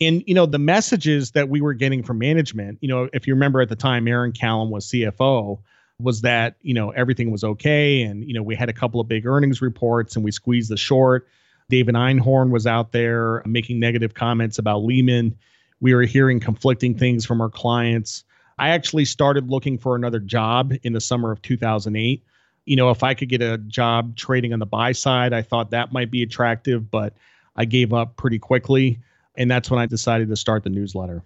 And 0.00 0.24
you 0.26 0.34
know 0.34 0.46
the 0.46 0.58
messages 0.58 1.32
that 1.32 1.50
we 1.50 1.60
were 1.60 1.74
getting 1.74 2.02
from 2.02 2.18
management. 2.18 2.78
You 2.80 2.88
know, 2.88 3.08
if 3.12 3.26
you 3.26 3.34
remember 3.34 3.60
at 3.60 3.68
the 3.68 3.76
time, 3.76 4.08
Erin 4.08 4.32
Callan 4.32 4.70
was 4.70 4.86
CFO 4.86 5.60
was 6.00 6.22
that 6.22 6.56
you 6.62 6.74
know 6.74 6.90
everything 6.90 7.30
was 7.30 7.44
okay 7.44 8.02
and 8.02 8.24
you 8.26 8.34
know 8.34 8.42
we 8.42 8.54
had 8.54 8.68
a 8.68 8.72
couple 8.72 9.00
of 9.00 9.08
big 9.08 9.26
earnings 9.26 9.60
reports 9.60 10.16
and 10.16 10.24
we 10.24 10.30
squeezed 10.30 10.70
the 10.70 10.76
short 10.76 11.28
david 11.70 11.94
einhorn 11.94 12.50
was 12.50 12.66
out 12.66 12.92
there 12.92 13.42
making 13.46 13.80
negative 13.80 14.14
comments 14.14 14.58
about 14.58 14.84
lehman. 14.84 15.36
We 15.80 15.94
were 15.94 16.02
hearing 16.02 16.40
conflicting 16.40 16.94
things 16.94 17.24
from 17.24 17.40
our 17.40 17.48
clients. 17.48 18.22
I 18.58 18.68
actually 18.68 19.06
started 19.06 19.48
looking 19.48 19.78
for 19.78 19.96
another 19.96 20.18
job 20.18 20.74
in 20.82 20.92
the 20.92 21.00
summer 21.00 21.32
of 21.32 21.40
2008 21.40 22.22
you 22.66 22.76
know 22.76 22.90
if 22.90 23.02
i 23.02 23.14
could 23.14 23.30
get 23.30 23.40
a 23.40 23.56
job 23.56 24.14
trading 24.16 24.52
on 24.52 24.58
the 24.58 24.66
buy 24.66 24.92
side 24.92 25.32
i 25.32 25.40
thought 25.40 25.70
that 25.70 25.94
might 25.94 26.10
be 26.10 26.22
attractive 26.22 26.90
but 26.90 27.14
i 27.56 27.64
gave 27.64 27.94
up 27.94 28.16
pretty 28.16 28.38
quickly 28.38 28.98
and 29.34 29.50
that's 29.50 29.70
when 29.70 29.80
i 29.80 29.86
decided 29.86 30.28
to 30.28 30.36
start 30.36 30.62
the 30.62 30.68
newsletter. 30.68 31.24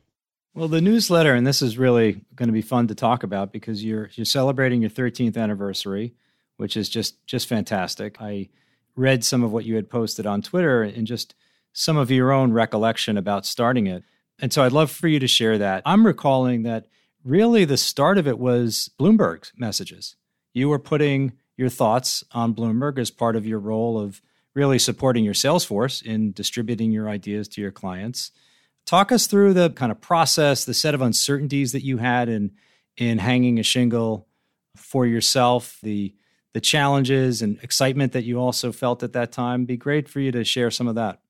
Well, 0.54 0.68
the 0.68 0.80
newsletter, 0.80 1.34
and 1.34 1.44
this 1.44 1.60
is 1.60 1.78
really 1.78 2.20
going 2.36 2.46
to 2.48 2.52
be 2.52 2.62
fun 2.62 2.86
to 2.86 2.94
talk 2.94 3.24
about 3.24 3.52
because 3.52 3.84
you're 3.84 4.08
you're 4.14 4.24
celebrating 4.24 4.82
your 4.82 4.90
13th 4.90 5.36
anniversary, 5.36 6.14
which 6.58 6.76
is 6.76 6.88
just 6.88 7.26
just 7.26 7.48
fantastic. 7.48 8.22
I 8.22 8.48
read 8.96 9.24
some 9.24 9.42
of 9.42 9.52
what 9.52 9.64
you 9.64 9.76
had 9.76 9.90
posted 9.90 10.26
on 10.26 10.42
Twitter 10.42 10.82
and 10.82 11.06
just 11.06 11.34
some 11.72 11.96
of 11.96 12.10
your 12.10 12.32
own 12.32 12.52
recollection 12.52 13.16
about 13.16 13.44
starting 13.46 13.86
it. 13.86 14.04
And 14.38 14.52
so 14.52 14.62
I'd 14.62 14.72
love 14.72 14.90
for 14.90 15.08
you 15.08 15.18
to 15.18 15.26
share 15.26 15.58
that. 15.58 15.82
I'm 15.84 16.06
recalling 16.06 16.62
that 16.62 16.86
really 17.24 17.64
the 17.64 17.76
start 17.76 18.18
of 18.18 18.28
it 18.28 18.38
was 18.38 18.90
Bloomberg 18.98 19.50
messages. 19.56 20.16
You 20.52 20.68
were 20.68 20.78
putting 20.78 21.32
your 21.56 21.68
thoughts 21.68 22.24
on 22.32 22.54
Bloomberg 22.54 22.98
as 22.98 23.10
part 23.10 23.36
of 23.36 23.46
your 23.46 23.58
role 23.58 23.98
of 23.98 24.20
really 24.54 24.78
supporting 24.78 25.24
your 25.24 25.34
sales 25.34 25.64
force 25.64 26.00
in 26.00 26.32
distributing 26.32 26.92
your 26.92 27.08
ideas 27.08 27.48
to 27.48 27.60
your 27.60 27.72
clients. 27.72 28.30
Talk 28.86 29.10
us 29.10 29.26
through 29.26 29.54
the 29.54 29.70
kind 29.70 29.90
of 29.90 30.00
process, 30.00 30.64
the 30.64 30.74
set 30.74 30.94
of 30.94 31.00
uncertainties 31.00 31.72
that 31.72 31.84
you 31.84 31.98
had 31.98 32.28
in 32.28 32.52
in 32.96 33.18
hanging 33.18 33.58
a 33.58 33.62
shingle 33.64 34.28
for 34.76 35.04
yourself, 35.04 35.78
the 35.82 36.14
the 36.54 36.60
challenges 36.60 37.42
and 37.42 37.58
excitement 37.62 38.12
that 38.12 38.24
you 38.24 38.38
also 38.38 38.72
felt 38.72 39.02
at 39.02 39.12
that 39.12 39.32
time. 39.32 39.66
Be 39.66 39.76
great 39.76 40.08
for 40.08 40.20
you 40.20 40.32
to 40.32 40.44
share 40.44 40.70
some 40.70 40.88
of 40.88 40.94
that. 40.94 41.20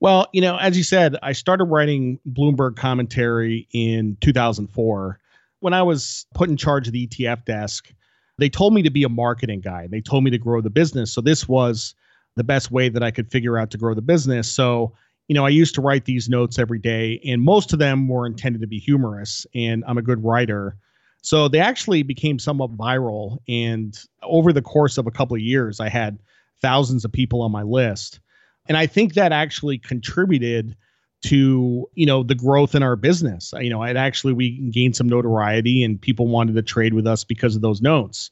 Well, 0.00 0.28
you 0.32 0.40
know, 0.40 0.56
as 0.56 0.76
you 0.76 0.82
said, 0.82 1.16
I 1.22 1.32
started 1.32 1.64
writing 1.64 2.18
Bloomberg 2.28 2.76
commentary 2.76 3.68
in 3.72 4.16
2004. 4.20 5.20
When 5.60 5.74
I 5.74 5.82
was 5.82 6.26
put 6.34 6.48
in 6.48 6.56
charge 6.56 6.86
of 6.86 6.92
the 6.92 7.06
ETF 7.06 7.44
desk, 7.44 7.92
they 8.38 8.48
told 8.48 8.72
me 8.72 8.82
to 8.82 8.90
be 8.90 9.02
a 9.02 9.08
marketing 9.08 9.60
guy. 9.60 9.88
They 9.88 10.00
told 10.00 10.24
me 10.24 10.30
to 10.30 10.38
grow 10.38 10.60
the 10.60 10.70
business. 10.70 11.12
So 11.12 11.20
this 11.20 11.48
was 11.48 11.94
the 12.36 12.44
best 12.44 12.70
way 12.70 12.88
that 12.88 13.02
I 13.02 13.10
could 13.10 13.30
figure 13.30 13.58
out 13.58 13.70
to 13.72 13.78
grow 13.78 13.94
the 13.94 14.02
business. 14.02 14.48
So, 14.48 14.94
you 15.26 15.34
know, 15.34 15.44
I 15.44 15.48
used 15.50 15.74
to 15.74 15.80
write 15.80 16.04
these 16.04 16.28
notes 16.28 16.58
every 16.58 16.78
day, 16.78 17.20
and 17.26 17.42
most 17.42 17.72
of 17.72 17.80
them 17.80 18.06
were 18.06 18.24
intended 18.24 18.60
to 18.60 18.68
be 18.68 18.78
humorous, 18.78 19.46
and 19.54 19.84
I'm 19.86 19.98
a 19.98 20.02
good 20.02 20.22
writer. 20.24 20.76
So 21.22 21.48
they 21.48 21.60
actually 21.60 22.02
became 22.02 22.38
somewhat 22.38 22.76
viral. 22.76 23.38
And 23.48 23.98
over 24.22 24.52
the 24.52 24.62
course 24.62 24.98
of 24.98 25.06
a 25.06 25.10
couple 25.10 25.34
of 25.34 25.42
years, 25.42 25.80
I 25.80 25.88
had 25.88 26.18
thousands 26.60 27.04
of 27.04 27.12
people 27.12 27.42
on 27.42 27.52
my 27.52 27.62
list. 27.62 28.20
And 28.66 28.76
I 28.76 28.86
think 28.86 29.14
that 29.14 29.32
actually 29.32 29.78
contributed 29.78 30.76
to 31.20 31.88
you 31.94 32.06
know 32.06 32.22
the 32.22 32.34
growth 32.34 32.74
in 32.74 32.82
our 32.82 32.94
business 32.94 33.52
you 33.58 33.68
know 33.68 33.82
it 33.82 33.96
actually 33.96 34.32
we 34.32 34.58
gained 34.70 34.94
some 34.94 35.08
notoriety 35.08 35.82
and 35.82 36.00
people 36.00 36.28
wanted 36.28 36.54
to 36.54 36.62
trade 36.62 36.94
with 36.94 37.06
us 37.06 37.24
because 37.24 37.56
of 37.56 37.62
those 37.62 37.82
notes 37.82 38.30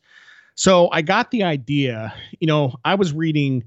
so 0.54 0.88
i 0.92 1.02
got 1.02 1.32
the 1.32 1.42
idea 1.42 2.14
you 2.38 2.46
know 2.46 2.72
i 2.84 2.94
was 2.94 3.12
reading 3.12 3.64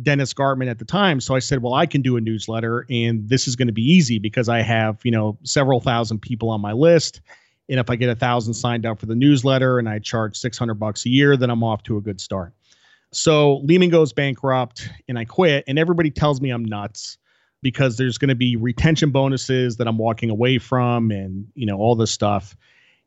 dennis 0.00 0.32
gartman 0.32 0.70
at 0.70 0.78
the 0.78 0.84
time 0.84 1.20
so 1.20 1.34
i 1.34 1.40
said 1.40 1.62
well 1.62 1.74
i 1.74 1.84
can 1.84 2.00
do 2.00 2.16
a 2.16 2.20
newsletter 2.20 2.86
and 2.88 3.28
this 3.28 3.48
is 3.48 3.56
going 3.56 3.66
to 3.66 3.74
be 3.74 3.82
easy 3.82 4.20
because 4.20 4.48
i 4.48 4.62
have 4.62 5.00
you 5.02 5.10
know 5.10 5.36
several 5.42 5.80
thousand 5.80 6.20
people 6.20 6.48
on 6.48 6.60
my 6.60 6.72
list 6.72 7.20
and 7.70 7.80
if 7.80 7.88
i 7.88 7.96
get 7.96 8.10
a 8.10 8.14
thousand 8.14 8.52
signed 8.52 8.84
up 8.84 8.98
for 9.00 9.06
the 9.06 9.14
newsletter 9.14 9.78
and 9.78 9.88
i 9.88 9.98
charge 9.98 10.36
600 10.36 10.74
bucks 10.74 11.06
a 11.06 11.08
year 11.08 11.36
then 11.36 11.48
i'm 11.48 11.64
off 11.64 11.82
to 11.82 11.96
a 11.96 12.00
good 12.00 12.20
start 12.20 12.52
so 13.12 13.58
Lehman 13.64 13.90
goes 13.90 14.12
bankrupt 14.12 14.88
and 15.08 15.18
I 15.18 15.24
quit, 15.24 15.64
and 15.66 15.78
everybody 15.78 16.10
tells 16.10 16.40
me 16.40 16.50
I'm 16.50 16.64
nuts 16.64 17.18
because 17.62 17.96
there's 17.96 18.18
going 18.18 18.28
to 18.28 18.34
be 18.34 18.56
retention 18.56 19.10
bonuses 19.10 19.76
that 19.76 19.88
I'm 19.88 19.98
walking 19.98 20.30
away 20.30 20.58
from 20.58 21.10
and, 21.10 21.46
you 21.54 21.66
know, 21.66 21.76
all 21.76 21.94
this 21.94 22.10
stuff. 22.10 22.56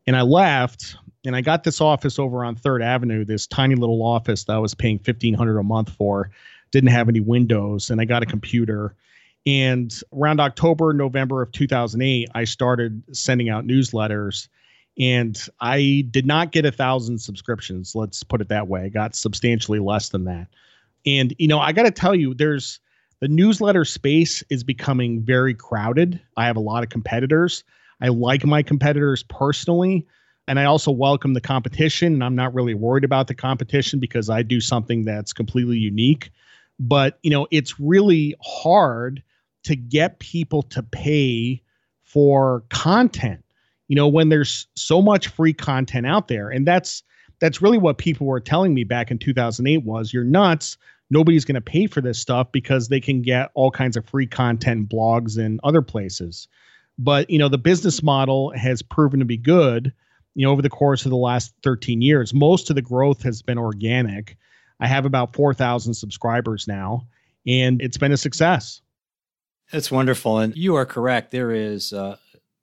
And 0.05 0.15
I 0.15 0.21
left 0.21 0.95
and 1.25 1.35
I 1.35 1.41
got 1.41 1.63
this 1.63 1.79
office 1.79 2.19
over 2.19 2.43
on 2.43 2.55
3rd 2.55 2.83
Avenue, 2.83 3.23
this 3.23 3.47
tiny 3.47 3.75
little 3.75 4.03
office 4.03 4.43
that 4.43 4.53
I 4.53 4.59
was 4.59 4.75
paying 4.75 4.97
1500 4.97 5.57
a 5.57 5.63
month 5.63 5.89
for, 5.89 6.29
didn't 6.71 6.89
have 6.89 7.07
any 7.07 7.21
windows, 7.21 7.89
and 7.89 8.01
I 8.01 8.05
got 8.05 8.23
a 8.23 8.25
computer. 8.25 8.95
And 9.45 9.93
around 10.13 10.39
October, 10.39 10.93
November 10.93 11.41
of 11.41 11.51
2008, 11.51 12.29
I 12.33 12.43
started 12.45 13.03
sending 13.11 13.49
out 13.49 13.65
newsletters 13.65 14.47
and 14.99 15.39
I 15.59 16.05
did 16.11 16.25
not 16.25 16.51
get 16.51 16.65
a 16.65 16.71
thousand 16.71 17.19
subscriptions. 17.19 17.95
Let's 17.95 18.23
put 18.23 18.41
it 18.41 18.49
that 18.49 18.67
way. 18.67 18.83
I 18.83 18.89
got 18.89 19.15
substantially 19.15 19.79
less 19.79 20.09
than 20.09 20.25
that. 20.25 20.47
And 21.05 21.33
you 21.39 21.47
know, 21.47 21.59
I 21.59 21.71
got 21.71 21.83
to 21.83 21.91
tell 21.91 22.15
you, 22.15 22.33
there's 22.33 22.79
the 23.19 23.27
newsletter 23.27 23.85
space 23.85 24.43
is 24.49 24.63
becoming 24.63 25.21
very 25.21 25.53
crowded. 25.53 26.21
I 26.37 26.45
have 26.45 26.57
a 26.57 26.61
lot 26.61 26.83
of 26.83 26.89
competitors. 26.89 27.63
I 28.01 28.09
like 28.09 28.45
my 28.45 28.61
competitors 28.61 29.23
personally, 29.23 30.05
and 30.47 30.59
I 30.59 30.65
also 30.65 30.91
welcome 30.91 31.33
the 31.33 31.41
competition. 31.41 32.13
And 32.13 32.23
I'm 32.23 32.35
not 32.35 32.53
really 32.53 32.73
worried 32.73 33.03
about 33.03 33.27
the 33.27 33.35
competition 33.35 33.99
because 33.99 34.29
I 34.29 34.43
do 34.43 34.59
something 34.59 35.05
that's 35.05 35.33
completely 35.33 35.77
unique. 35.77 36.31
But 36.79 37.17
you 37.23 37.31
know, 37.31 37.47
it's 37.49 37.79
really 37.79 38.35
hard 38.41 39.23
to 39.63 39.75
get 39.75 40.19
people 40.19 40.63
to 40.63 40.83
pay 40.83 41.61
for 42.03 42.63
content. 42.69 43.43
You 43.87 43.95
know 43.95 44.07
when 44.07 44.29
there's 44.29 44.67
so 44.75 45.01
much 45.01 45.27
free 45.27 45.53
content 45.53 46.05
out 46.05 46.27
there 46.27 46.49
and 46.49 46.67
that's 46.67 47.03
that's 47.39 47.61
really 47.61 47.77
what 47.77 47.97
people 47.97 48.27
were 48.27 48.39
telling 48.39 48.73
me 48.73 48.83
back 48.83 49.11
in 49.11 49.17
2008 49.17 49.83
was 49.83 50.13
you're 50.13 50.23
nuts. 50.23 50.77
Nobody's 51.09 51.45
going 51.45 51.55
to 51.55 51.61
pay 51.61 51.87
for 51.87 51.99
this 51.99 52.17
stuff 52.17 52.51
because 52.51 52.87
they 52.87 53.01
can 53.01 53.21
get 53.21 53.51
all 53.53 53.69
kinds 53.69 53.97
of 53.97 54.05
free 54.07 54.25
content 54.25 54.89
blogs 54.89 55.37
and 55.37 55.59
other 55.63 55.81
places. 55.81 56.47
But 56.97 57.29
you 57.29 57.37
know 57.37 57.49
the 57.49 57.57
business 57.57 58.01
model 58.01 58.51
has 58.51 58.81
proven 58.81 59.19
to 59.19 59.25
be 59.25 59.37
good 59.37 59.93
you 60.35 60.45
know 60.45 60.51
over 60.51 60.61
the 60.61 60.69
course 60.69 61.05
of 61.05 61.11
the 61.11 61.17
last 61.17 61.53
13 61.63 62.01
years. 62.01 62.33
Most 62.33 62.69
of 62.69 62.75
the 62.75 62.81
growth 62.81 63.23
has 63.23 63.41
been 63.41 63.57
organic. 63.57 64.37
I 64.79 64.87
have 64.87 65.05
about 65.05 65.35
4000 65.35 65.93
subscribers 65.93 66.67
now 66.67 67.07
and 67.45 67.81
it's 67.81 67.97
been 67.97 68.11
a 68.11 68.17
success 68.17 68.81
it's 69.73 69.91
wonderful 69.91 70.37
and 70.37 70.55
you 70.55 70.75
are 70.75 70.85
correct 70.85 71.31
there 71.31 71.51
is 71.51 71.91
uh, 71.91 72.15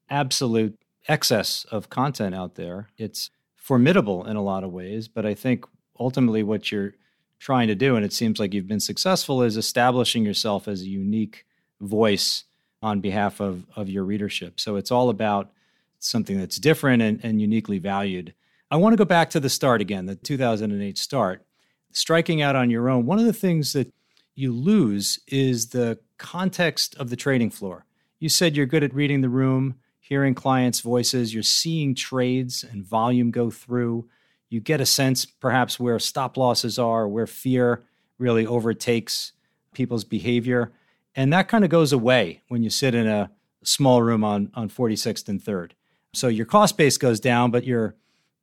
absolute 0.09 0.79
excess 1.09 1.65
of 1.71 1.91
content 1.91 2.35
out 2.35 2.55
there. 2.55 2.89
It's 2.97 3.31
formidable 3.57 4.27
in 4.27 4.37
a 4.37 4.43
lot 4.43 4.65
of 4.65 4.73
ways, 4.73 5.09
but 5.09 5.27
I 5.27 5.35
think 5.35 5.65
ultimately 5.99 6.43
what 6.43 6.71
you're 6.71 6.95
trying 7.39 7.69
to 7.69 7.75
do, 7.75 7.97
and 7.97 8.05
it 8.05 8.13
seems 8.13 8.39
like 8.39 8.53
you've 8.53 8.69
been 8.69 8.81
successful, 8.81 9.43
is 9.43 9.57
establishing 9.57 10.25
yourself 10.25 10.69
as 10.69 10.83
a 10.83 10.89
unique 10.89 11.47
voice 11.81 12.45
on 12.83 13.01
behalf 13.01 13.41
of, 13.41 13.67
of 13.77 13.89
your 13.89 14.05
readership. 14.05 14.61
So 14.61 14.77
it's 14.77 14.91
all 14.91 15.09
about 15.09 15.51
something 15.99 16.39
that's 16.39 16.57
different 16.57 17.03
and, 17.03 17.21
and 17.23 17.41
uniquely 17.41 17.79
valued. 17.79 18.35
I 18.71 18.77
want 18.77 18.93
to 18.93 18.97
go 18.99 19.05
back 19.05 19.31
to 19.31 19.41
the 19.41 19.51
start 19.51 19.81
again, 19.81 20.07
the 20.07 20.15
2008 20.15 20.97
start. 20.97 21.45
Striking 21.93 22.41
out 22.41 22.57
on 22.57 22.71
your 22.71 22.89
own, 22.89 23.05
one 23.05 23.19
of 23.19 23.25
the 23.25 23.33
things 23.33 23.73
that 23.73 23.93
you 24.35 24.53
lose 24.53 25.19
is 25.27 25.71
the 25.71 25.99
context 26.21 26.95
of 26.97 27.11
the 27.11 27.17
trading 27.17 27.51
floor. 27.51 27.85
You 28.19 28.29
said 28.29 28.57
you're 28.57 28.67
good 28.67 28.85
at 28.85 28.95
reading 28.95 29.23
the 29.23 29.29
room 29.29 29.77
hearing 30.11 30.35
clients' 30.35 30.81
voices, 30.81 31.33
you're 31.33 31.43
seeing 31.43 31.95
trades 31.95 32.65
and 32.65 32.85
volume 32.85 33.31
go 33.31 33.49
through. 33.49 34.09
You 34.49 34.59
get 34.59 34.81
a 34.81 34.87
sense 34.87 35.25
perhaps 35.25 35.79
where 35.79 36.01
stop 36.01 36.37
losses 36.37 36.81
are, 36.81 37.07
where 37.07 37.29
fear 37.29 37.85
really 38.19 38.45
overtakes 38.45 39.33
people's 39.73 40.03
behavior. 40.03 40.73
And 41.15 41.33
that 41.33 41.47
kind 41.47 41.63
of 41.63 41.71
goes 41.71 41.93
away 41.93 42.43
when 42.49 42.65
you 42.65 42.71
sit 42.71 42.93
in 42.93 43.07
a 43.07 43.31
small 43.63 44.03
room 44.03 44.25
on, 44.25 44.51
on 44.55 44.69
46th 44.69 45.29
and 45.29 45.41
3rd. 45.41 45.73
So 46.13 46.27
your 46.27 46.47
cost 46.47 46.77
base 46.77 46.99
goes 46.99 47.21
down, 47.21 47.53
but 47.53 47.65
your 47.65 47.95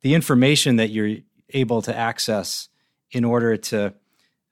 the 0.02 0.14
information 0.14 0.78
that 0.78 0.90
you're 0.90 1.18
able 1.50 1.82
to 1.82 1.94
access 1.94 2.70
in 3.12 3.26
order 3.26 3.58
to 3.58 3.94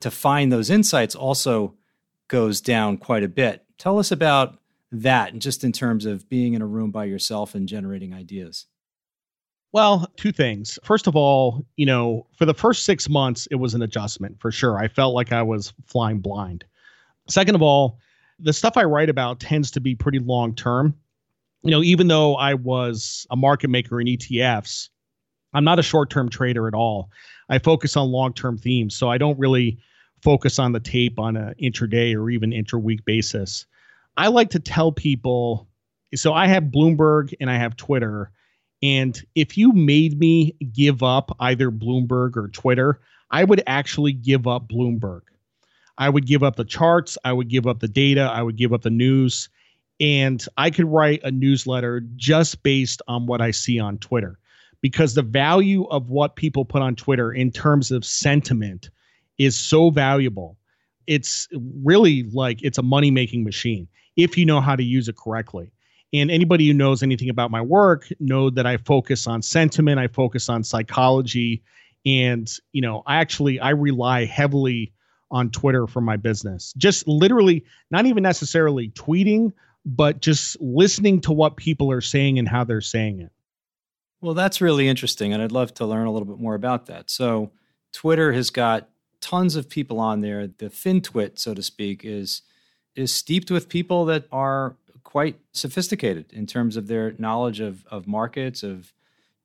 to 0.02 0.12
find 0.12 0.52
those 0.52 0.70
insights 0.70 1.16
also 1.16 1.76
goes 2.28 2.62
down 2.62 2.98
quite 2.98 3.24
a 3.24 3.28
bit. 3.28 3.64
Tell 3.78 4.00
us 4.00 4.12
about 4.12 4.58
that, 4.92 5.34
and 5.34 5.42
just 5.42 5.64
in 5.64 5.72
terms 5.72 6.06
of 6.06 6.30
being 6.30 6.54
in 6.54 6.62
a 6.62 6.68
room 6.68 6.92
by 6.92 7.06
yourself 7.06 7.56
and 7.56 7.68
generating 7.68 8.14
ideas? 8.14 8.66
Well, 9.72 10.10
two 10.16 10.32
things. 10.32 10.80
First 10.84 11.06
of 11.06 11.16
all, 11.16 11.66
you 11.76 11.86
know, 11.86 12.28
for 12.38 12.46
the 12.46 12.54
first 12.54 12.86
six 12.86 13.10
months, 13.10 13.46
it 13.52 13.56
was 13.56 13.74
an 13.74 13.82
adjustment 13.82 14.40
for 14.40 14.52
sure. 14.52 14.78
I 14.78 14.88
felt 14.88 15.14
like 15.14 15.34
I 15.34 15.44
was 15.44 15.74
flying 15.86 16.20
blind. 16.20 16.64
Second 17.28 17.56
of 17.56 17.62
all, 17.62 18.00
the 18.40 18.54
stuff 18.54 18.78
I 18.78 18.84
write 18.84 19.10
about 19.10 19.40
tends 19.40 19.72
to 19.72 19.82
be 19.82 19.96
pretty 19.96 20.20
long 20.20 20.56
term. 20.56 20.96
You 21.64 21.72
know, 21.72 21.84
even 21.84 22.08
though 22.08 22.36
I 22.36 22.54
was 22.54 23.28
a 23.32 23.36
market 23.36 23.70
maker 23.70 24.00
in 24.00 24.08
ETFs, 24.08 24.90
I'm 25.54 25.64
not 25.64 25.80
a 25.80 25.84
short 25.84 26.10
term 26.10 26.30
trader 26.30 26.68
at 26.68 26.74
all. 26.74 27.10
I 27.50 27.60
focus 27.60 27.98
on 27.98 28.12
long 28.12 28.34
term 28.34 28.58
themes. 28.58 28.96
So 28.96 29.10
I 29.10 29.18
don't 29.18 29.38
really 29.38 29.80
focus 30.26 30.58
on 30.58 30.72
the 30.72 30.80
tape 30.80 31.20
on 31.20 31.38
an 31.38 31.54
intraday 31.62 32.16
or 32.16 32.32
even 32.32 32.52
intra-week 32.52 33.06
basis. 33.06 33.68
I 34.18 34.30
like 34.30 34.50
to 34.50 34.60
tell 34.60 34.92
people 34.92 35.68
so 36.16 36.34
I 36.34 36.48
have 36.48 36.64
Bloomberg 36.66 37.34
and 37.40 37.50
I 37.50 37.58
have 37.58 37.76
Twitter. 37.76 38.32
And 38.82 39.22
if 39.36 39.58
you 39.58 39.72
made 39.72 40.20
me 40.20 40.56
give 40.74 41.04
up 41.04 41.36
either 41.40 41.70
Bloomberg 41.70 42.38
or 42.38 42.48
Twitter, 42.48 43.00
I 43.30 43.44
would 43.44 43.62
actually 43.68 44.14
give 44.14 44.48
up 44.48 44.68
Bloomberg. 44.68 45.22
I 45.98 46.10
would 46.10 46.26
give 46.26 46.44
up 46.44 46.56
the 46.56 46.66
charts, 46.66 47.18
I 47.24 47.32
would 47.32 47.48
give 47.48 47.68
up 47.68 47.80
the 47.80 47.88
data, 47.88 48.22
I 48.22 48.42
would 48.42 48.58
give 48.58 48.74
up 48.74 48.82
the 48.82 48.90
news, 48.90 49.50
and 50.00 50.44
I 50.58 50.72
could 50.72 50.86
write 50.86 51.22
a 51.24 51.32
newsletter 51.32 52.02
just 52.16 52.64
based 52.64 53.02
on 53.08 53.28
what 53.28 53.42
I 53.42 53.52
see 53.52 53.80
on 53.80 54.00
Twitter. 54.00 54.40
Because 54.82 55.14
the 55.14 55.22
value 55.22 55.86
of 55.86 56.10
what 56.10 56.36
people 56.36 56.66
put 56.66 56.82
on 56.82 56.96
Twitter 56.96 57.32
in 57.32 57.52
terms 57.52 57.92
of 57.92 58.04
sentiment 58.04 58.90
is 59.38 59.56
so 59.56 59.90
valuable. 59.90 60.58
It's 61.08 61.48
really 61.84 62.24
like 62.32 62.64
it's 62.64 62.78
a 62.78 62.84
money 62.84 63.12
making 63.12 63.44
machine 63.44 63.88
if 64.16 64.38
you 64.38 64.46
know 64.46 64.62
how 64.62 64.76
to 64.76 64.84
use 64.84 65.08
it 65.08 65.18
correctly. 65.18 65.72
And 66.14 66.32
anybody 66.32 66.68
who 66.68 66.74
knows 66.74 67.04
anything 67.04 67.30
about 67.30 67.52
my 67.52 67.62
work 67.62 68.08
know 68.20 68.50
that 68.50 68.66
I 68.66 68.78
focus 68.78 69.28
on 69.28 69.42
sentiment, 69.42 70.00
I 70.00 70.08
focus 70.08 70.50
on 70.50 70.64
psychology, 70.64 71.64
and 72.06 72.50
you 72.72 72.82
know, 72.82 73.04
I 73.06 73.18
actually 73.18 73.60
I 73.60 73.72
rely 73.72 74.26
heavily 74.26 74.94
on 75.32 75.50
Twitter 75.50 75.88
for 75.88 76.02
my 76.02 76.18
business. 76.18 76.74
Just 76.78 77.08
literally, 77.08 77.66
not 77.92 78.06
even 78.06 78.24
necessarily 78.24 78.90
tweeting, 78.90 79.52
but 79.86 80.22
just 80.22 80.60
listening 80.62 81.22
to 81.22 81.34
what 81.34 81.58
people 81.58 81.92
are 81.92 82.02
saying 82.02 82.40
and 82.40 82.48
how 82.48 82.64
they're 82.64 82.82
saying 82.82 83.20
it. 83.20 83.32
Well, 84.22 84.34
that's 84.34 84.62
really 84.62 84.88
interesting. 84.88 85.34
And 85.34 85.44
I'd 85.44 85.52
love 85.52 85.74
to 85.76 85.86
learn 85.86 86.08
a 86.08 86.12
little 86.12 86.28
bit 86.28 86.40
more 86.40 86.56
about 86.56 86.86
that. 86.88 87.10
So, 87.10 87.52
Twitter 87.92 88.34
has 88.34 88.50
got 88.50 88.90
tons 89.22 89.56
of 89.56 89.70
people 89.70 90.00
on 90.00 90.22
there. 90.22 90.48
The 90.48 90.70
FinTwit, 90.70 91.40
so 91.40 91.54
to 91.54 91.64
speak, 91.64 92.02
is 92.04 92.42
is 92.96 93.14
steeped 93.14 93.52
with 93.52 93.68
people 93.68 94.06
that 94.06 94.26
are 94.32 94.78
quite 95.04 95.40
sophisticated 95.52 96.32
in 96.32 96.46
terms 96.46 96.78
of 96.78 96.88
their 96.88 97.14
knowledge 97.18 97.60
of, 97.60 97.86
of 97.88 98.08
markets, 98.08 98.64
of 98.64 98.94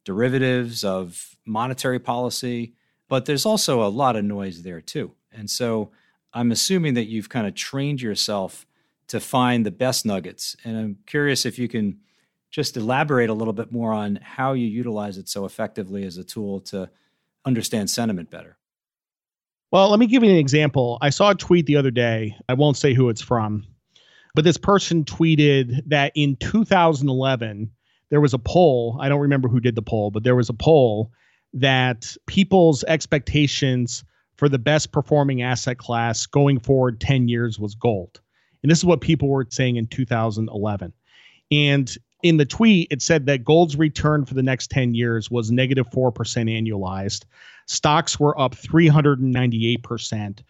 derivatives, 0.05 0.85
of 0.85 1.37
monetary 1.45 1.99
policy. 1.99 2.75
But 3.09 3.27
there's 3.27 3.45
also 3.45 3.83
a 3.83 3.91
lot 3.91 4.17
of 4.17 4.25
noise 4.25 4.63
there 4.63 4.81
too. 4.81 5.13
And 5.33 5.51
so 5.51 5.91
I'm 6.33 6.53
assuming 6.53 6.95
that 6.95 7.07
you've 7.09 7.29
kind 7.29 7.47
of 7.47 7.55
trained 7.55 8.01
yourself 8.01 8.67
to 9.09 9.19
find 9.21 9.67
the 9.67 9.71
best 9.71 10.07
nuggets. 10.07 10.57
And 10.65 10.77
I'm 10.79 10.99
curious 11.07 11.45
if 11.45 11.59
you 11.59 11.69
can 11.69 11.99
just 12.51 12.77
elaborate 12.77 13.31
a 13.31 13.35
little 13.35 13.53
bit 13.53 13.73
more 13.73 13.93
on 13.93 14.17
how 14.23 14.53
you 14.53 14.67
utilize 14.67 15.19
it 15.19 15.29
so 15.29 15.45
effectively 15.45 16.05
as 16.05 16.17
a 16.17 16.25
tool 16.25 16.61
to 16.61 16.91
understand 17.45 17.91
sentiment 17.91 18.31
better. 18.31 18.57
Well, 19.73 19.89
let 19.89 20.01
me 20.01 20.09
give 20.09 20.25
you 20.25 20.31
an 20.31 20.37
example. 20.37 20.99
I 21.01 21.11
saw 21.11 21.31
a 21.31 21.35
tweet 21.35 21.67
the 21.67 21.77
other 21.77 21.93
day. 21.93 22.35
I 22.49 22.55
won't 22.55 22.77
say 22.77 22.93
who 22.93 23.09
it's 23.09 23.23
from, 23.23 23.65
but 24.35 24.45
this 24.45 24.57
person 24.57 25.05
tweeted 25.05 25.83
that 25.87 26.11
in 26.17 26.37
2011, 26.37 27.71
there 28.11 28.21
was 28.21 28.35
a 28.35 28.39
poll. 28.39 28.99
I 29.01 29.09
don't 29.09 29.21
remember 29.21 29.49
who 29.49 29.61
did 29.61 29.77
the 29.77 29.83
poll, 29.83 30.11
but 30.11 30.25
there 30.25 30.35
was 30.35 30.49
a 30.49 30.55
poll 30.55 31.13
that 31.55 32.17
people's 32.27 32.83
expectations 32.85 34.05
for 34.37 34.49
the 34.49 34.59
best 34.59 34.91
performing 34.91 35.43
asset 35.43 35.79
class 35.79 36.27
going 36.27 36.59
forward 36.59 37.01
10 37.01 37.29
years 37.29 37.59
was 37.59 37.77
gold. 37.77 38.21
And 38.63 38.71
this 38.71 38.79
is 38.79 38.85
what 38.85 39.01
people 39.01 39.29
were 39.29 39.47
saying 39.51 39.77
in 39.77 39.87
2011. 39.87 40.93
And 41.53 41.97
in 42.23 42.37
the 42.37 42.45
tweet, 42.45 42.89
it 42.91 43.03
said 43.03 43.27
that 43.27 43.45
gold's 43.45 43.77
return 43.77 44.25
for 44.25 44.35
the 44.35 44.43
next 44.43 44.71
10 44.71 44.95
years 44.95 45.31
was 45.31 45.51
negative 45.51 45.89
4% 45.91 46.13
annualized. 46.13 47.25
Stocks 47.71 48.19
were 48.19 48.37
up 48.37 48.57
398%. 48.57 50.43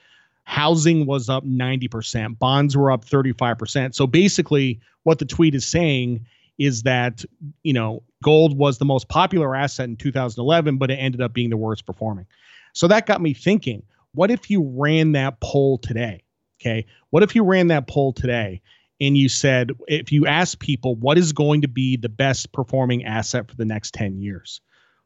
Housing 0.45 1.05
was 1.05 1.29
up 1.29 1.45
90%. 1.45 2.39
Bonds 2.39 2.75
were 2.79 2.91
up 2.91 3.05
35%. 3.05 3.95
So 3.95 4.07
basically, 4.07 4.81
what 5.03 5.19
the 5.19 5.27
tweet 5.27 5.55
is 5.55 5.67
saying 5.67 6.25
is 6.57 6.85
that, 6.85 7.23
you 7.63 7.75
know, 7.75 8.03
gold 8.25 8.57
was 8.57 8.79
the 8.79 8.87
most 8.87 9.09
popular 9.09 9.55
asset 9.55 9.91
in 9.91 9.97
2011, 9.97 10.79
but 10.79 10.91
it 10.91 10.95
ended 10.95 11.21
up 11.21 11.35
being 11.35 11.51
the 11.51 11.59
worst 11.59 11.85
performing. 11.85 12.25
So 12.73 12.89
that 12.89 13.05
got 13.05 13.21
me 13.21 13.35
thinking 13.35 13.83
what 14.13 14.31
if 14.31 14.49
you 14.49 14.63
ran 14.75 15.13
that 15.13 15.41
poll 15.41 15.77
today? 15.77 16.23
Okay. 16.59 16.87
What 17.11 17.23
if 17.23 17.35
you 17.35 17.45
ran 17.45 17.69
that 17.69 17.87
poll 17.87 18.15
today 18.15 18.63
and 18.99 19.17
you 19.19 19.29
said, 19.29 19.73
if 19.89 20.11
you 20.11 20.27
ask 20.27 20.59
people 20.59 20.95
what 20.95 21.19
is 21.19 21.35
going 21.35 21.61
to 21.61 21.69
be 21.69 21.99
the 21.99 22.09
best 22.09 22.51
performing 22.53 23.05
asset 23.05 23.47
for 23.47 23.57
the 23.57 23.67
next 23.67 23.93
10 23.93 24.23
years, 24.23 24.63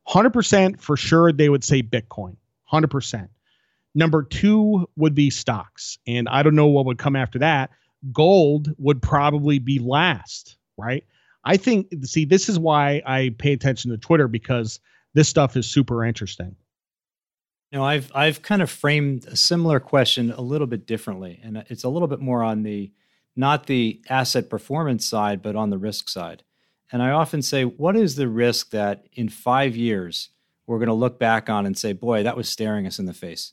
100% 0.08 0.80
for 0.80 0.96
sure 0.96 1.32
they 1.32 1.48
would 1.48 1.64
say 1.64 1.82
Bitcoin, 1.82 2.36
100%. 2.72 3.28
Number 3.94 4.22
two 4.22 4.88
would 4.96 5.14
be 5.14 5.30
stocks. 5.30 5.98
And 6.06 6.28
I 6.28 6.42
don't 6.42 6.56
know 6.56 6.66
what 6.66 6.84
would 6.86 6.98
come 6.98 7.16
after 7.16 7.38
that. 7.38 7.70
Gold 8.12 8.68
would 8.78 9.00
probably 9.00 9.58
be 9.58 9.78
last, 9.78 10.56
right? 10.76 11.04
I 11.44 11.56
think, 11.56 11.88
see, 12.04 12.24
this 12.24 12.48
is 12.48 12.58
why 12.58 13.02
I 13.06 13.34
pay 13.38 13.52
attention 13.52 13.90
to 13.90 13.98
Twitter 13.98 14.28
because 14.28 14.80
this 15.14 15.28
stuff 15.28 15.56
is 15.56 15.66
super 15.66 16.04
interesting. 16.04 16.56
You 17.70 17.78
know, 17.78 17.84
I've 17.84 18.10
I've 18.14 18.42
kind 18.42 18.62
of 18.62 18.70
framed 18.70 19.26
a 19.26 19.36
similar 19.36 19.80
question 19.80 20.30
a 20.30 20.40
little 20.40 20.66
bit 20.66 20.86
differently, 20.86 21.40
and 21.42 21.64
it's 21.68 21.82
a 21.82 21.88
little 21.88 22.06
bit 22.08 22.20
more 22.20 22.42
on 22.42 22.62
the 22.62 22.92
not 23.34 23.66
the 23.66 24.00
asset 24.08 24.48
performance 24.48 25.06
side, 25.06 25.42
but 25.42 25.56
on 25.56 25.70
the 25.70 25.78
risk 25.78 26.08
side. 26.08 26.44
And 26.94 27.02
I 27.02 27.10
often 27.10 27.42
say, 27.42 27.64
what 27.64 27.96
is 27.96 28.14
the 28.14 28.28
risk 28.28 28.70
that 28.70 29.08
in 29.12 29.28
five 29.28 29.74
years 29.74 30.30
we're 30.68 30.78
going 30.78 30.86
to 30.86 30.94
look 30.94 31.18
back 31.18 31.50
on 31.50 31.66
and 31.66 31.76
say, 31.76 31.92
boy, 31.92 32.22
that 32.22 32.36
was 32.36 32.48
staring 32.48 32.86
us 32.86 33.00
in 33.00 33.06
the 33.06 33.12
face? 33.12 33.52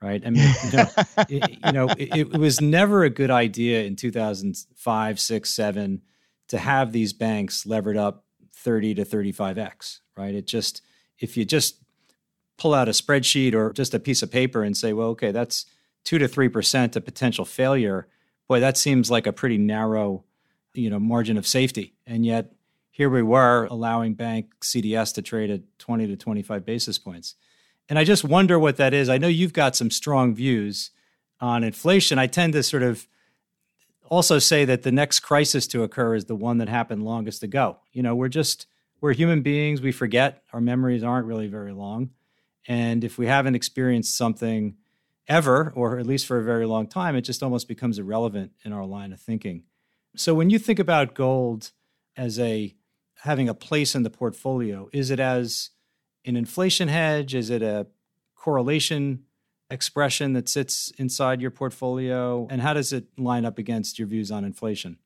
Right. 0.00 0.22
I 0.24 0.30
mean, 0.30 0.54
you 0.64 0.78
know, 0.78 0.86
it, 1.28 1.58
you 1.66 1.72
know 1.72 1.88
it, 1.98 2.16
it, 2.16 2.38
was 2.38 2.60
never 2.60 3.02
a 3.02 3.10
good 3.10 3.32
idea 3.32 3.82
in 3.82 3.96
2005, 3.96 5.18
six, 5.18 5.50
seven 5.50 6.02
to 6.50 6.58
have 6.58 6.92
these 6.92 7.12
banks 7.12 7.66
levered 7.66 7.96
up 7.96 8.24
30 8.54 8.94
to 8.94 9.04
35x. 9.04 9.98
Right. 10.16 10.36
It 10.36 10.46
just, 10.46 10.80
if 11.18 11.36
you 11.36 11.44
just 11.44 11.82
pull 12.58 12.74
out 12.74 12.86
a 12.86 12.92
spreadsheet 12.92 13.54
or 13.54 13.72
just 13.72 13.92
a 13.92 13.98
piece 13.98 14.22
of 14.22 14.30
paper 14.30 14.62
and 14.62 14.76
say, 14.76 14.92
well, 14.92 15.08
okay, 15.08 15.32
that's 15.32 15.66
two 16.04 16.18
to 16.18 16.28
3% 16.28 16.94
of 16.94 17.04
potential 17.04 17.44
failure 17.44 18.06
boy, 18.48 18.60
that 18.60 18.76
seems 18.76 19.10
like 19.10 19.26
a 19.26 19.32
pretty 19.32 19.58
narrow, 19.58 20.24
you 20.74 20.88
know, 20.88 20.98
margin 20.98 21.36
of 21.36 21.46
safety. 21.46 21.94
And 22.06 22.24
yet 22.24 22.52
here 22.98 23.08
we 23.08 23.22
were 23.22 23.68
allowing 23.70 24.14
bank 24.14 24.56
CDS 24.60 25.14
to 25.14 25.22
trade 25.22 25.50
at 25.50 25.60
20 25.78 26.08
to 26.08 26.16
25 26.16 26.66
basis 26.66 26.98
points. 26.98 27.36
And 27.88 27.96
I 27.96 28.02
just 28.02 28.24
wonder 28.24 28.58
what 28.58 28.76
that 28.78 28.92
is. 28.92 29.08
I 29.08 29.18
know 29.18 29.28
you've 29.28 29.52
got 29.52 29.76
some 29.76 29.88
strong 29.88 30.34
views 30.34 30.90
on 31.40 31.62
inflation. 31.62 32.18
I 32.18 32.26
tend 32.26 32.54
to 32.54 32.62
sort 32.64 32.82
of 32.82 33.06
also 34.06 34.40
say 34.40 34.64
that 34.64 34.82
the 34.82 34.90
next 34.90 35.20
crisis 35.20 35.68
to 35.68 35.84
occur 35.84 36.16
is 36.16 36.24
the 36.24 36.34
one 36.34 36.58
that 36.58 36.68
happened 36.68 37.04
longest 37.04 37.44
ago. 37.44 37.78
You 37.92 38.02
know, 38.02 38.16
we're 38.16 38.28
just 38.28 38.66
we're 39.00 39.12
human 39.12 39.42
beings, 39.42 39.80
we 39.80 39.92
forget, 39.92 40.42
our 40.52 40.60
memories 40.60 41.04
aren't 41.04 41.26
really 41.28 41.46
very 41.46 41.72
long. 41.72 42.10
And 42.66 43.04
if 43.04 43.16
we 43.16 43.28
haven't 43.28 43.54
experienced 43.54 44.16
something 44.16 44.74
ever, 45.28 45.72
or 45.76 46.00
at 46.00 46.06
least 46.06 46.26
for 46.26 46.40
a 46.40 46.42
very 46.42 46.66
long 46.66 46.88
time, 46.88 47.14
it 47.14 47.20
just 47.20 47.44
almost 47.44 47.68
becomes 47.68 48.00
irrelevant 48.00 48.50
in 48.64 48.72
our 48.72 48.84
line 48.84 49.12
of 49.12 49.20
thinking. 49.20 49.62
So 50.16 50.34
when 50.34 50.50
you 50.50 50.58
think 50.58 50.80
about 50.80 51.14
gold 51.14 51.70
as 52.16 52.40
a 52.40 52.74
having 53.20 53.48
a 53.48 53.54
place 53.54 53.94
in 53.94 54.02
the 54.02 54.10
portfolio, 54.10 54.88
is 54.92 55.10
it 55.10 55.20
as 55.20 55.70
an 56.24 56.36
inflation 56.36 56.88
hedge? 56.88 57.34
Is 57.34 57.50
it 57.50 57.62
a 57.62 57.86
correlation 58.34 59.24
expression 59.70 60.32
that 60.32 60.48
sits 60.48 60.92
inside 60.98 61.40
your 61.40 61.50
portfolio? 61.50 62.46
And 62.50 62.60
how 62.60 62.74
does 62.74 62.92
it 62.92 63.06
line 63.18 63.44
up 63.44 63.58
against 63.58 63.98
your 63.98 64.08
views 64.08 64.30
on 64.30 64.44
inflation? 64.44 64.98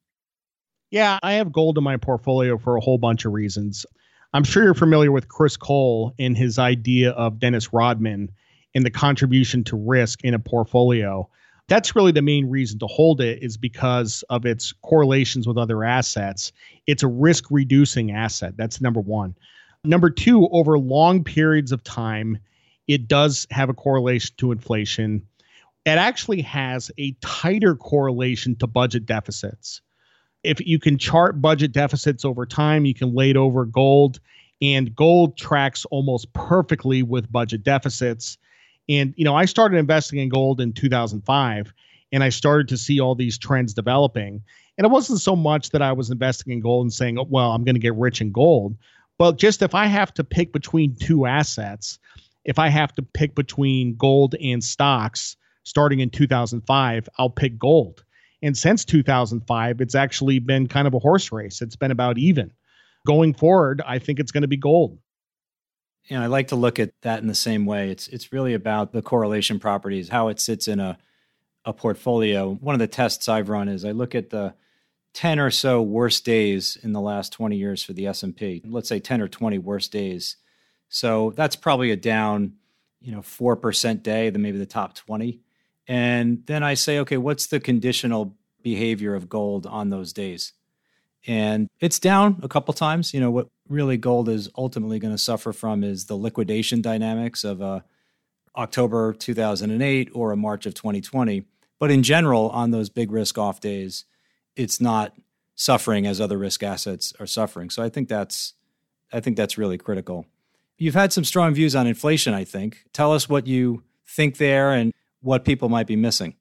Yeah, 0.90 1.18
I 1.22 1.34
have 1.34 1.52
gold 1.52 1.78
in 1.78 1.84
my 1.84 1.96
portfolio 1.96 2.58
for 2.58 2.76
a 2.76 2.80
whole 2.80 2.98
bunch 2.98 3.24
of 3.24 3.32
reasons. 3.32 3.86
I'm 4.34 4.44
sure 4.44 4.62
you're 4.62 4.74
familiar 4.74 5.10
with 5.10 5.28
Chris 5.28 5.56
Cole 5.56 6.14
and 6.18 6.36
his 6.36 6.58
idea 6.58 7.10
of 7.12 7.38
Dennis 7.38 7.72
Rodman 7.72 8.30
and 8.74 8.84
the 8.84 8.90
contribution 8.90 9.64
to 9.64 9.76
risk 9.76 10.22
in 10.24 10.34
a 10.34 10.38
portfolio. 10.38 11.28
That's 11.72 11.96
really 11.96 12.12
the 12.12 12.20
main 12.20 12.50
reason 12.50 12.78
to 12.80 12.86
hold 12.86 13.22
it 13.22 13.42
is 13.42 13.56
because 13.56 14.22
of 14.28 14.44
its 14.44 14.74
correlations 14.82 15.48
with 15.48 15.56
other 15.56 15.84
assets. 15.84 16.52
It's 16.86 17.02
a 17.02 17.08
risk 17.08 17.46
reducing 17.50 18.10
asset. 18.10 18.58
That's 18.58 18.82
number 18.82 19.00
one. 19.00 19.34
Number 19.82 20.10
two, 20.10 20.48
over 20.48 20.78
long 20.78 21.24
periods 21.24 21.72
of 21.72 21.82
time, 21.82 22.36
it 22.88 23.08
does 23.08 23.46
have 23.50 23.70
a 23.70 23.72
correlation 23.72 24.34
to 24.36 24.52
inflation. 24.52 25.26
It 25.86 25.96
actually 25.96 26.42
has 26.42 26.90
a 26.98 27.12
tighter 27.22 27.74
correlation 27.74 28.54
to 28.56 28.66
budget 28.66 29.06
deficits. 29.06 29.80
If 30.44 30.60
you 30.60 30.78
can 30.78 30.98
chart 30.98 31.40
budget 31.40 31.72
deficits 31.72 32.26
over 32.26 32.44
time, 32.44 32.84
you 32.84 32.92
can 32.92 33.14
lay 33.14 33.30
it 33.30 33.36
over 33.38 33.64
gold, 33.64 34.20
and 34.60 34.94
gold 34.94 35.38
tracks 35.38 35.86
almost 35.86 36.34
perfectly 36.34 37.02
with 37.02 37.32
budget 37.32 37.64
deficits. 37.64 38.36
And, 39.00 39.14
you 39.16 39.24
know, 39.24 39.34
I 39.34 39.46
started 39.46 39.78
investing 39.78 40.18
in 40.18 40.28
gold 40.28 40.60
in 40.60 40.72
2005 40.72 41.72
and 42.12 42.22
I 42.22 42.28
started 42.28 42.68
to 42.68 42.76
see 42.76 43.00
all 43.00 43.14
these 43.14 43.38
trends 43.38 43.72
developing. 43.72 44.42
And 44.76 44.84
it 44.84 44.90
wasn't 44.90 45.20
so 45.20 45.34
much 45.34 45.70
that 45.70 45.82
I 45.82 45.92
was 45.92 46.10
investing 46.10 46.52
in 46.52 46.60
gold 46.60 46.84
and 46.84 46.92
saying, 46.92 47.18
oh, 47.18 47.26
well, 47.28 47.52
I'm 47.52 47.64
going 47.64 47.74
to 47.74 47.80
get 47.80 47.94
rich 47.94 48.20
in 48.20 48.32
gold. 48.32 48.76
But 49.18 49.38
just 49.38 49.62
if 49.62 49.74
I 49.74 49.86
have 49.86 50.12
to 50.14 50.24
pick 50.24 50.52
between 50.52 50.96
two 50.96 51.26
assets, 51.26 51.98
if 52.44 52.58
I 52.58 52.68
have 52.68 52.92
to 52.94 53.02
pick 53.02 53.34
between 53.34 53.96
gold 53.96 54.34
and 54.42 54.62
stocks 54.62 55.36
starting 55.64 56.00
in 56.00 56.10
2005, 56.10 57.08
I'll 57.18 57.30
pick 57.30 57.58
gold. 57.58 58.04
And 58.42 58.56
since 58.56 58.84
2005, 58.84 59.80
it's 59.80 59.94
actually 59.94 60.38
been 60.40 60.66
kind 60.66 60.88
of 60.88 60.94
a 60.94 60.98
horse 60.98 61.30
race. 61.30 61.62
It's 61.62 61.76
been 61.76 61.92
about 61.92 62.18
even. 62.18 62.50
Going 63.06 63.32
forward, 63.32 63.80
I 63.86 63.98
think 63.98 64.18
it's 64.18 64.32
going 64.32 64.42
to 64.42 64.48
be 64.48 64.56
gold 64.56 64.98
you 66.06 66.16
know, 66.16 66.22
I 66.22 66.26
like 66.26 66.48
to 66.48 66.56
look 66.56 66.78
at 66.78 66.92
that 67.02 67.20
in 67.20 67.28
the 67.28 67.34
same 67.34 67.66
way. 67.66 67.90
It's 67.90 68.08
it's 68.08 68.32
really 68.32 68.54
about 68.54 68.92
the 68.92 69.02
correlation 69.02 69.58
properties, 69.58 70.08
how 70.08 70.28
it 70.28 70.40
sits 70.40 70.68
in 70.68 70.80
a 70.80 70.98
a 71.64 71.72
portfolio. 71.72 72.54
One 72.54 72.74
of 72.74 72.80
the 72.80 72.88
tests 72.88 73.28
I've 73.28 73.48
run 73.48 73.68
is 73.68 73.84
I 73.84 73.92
look 73.92 74.14
at 74.14 74.30
the 74.30 74.54
10 75.14 75.38
or 75.38 75.50
so 75.50 75.82
worst 75.82 76.24
days 76.24 76.76
in 76.82 76.92
the 76.92 77.00
last 77.00 77.32
20 77.32 77.56
years 77.56 77.82
for 77.82 77.92
the 77.92 78.06
S&P. 78.06 78.62
Let's 78.64 78.88
say 78.88 78.98
10 78.98 79.20
or 79.20 79.28
20 79.28 79.58
worst 79.58 79.92
days. 79.92 80.36
So 80.88 81.32
that's 81.36 81.56
probably 81.56 81.90
a 81.90 81.96
down, 81.96 82.54
you 83.00 83.12
know, 83.12 83.20
4% 83.20 84.02
day, 84.02 84.30
then 84.30 84.42
maybe 84.42 84.58
the 84.58 84.66
top 84.66 84.94
20. 84.94 85.40
And 85.86 86.44
then 86.46 86.62
I 86.62 86.74
say, 86.74 86.98
okay, 87.00 87.16
what's 87.16 87.46
the 87.46 87.60
conditional 87.60 88.36
behavior 88.62 89.14
of 89.14 89.28
gold 89.28 89.66
on 89.66 89.90
those 89.90 90.12
days? 90.12 90.52
And 91.26 91.68
it's 91.80 91.98
down 91.98 92.40
a 92.42 92.48
couple 92.48 92.74
times. 92.74 93.14
You 93.14 93.20
know, 93.20 93.30
what 93.30 93.48
really 93.68 93.96
gold 93.96 94.28
is 94.28 94.48
ultimately 94.56 94.98
going 94.98 95.14
to 95.14 95.18
suffer 95.18 95.52
from 95.52 95.84
is 95.84 96.06
the 96.06 96.16
liquidation 96.16 96.82
dynamics 96.82 97.44
of 97.44 97.60
a 97.60 97.84
October 98.56 99.14
2008 99.14 100.10
or 100.12 100.32
a 100.32 100.36
March 100.36 100.66
of 100.66 100.74
2020. 100.74 101.44
But 101.78 101.90
in 101.90 102.02
general, 102.02 102.50
on 102.50 102.70
those 102.70 102.88
big 102.88 103.10
risk 103.10 103.38
off 103.38 103.60
days, 103.60 104.04
it's 104.56 104.80
not 104.80 105.14
suffering 105.54 106.06
as 106.06 106.20
other 106.20 106.38
risk 106.38 106.62
assets 106.62 107.12
are 107.18 107.26
suffering. 107.26 107.70
So 107.70 107.82
I 107.82 107.88
think 107.88 108.08
that's 108.08 108.54
I 109.12 109.20
think 109.20 109.36
that's 109.36 109.58
really 109.58 109.78
critical. 109.78 110.26
You've 110.78 110.94
had 110.94 111.12
some 111.12 111.24
strong 111.24 111.54
views 111.54 111.76
on 111.76 111.86
inflation, 111.86 112.34
I 112.34 112.44
think. 112.44 112.84
Tell 112.92 113.12
us 113.12 113.28
what 113.28 113.46
you 113.46 113.82
think 114.06 114.38
there 114.38 114.72
and 114.72 114.92
what 115.20 115.44
people 115.44 115.68
might 115.68 115.86
be 115.86 115.96
missing. 115.96 116.34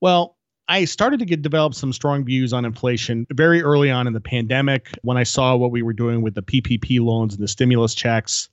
Well, 0.00 0.36
I 0.70 0.84
started 0.84 1.18
to 1.18 1.24
get 1.24 1.42
develop 1.42 1.74
some 1.74 1.92
strong 1.92 2.24
views 2.24 2.52
on 2.52 2.64
inflation 2.64 3.26
very 3.32 3.60
early 3.60 3.90
on 3.90 4.06
in 4.06 4.12
the 4.12 4.20
pandemic 4.20 4.96
when 5.02 5.16
I 5.16 5.24
saw 5.24 5.56
what 5.56 5.72
we 5.72 5.82
were 5.82 5.92
doing 5.92 6.22
with 6.22 6.36
the 6.36 6.42
PPP 6.42 7.00
loans 7.00 7.34
and 7.34 7.42
the 7.42 7.48
stimulus 7.48 7.92
checks 7.92 8.48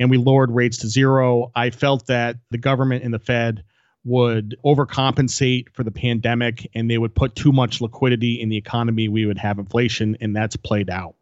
and 0.00 0.10
we 0.10 0.16
lowered 0.16 0.50
rates 0.50 0.78
to 0.78 0.88
zero. 0.88 1.52
I 1.54 1.70
felt 1.70 2.08
that 2.08 2.38
the 2.50 2.58
government 2.58 3.04
and 3.04 3.14
the 3.14 3.20
Fed 3.20 3.62
would 4.02 4.56
overcompensate 4.64 5.72
for 5.72 5.84
the 5.84 5.92
pandemic 5.92 6.68
and 6.74 6.90
they 6.90 6.98
would 6.98 7.14
put 7.14 7.36
too 7.36 7.52
much 7.52 7.80
liquidity 7.80 8.40
in 8.40 8.48
the 8.48 8.56
economy. 8.56 9.06
We 9.06 9.24
would 9.24 9.38
have 9.38 9.60
inflation, 9.60 10.16
and 10.20 10.34
that's 10.34 10.56
played 10.56 10.90
out. 10.90 11.14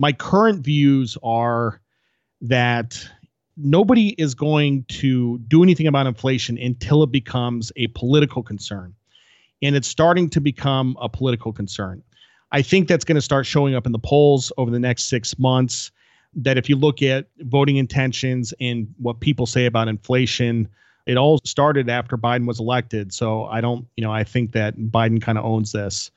My 0.00 0.10
current 0.10 0.64
views 0.64 1.16
are 1.22 1.80
that 2.40 3.08
nobody 3.56 4.16
is 4.18 4.34
going 4.34 4.84
to 4.88 5.38
do 5.46 5.62
anything 5.62 5.86
about 5.86 6.08
inflation 6.08 6.58
until 6.58 7.04
it 7.04 7.12
becomes 7.12 7.70
a 7.76 7.86
political 7.88 8.42
concern. 8.42 8.96
And 9.62 9.76
it's 9.76 9.88
starting 9.88 10.30
to 10.30 10.40
become 10.40 10.96
a 11.00 11.08
political 11.08 11.52
concern. 11.52 12.02
I 12.52 12.62
think 12.62 12.88
that's 12.88 13.04
going 13.04 13.16
to 13.16 13.22
start 13.22 13.46
showing 13.46 13.74
up 13.74 13.86
in 13.86 13.92
the 13.92 13.98
polls 13.98 14.52
over 14.56 14.70
the 14.70 14.80
next 14.80 15.04
six 15.04 15.38
months. 15.38 15.90
That 16.34 16.56
if 16.56 16.68
you 16.68 16.76
look 16.76 17.02
at 17.02 17.26
voting 17.40 17.76
intentions 17.76 18.54
and 18.60 18.92
what 18.98 19.20
people 19.20 19.46
say 19.46 19.66
about 19.66 19.88
inflation, 19.88 20.68
it 21.06 21.16
all 21.16 21.40
started 21.44 21.88
after 21.88 22.16
Biden 22.16 22.46
was 22.46 22.60
elected. 22.60 23.12
So 23.12 23.46
I 23.46 23.60
don't, 23.60 23.86
you 23.96 24.04
know, 24.04 24.12
I 24.12 24.22
think 24.22 24.52
that 24.52 24.78
Biden 24.78 25.20
kind 25.20 25.38
of 25.38 25.44
owns 25.44 25.72
this. 25.72 26.10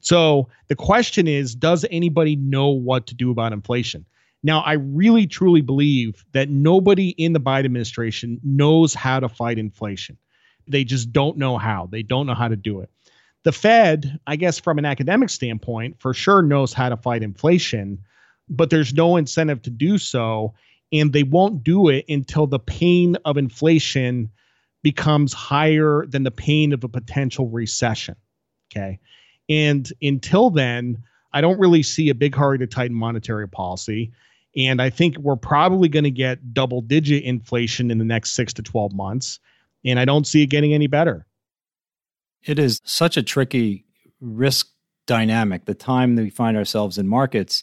So 0.00 0.48
the 0.68 0.76
question 0.76 1.26
is 1.26 1.54
Does 1.54 1.84
anybody 1.90 2.36
know 2.36 2.68
what 2.68 3.06
to 3.08 3.14
do 3.14 3.30
about 3.30 3.52
inflation? 3.52 4.04
Now, 4.42 4.60
I 4.60 4.74
really 4.74 5.26
truly 5.26 5.62
believe 5.62 6.24
that 6.32 6.48
nobody 6.48 7.08
in 7.10 7.32
the 7.32 7.40
Biden 7.40 7.64
administration 7.64 8.40
knows 8.44 8.94
how 8.94 9.18
to 9.18 9.28
fight 9.28 9.58
inflation. 9.58 10.16
They 10.68 10.84
just 10.84 11.12
don't 11.12 11.38
know 11.38 11.58
how. 11.58 11.88
They 11.90 12.02
don't 12.02 12.26
know 12.26 12.34
how 12.34 12.48
to 12.48 12.56
do 12.56 12.80
it. 12.80 12.90
The 13.44 13.52
Fed, 13.52 14.18
I 14.26 14.36
guess, 14.36 14.58
from 14.58 14.78
an 14.78 14.84
academic 14.84 15.30
standpoint, 15.30 16.00
for 16.00 16.12
sure 16.12 16.42
knows 16.42 16.72
how 16.72 16.88
to 16.88 16.96
fight 16.96 17.22
inflation, 17.22 17.98
but 18.48 18.70
there's 18.70 18.92
no 18.92 19.16
incentive 19.16 19.62
to 19.62 19.70
do 19.70 19.98
so 19.98 20.54
and 20.92 21.12
they 21.12 21.22
won't 21.22 21.64
do 21.64 21.88
it 21.88 22.04
until 22.08 22.46
the 22.46 22.58
pain 22.58 23.16
of 23.24 23.36
inflation 23.36 24.30
becomes 24.82 25.32
higher 25.32 26.06
than 26.06 26.22
the 26.22 26.30
pain 26.30 26.72
of 26.72 26.84
a 26.84 26.88
potential 26.88 27.48
recession. 27.48 28.16
Okay. 28.70 29.00
And 29.48 29.90
until 30.00 30.50
then, 30.50 31.02
I 31.32 31.40
don't 31.40 31.58
really 31.58 31.82
see 31.82 32.08
a 32.08 32.14
big 32.14 32.34
hurry 32.34 32.58
to 32.58 32.66
tighten 32.66 32.96
monetary 32.96 33.48
policy. 33.48 34.12
And 34.56 34.80
I 34.80 34.90
think 34.90 35.18
we're 35.18 35.36
probably 35.36 35.88
going 35.88 36.04
to 36.04 36.10
get 36.10 36.54
double 36.54 36.80
digit 36.80 37.24
inflation 37.24 37.90
in 37.90 37.98
the 37.98 38.04
next 38.04 38.32
six 38.32 38.52
to 38.54 38.62
12 38.62 38.94
months. 38.94 39.38
And 39.86 39.98
I 39.98 40.04
don't 40.04 40.26
see 40.26 40.42
it 40.42 40.46
getting 40.46 40.74
any 40.74 40.88
better. 40.88 41.26
It 42.44 42.58
is 42.58 42.82
such 42.84 43.16
a 43.16 43.22
tricky 43.22 43.86
risk 44.20 44.68
dynamic, 45.06 45.64
the 45.64 45.74
time 45.74 46.16
that 46.16 46.22
we 46.22 46.30
find 46.30 46.56
ourselves 46.56 46.98
in 46.98 47.08
markets 47.08 47.62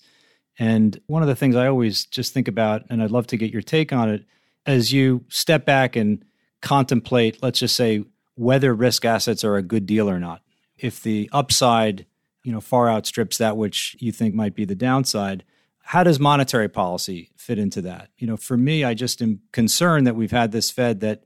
and 0.60 1.00
one 1.08 1.22
of 1.22 1.28
the 1.28 1.36
things 1.36 1.56
I 1.56 1.68
always 1.68 2.06
just 2.06 2.34
think 2.34 2.48
about, 2.48 2.84
and 2.90 3.02
I'd 3.02 3.12
love 3.12 3.28
to 3.28 3.38
get 3.38 3.52
your 3.52 3.62
take 3.62 3.92
on 3.92 4.10
it, 4.10 4.26
as 4.66 4.94
you 4.94 5.26
step 5.30 5.66
back 5.66 5.96
and 5.96 6.24
contemplate, 6.62 7.42
let's 7.42 7.60
just 7.60 7.76
say, 7.76 8.06
whether 8.36 8.74
risk 8.74 9.06
assets 9.06 9.44
are 9.44 9.58
a 9.58 9.64
good 9.64 9.86
deal 9.86 10.10
or 10.10 10.20
not. 10.20 10.42
If 10.78 11.02
the 11.02 11.30
upside, 11.32 12.06
you 12.44 12.52
know, 12.52 12.62
far 12.62 12.90
outstrips 12.90 13.38
that 13.38 13.58
which 13.58 13.96
you 14.00 14.12
think 14.12 14.34
might 14.34 14.56
be 14.56 14.66
the 14.66 14.76
downside, 14.76 15.44
how 15.84 16.04
does 16.04 16.20
monetary 16.20 16.70
policy 16.70 17.30
fit 17.36 17.60
into 17.60 17.82
that? 17.82 18.10
You 18.18 18.28
know, 18.28 18.38
for 18.38 18.58
me, 18.58 18.84
I 18.84 18.94
just 18.94 19.22
am 19.22 19.42
concerned 19.52 20.08
that 20.08 20.16
we've 20.16 20.32
had 20.32 20.52
this 20.52 20.72
Fed 20.72 21.00
that 21.02 21.26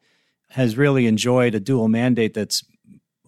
has 0.52 0.78
really 0.78 1.08
enjoyed 1.08 1.56
a 1.56 1.60
dual 1.60 1.88
mandate 1.88 2.34
that's 2.34 2.64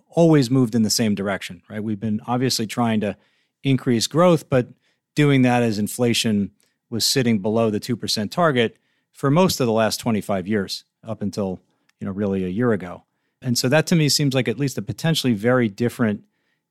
always 0.09 0.49
moved 0.49 0.75
in 0.75 0.83
the 0.83 0.89
same 0.89 1.15
direction, 1.15 1.61
right? 1.69 1.83
We've 1.83 1.99
been 1.99 2.21
obviously 2.25 2.65
trying 2.65 3.01
to 3.01 3.15
increase 3.63 4.07
growth, 4.07 4.49
but 4.49 4.69
doing 5.15 5.41
that 5.43 5.63
as 5.63 5.77
inflation 5.77 6.51
was 6.89 7.05
sitting 7.05 7.39
below 7.39 7.69
the 7.69 7.79
2% 7.79 8.31
target 8.31 8.77
for 9.13 9.29
most 9.29 9.59
of 9.59 9.67
the 9.67 9.73
last 9.73 9.99
25 9.99 10.47
years 10.47 10.85
up 11.03 11.21
until 11.21 11.59
you 11.99 12.05
know 12.05 12.11
really 12.11 12.43
a 12.45 12.49
year 12.49 12.71
ago 12.71 13.03
and 13.41 13.57
so 13.57 13.69
that 13.69 13.85
to 13.87 13.95
me 13.95 14.09
seems 14.09 14.33
like 14.33 14.47
at 14.47 14.57
least 14.57 14.77
a 14.77 14.81
potentially 14.81 15.33
very 15.33 15.67
different 15.67 16.23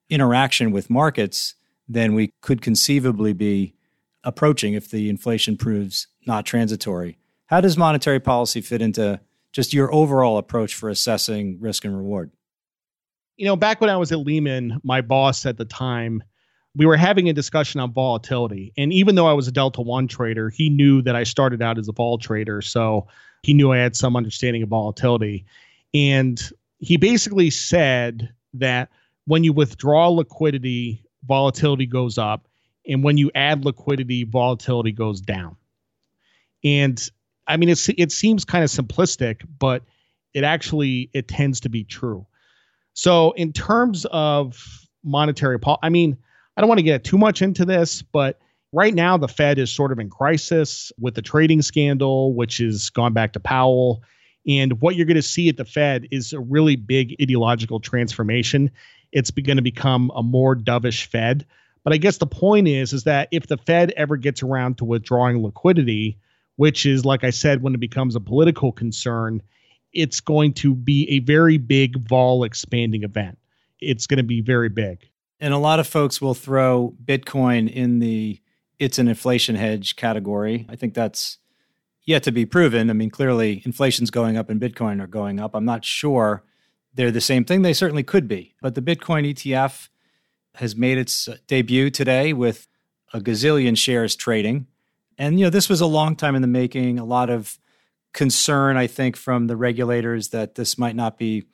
interaction 0.08 0.70
with 0.70 0.90
markets 0.90 1.54
than 1.88 2.14
we 2.14 2.32
could 2.40 2.62
conceivably 2.62 3.32
be 3.32 3.74
approaching 4.24 4.74
if 4.74 4.90
the 4.90 5.08
inflation 5.08 5.56
proves 5.56 6.06
not 6.26 6.46
transitory 6.46 7.18
how 7.46 7.60
does 7.60 7.76
monetary 7.76 8.20
policy 8.20 8.60
fit 8.60 8.82
into 8.82 9.20
just 9.52 9.72
your 9.72 9.92
overall 9.92 10.38
approach 10.38 10.74
for 10.74 10.88
assessing 10.88 11.58
risk 11.60 11.84
and 11.84 11.96
reward 11.96 12.30
you 13.36 13.46
know 13.46 13.56
back 13.56 13.80
when 13.80 13.90
i 13.90 13.96
was 13.96 14.12
at 14.12 14.18
lehman 14.18 14.80
my 14.82 15.00
boss 15.00 15.46
at 15.46 15.56
the 15.56 15.64
time 15.64 16.22
we 16.78 16.86
were 16.86 16.96
having 16.96 17.28
a 17.28 17.32
discussion 17.32 17.80
on 17.80 17.92
volatility. 17.92 18.72
And 18.76 18.92
even 18.92 19.16
though 19.16 19.26
I 19.26 19.32
was 19.32 19.48
a 19.48 19.52
Delta 19.52 19.82
One 19.82 20.06
trader, 20.06 20.48
he 20.48 20.68
knew 20.68 21.02
that 21.02 21.16
I 21.16 21.24
started 21.24 21.60
out 21.60 21.76
as 21.76 21.88
a 21.88 21.92
vol 21.92 22.18
trader. 22.18 22.62
So 22.62 23.08
he 23.42 23.52
knew 23.52 23.72
I 23.72 23.78
had 23.78 23.96
some 23.96 24.16
understanding 24.16 24.62
of 24.62 24.68
volatility. 24.68 25.44
And 25.92 26.40
he 26.78 26.96
basically 26.96 27.50
said 27.50 28.32
that 28.54 28.90
when 29.26 29.42
you 29.42 29.52
withdraw 29.52 30.08
liquidity, 30.08 31.02
volatility 31.26 31.84
goes 31.84 32.16
up. 32.16 32.46
And 32.86 33.02
when 33.02 33.16
you 33.16 33.30
add 33.34 33.64
liquidity, 33.64 34.22
volatility 34.22 34.92
goes 34.92 35.20
down. 35.20 35.56
And 36.62 37.10
I 37.48 37.56
mean, 37.56 37.68
it's, 37.70 37.88
it 37.88 38.12
seems 38.12 38.44
kind 38.44 38.62
of 38.62 38.70
simplistic, 38.70 39.42
but 39.58 39.82
it 40.34 40.44
actually 40.44 41.10
it 41.14 41.26
tends 41.26 41.60
to 41.60 41.68
be 41.68 41.84
true. 41.84 42.26
So 42.92 43.32
in 43.32 43.52
terms 43.52 44.06
of 44.10 44.86
monetary 45.02 45.58
policy, 45.58 45.80
I 45.82 45.88
mean, 45.88 46.16
I 46.56 46.60
don't 46.60 46.68
want 46.68 46.78
to 46.78 46.84
get 46.84 47.04
too 47.04 47.18
much 47.18 47.42
into 47.42 47.64
this, 47.64 48.02
but 48.02 48.38
right 48.72 48.92
now 48.92 49.16
the 49.16 49.28
Fed 49.28 49.58
is 49.58 49.70
sort 49.72 49.92
of 49.92 49.98
in 49.98 50.10
crisis 50.10 50.92
with 50.98 51.14
the 51.14 51.22
trading 51.22 51.62
scandal, 51.62 52.34
which 52.34 52.58
has 52.58 52.90
gone 52.90 53.12
back 53.12 53.32
to 53.32 53.40
Powell. 53.40 54.02
And 54.46 54.80
what 54.80 54.96
you're 54.96 55.06
going 55.06 55.16
to 55.16 55.22
see 55.22 55.48
at 55.48 55.56
the 55.56 55.64
Fed 55.64 56.08
is 56.10 56.32
a 56.32 56.40
really 56.40 56.76
big 56.76 57.14
ideological 57.22 57.80
transformation. 57.80 58.70
It's 59.12 59.30
going 59.30 59.56
to 59.56 59.62
become 59.62 60.10
a 60.14 60.22
more 60.22 60.54
dovish 60.54 61.06
Fed. 61.06 61.46
But 61.84 61.92
I 61.92 61.96
guess 61.96 62.18
the 62.18 62.26
point 62.26 62.68
is, 62.68 62.92
is 62.92 63.04
that 63.04 63.28
if 63.30 63.46
the 63.46 63.56
Fed 63.56 63.92
ever 63.96 64.16
gets 64.16 64.42
around 64.42 64.78
to 64.78 64.84
withdrawing 64.84 65.42
liquidity, 65.42 66.18
which 66.58 66.84
is, 66.84 67.04
like 67.04 67.22
I 67.22 67.30
said, 67.30 67.62
when 67.62 67.72
it 67.72 67.78
becomes 67.78 68.16
a 68.16 68.20
political 68.20 68.72
concern, 68.72 69.40
it's 69.92 70.18
going 70.18 70.52
to 70.54 70.74
be 70.74 71.08
a 71.08 71.20
very 71.20 71.56
big 71.56 71.96
vol 72.08 72.42
expanding 72.42 73.04
event. 73.04 73.38
It's 73.80 74.08
going 74.08 74.18
to 74.18 74.24
be 74.24 74.40
very 74.40 74.68
big. 74.68 75.08
And 75.38 75.54
a 75.54 75.58
lot 75.58 75.78
of 75.78 75.86
folks 75.86 76.20
will 76.20 76.34
throw 76.34 76.96
Bitcoin 77.04 77.72
in 77.72 78.00
the 78.00 78.40
it's 78.76 78.98
an 78.98 79.06
inflation 79.06 79.54
hedge 79.54 79.94
category. 79.94 80.66
I 80.68 80.74
think 80.74 80.94
that's 80.94 81.38
yet 82.04 82.24
to 82.24 82.32
be 82.32 82.44
proven. 82.44 82.90
I 82.90 82.92
mean, 82.92 83.10
clearly 83.10 83.62
inflation's 83.64 84.10
going 84.10 84.36
up 84.36 84.50
and 84.50 84.60
Bitcoin 84.60 85.00
are 85.00 85.06
going 85.06 85.38
up. 85.38 85.54
I'm 85.54 85.64
not 85.64 85.84
sure 85.84 86.42
they're 86.92 87.12
the 87.12 87.20
same 87.20 87.44
thing. 87.44 87.62
They 87.62 87.72
certainly 87.72 88.02
could 88.02 88.26
be. 88.26 88.56
But 88.60 88.74
the 88.74 88.82
Bitcoin 88.82 89.32
ETF 89.32 89.90
has 90.56 90.74
made 90.74 90.98
its 90.98 91.28
debut 91.46 91.88
today 91.90 92.32
with 92.32 92.66
a 93.12 93.20
gazillion 93.20 93.78
shares 93.78 94.16
trading. 94.16 94.66
And 95.18 95.38
you 95.38 95.46
know, 95.46 95.50
this 95.50 95.68
was 95.68 95.80
a 95.80 95.86
long 95.86 96.16
time 96.16 96.34
in 96.34 96.42
the 96.42 96.48
making, 96.48 96.98
a 96.98 97.04
lot 97.04 97.28
of 97.28 97.58
concern 98.12 98.76
I 98.76 98.86
think 98.86 99.16
from 99.16 99.46
the 99.46 99.56
regulators 99.56 100.28
that 100.28 100.54
this 100.54 100.78
might 100.78 100.96
not 100.96 101.18
be 101.18 101.44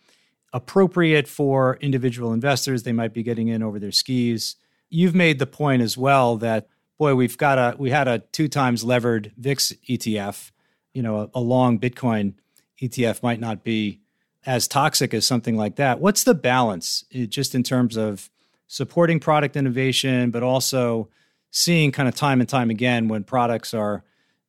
appropriate 0.52 1.26
for 1.26 1.76
individual 1.80 2.32
investors. 2.32 2.82
They 2.82 2.92
might 2.92 3.12
be 3.12 3.22
getting 3.22 3.48
in 3.48 3.62
over 3.62 3.80
their 3.80 3.90
skis. 3.90 4.56
You've 4.88 5.14
made 5.14 5.38
the 5.38 5.46
point 5.46 5.82
as 5.82 5.98
well 5.98 6.36
that 6.36 6.68
boy, 6.98 7.14
we've 7.14 7.36
got 7.36 7.58
a 7.58 7.76
we 7.76 7.90
had 7.90 8.06
a 8.06 8.20
two 8.20 8.48
times 8.48 8.84
levered 8.84 9.32
VIX 9.36 9.72
ETF. 9.88 10.52
You 10.92 11.02
know, 11.02 11.18
a, 11.18 11.30
a 11.34 11.40
long 11.40 11.78
Bitcoin 11.80 12.34
ETF 12.80 13.22
might 13.22 13.40
not 13.40 13.64
be 13.64 14.00
as 14.46 14.68
toxic 14.68 15.14
as 15.14 15.26
something 15.26 15.56
like 15.56 15.76
that. 15.76 16.00
What's 16.00 16.24
the 16.24 16.34
balance, 16.34 17.04
it, 17.10 17.30
just 17.30 17.54
in 17.54 17.62
terms 17.62 17.96
of 17.96 18.30
supporting 18.66 19.18
product 19.18 19.56
innovation, 19.56 20.30
but 20.30 20.42
also 20.42 21.08
seeing 21.54 21.92
kind 21.92 22.08
of 22.08 22.16
time 22.16 22.40
and 22.40 22.48
time 22.48 22.68
again 22.68 23.06
when 23.06 23.22
products 23.22 23.72
are 23.72 24.02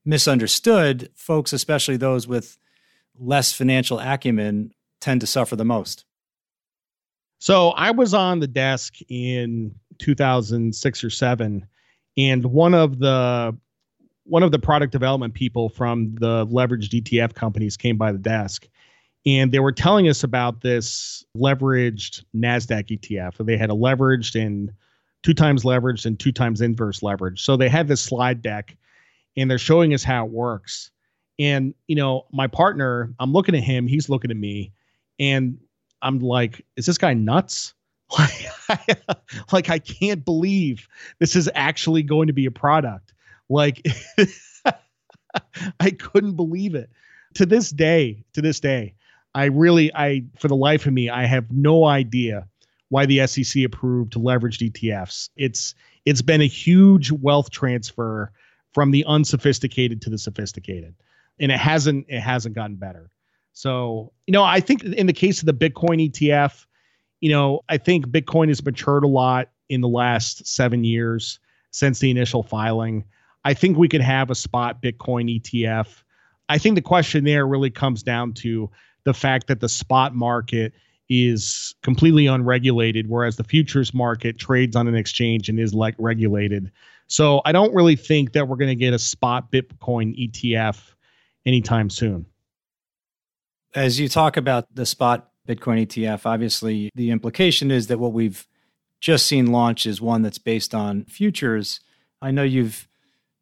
misunderstood, 0.04 1.10
folks, 1.16 1.54
especially 1.54 1.98
those 1.98 2.28
with 2.28 2.58
less 3.18 3.54
financial 3.54 4.00
acumen, 4.00 4.72
tend 5.00 5.22
to 5.22 5.28
suffer 5.28 5.56
the 5.56 5.64
most? 5.64 6.04
So 7.38 7.70
I 7.70 7.92
was 7.92 8.16
on 8.16 8.40
the 8.40 8.48
desk 8.48 8.96
in 9.08 9.76
2006 10.00 11.04
or 11.04 11.10
seven, 11.12 11.68
and 12.18 12.44
one 12.46 12.74
of 12.74 12.98
the 12.98 13.56
one 14.24 14.42
of 14.42 14.52
the 14.52 14.58
product 14.58 14.92
development 14.92 15.36
people 15.36 15.70
from 15.70 16.16
the 16.16 16.48
leveraged 16.48 17.00
ETF 17.00 17.36
companies 17.36 17.78
came 17.78 17.96
by 17.96 18.12
the 18.12 18.18
desk 18.18 18.68
and 19.24 19.52
they 19.52 19.60
were 19.60 19.72
telling 19.72 20.08
us 20.08 20.24
about 20.24 20.62
this 20.62 21.24
leveraged 21.38 22.24
NASDAQ 22.36 23.00
ETF. 23.00 23.46
They 23.46 23.58
had 23.58 23.70
a 23.70 23.74
leveraged 23.74 24.40
and 24.40 24.72
two 25.26 25.34
times 25.34 25.64
leveraged 25.64 26.06
and 26.06 26.20
two 26.20 26.32
times 26.32 26.62
inverse 26.62 27.02
leverage. 27.02 27.42
So 27.42 27.58
they 27.58 27.68
had 27.68 27.88
this 27.88 28.00
slide 28.00 28.44
deck 28.44 28.78
and 29.36 29.50
they're 29.50 29.58
showing 29.58 29.92
us 29.96 30.04
how 30.04 30.24
it 30.24 30.32
works. 30.32 30.92
And, 31.40 31.74
you 31.88 31.96
know, 31.96 32.28
my 32.32 32.46
partner, 32.46 33.12
I'm 33.20 33.34
looking 33.34 33.56
at 33.56 33.64
him, 33.64 33.88
he's 33.88 34.08
looking 34.08 34.30
at 34.30 34.38
me, 34.38 34.72
and 35.20 35.58
I'm 36.04 36.20
like, 36.20 36.64
is 36.76 36.86
this 36.86 37.00
guy 37.00 37.16
nuts? 37.16 37.74
Like, 38.20 38.46
I, 38.70 39.16
like 39.52 39.70
I 39.72 39.80
can't 39.80 40.24
believe 40.24 40.88
this 41.18 41.36
is 41.36 41.50
actually 41.56 42.04
going 42.04 42.28
to 42.28 42.34
be 42.34 42.46
a 42.46 42.52
product. 42.52 43.14
Like, 43.50 43.84
I 45.80 45.90
couldn't 45.90 46.36
believe 46.36 46.76
it. 46.76 46.92
To 47.34 47.48
this 47.48 47.72
day, 47.72 48.24
to 48.34 48.44
this 48.44 48.60
day, 48.60 48.94
I 49.34 49.46
really, 49.46 49.92
I 49.96 50.24
for 50.38 50.48
the 50.48 50.56
life 50.56 50.86
of 50.86 50.94
me, 50.94 51.10
I 51.10 51.26
have 51.26 51.52
no 51.52 51.86
idea 51.86 52.48
why 52.96 53.06
the 53.06 53.28
SEC 53.28 53.62
approved 53.66 54.14
leveraged 54.14 54.72
ETFs. 54.72 55.28
It's 55.36 55.76
it's 56.06 56.22
been 56.22 56.40
a 56.40 56.48
huge 56.48 57.12
wealth 57.12 57.50
transfer 57.50 58.32
from 58.74 58.92
the 58.92 59.04
unsophisticated 59.06 60.02
to 60.04 60.10
the 60.10 60.18
sophisticated, 60.18 60.96
and 61.38 61.52
it 61.52 61.60
hasn't 61.60 62.06
it 62.08 62.22
hasn't 62.22 62.56
gotten 62.56 62.78
better. 62.78 63.12
So, 63.52 64.14
you 64.28 64.32
know, 64.32 64.46
I 64.46 64.62
think 64.62 64.86
in 64.86 65.08
the 65.08 65.14
case 65.14 65.42
of 65.42 65.46
the 65.46 65.54
Bitcoin 65.54 66.10
ETF, 66.10 66.66
you 67.20 67.32
know, 67.32 67.66
I 67.68 67.80
think 67.80 68.08
Bitcoin 68.08 68.48
has 68.48 68.64
matured 68.64 69.04
a 69.04 69.10
lot 69.10 69.50
in 69.68 69.82
the 69.82 69.90
last 69.90 70.48
seven 70.48 70.86
years 70.86 71.40
since 71.72 72.00
the 72.00 72.10
initial 72.10 72.44
filing. 72.44 73.04
I 73.44 73.56
think 73.56 73.78
we 73.78 73.90
could 73.90 74.00
have 74.00 74.30
a 74.30 74.36
spot 74.36 74.82
Bitcoin 74.82 75.42
ETF. 75.42 76.02
I 76.48 76.60
think 76.60 76.76
the 76.76 76.82
question 76.82 77.26
there 77.26 77.46
really 77.46 77.72
comes 77.72 78.04
down 78.04 78.32
to 78.36 78.72
the 79.04 79.14
fact 79.14 79.48
that 79.48 79.60
the 79.60 79.68
spot 79.68 80.16
market 80.16 80.72
is 81.10 81.76
completely 81.84 82.28
unregulated, 82.28 83.08
whereas 83.08 83.36
the 83.36 83.44
futures 83.44 83.94
market 83.94 84.38
trades 84.38 84.76
on 84.76 84.88
an 84.88 84.96
exchange 84.96 85.50
and 85.50 85.60
is 85.60 85.74
like 85.74 85.96
regulated. 86.00 86.72
So 87.08 87.42
I 87.46 87.52
don't 87.52 87.74
really 87.74 87.96
think 87.96 88.34
that 88.34 88.48
we're 88.48 88.56
going 88.56 88.70
to 88.70 88.76
get 88.76 88.94
a 88.94 89.00
spot 89.00 89.52
Bitcoin 89.52 90.18
ETF 90.18 90.82
anytime 91.46 91.90
soon. 91.90 92.26
As 93.76 94.00
you 94.00 94.10
talk 94.10 94.38
about 94.38 94.74
the 94.74 94.86
spot 94.86 95.30
Bitcoin 95.48 95.86
ETF, 95.86 96.26
obviously 96.26 96.90
the 96.96 97.12
implication 97.12 97.70
is 97.70 97.88
that 97.88 98.00
what 98.00 98.14
we've 98.14 98.48
just 99.00 99.28
seen 99.28 99.52
launch 99.52 99.86
is 99.86 100.02
one 100.02 100.24
that's 100.24 100.40
based 100.40 100.74
on 100.74 101.06
futures. 101.06 101.82
I 102.22 102.32
know 102.32 102.44
you've 102.44 102.88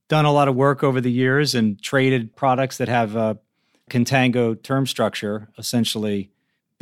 done 0.09 0.25
a 0.25 0.31
lot 0.31 0.47
of 0.47 0.55
work 0.55 0.83
over 0.83 0.99
the 0.99 1.11
years 1.11 1.55
and 1.55 1.81
traded 1.81 2.35
products 2.35 2.77
that 2.77 2.89
have 2.89 3.15
a 3.15 3.39
contango 3.89 4.61
term 4.61 4.87
structure 4.87 5.49
essentially 5.57 6.32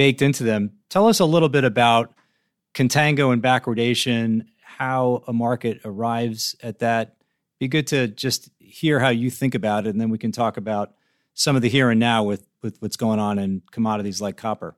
baked 0.01 0.23
into 0.23 0.43
them. 0.43 0.71
Tell 0.89 1.07
us 1.07 1.19
a 1.19 1.25
little 1.25 1.47
bit 1.47 1.63
about 1.63 2.15
contango 2.73 3.31
and 3.31 3.39
backwardation, 3.39 4.47
how 4.63 5.23
a 5.27 5.31
market 5.31 5.79
arrives 5.85 6.55
at 6.63 6.79
that. 6.79 7.17
Be 7.59 7.67
good 7.67 7.85
to 7.87 8.07
just 8.07 8.49
hear 8.57 8.99
how 8.99 9.09
you 9.09 9.29
think 9.29 9.53
about 9.53 9.85
it, 9.85 9.91
and 9.91 10.01
then 10.01 10.09
we 10.09 10.17
can 10.17 10.31
talk 10.31 10.57
about 10.57 10.95
some 11.35 11.55
of 11.55 11.61
the 11.61 11.69
here 11.69 11.91
and 11.91 11.99
now 11.99 12.23
with 12.23 12.47
with 12.63 12.81
what's 12.81 12.97
going 12.97 13.19
on 13.19 13.37
in 13.37 13.61
commodities 13.71 14.19
like 14.19 14.37
copper? 14.37 14.75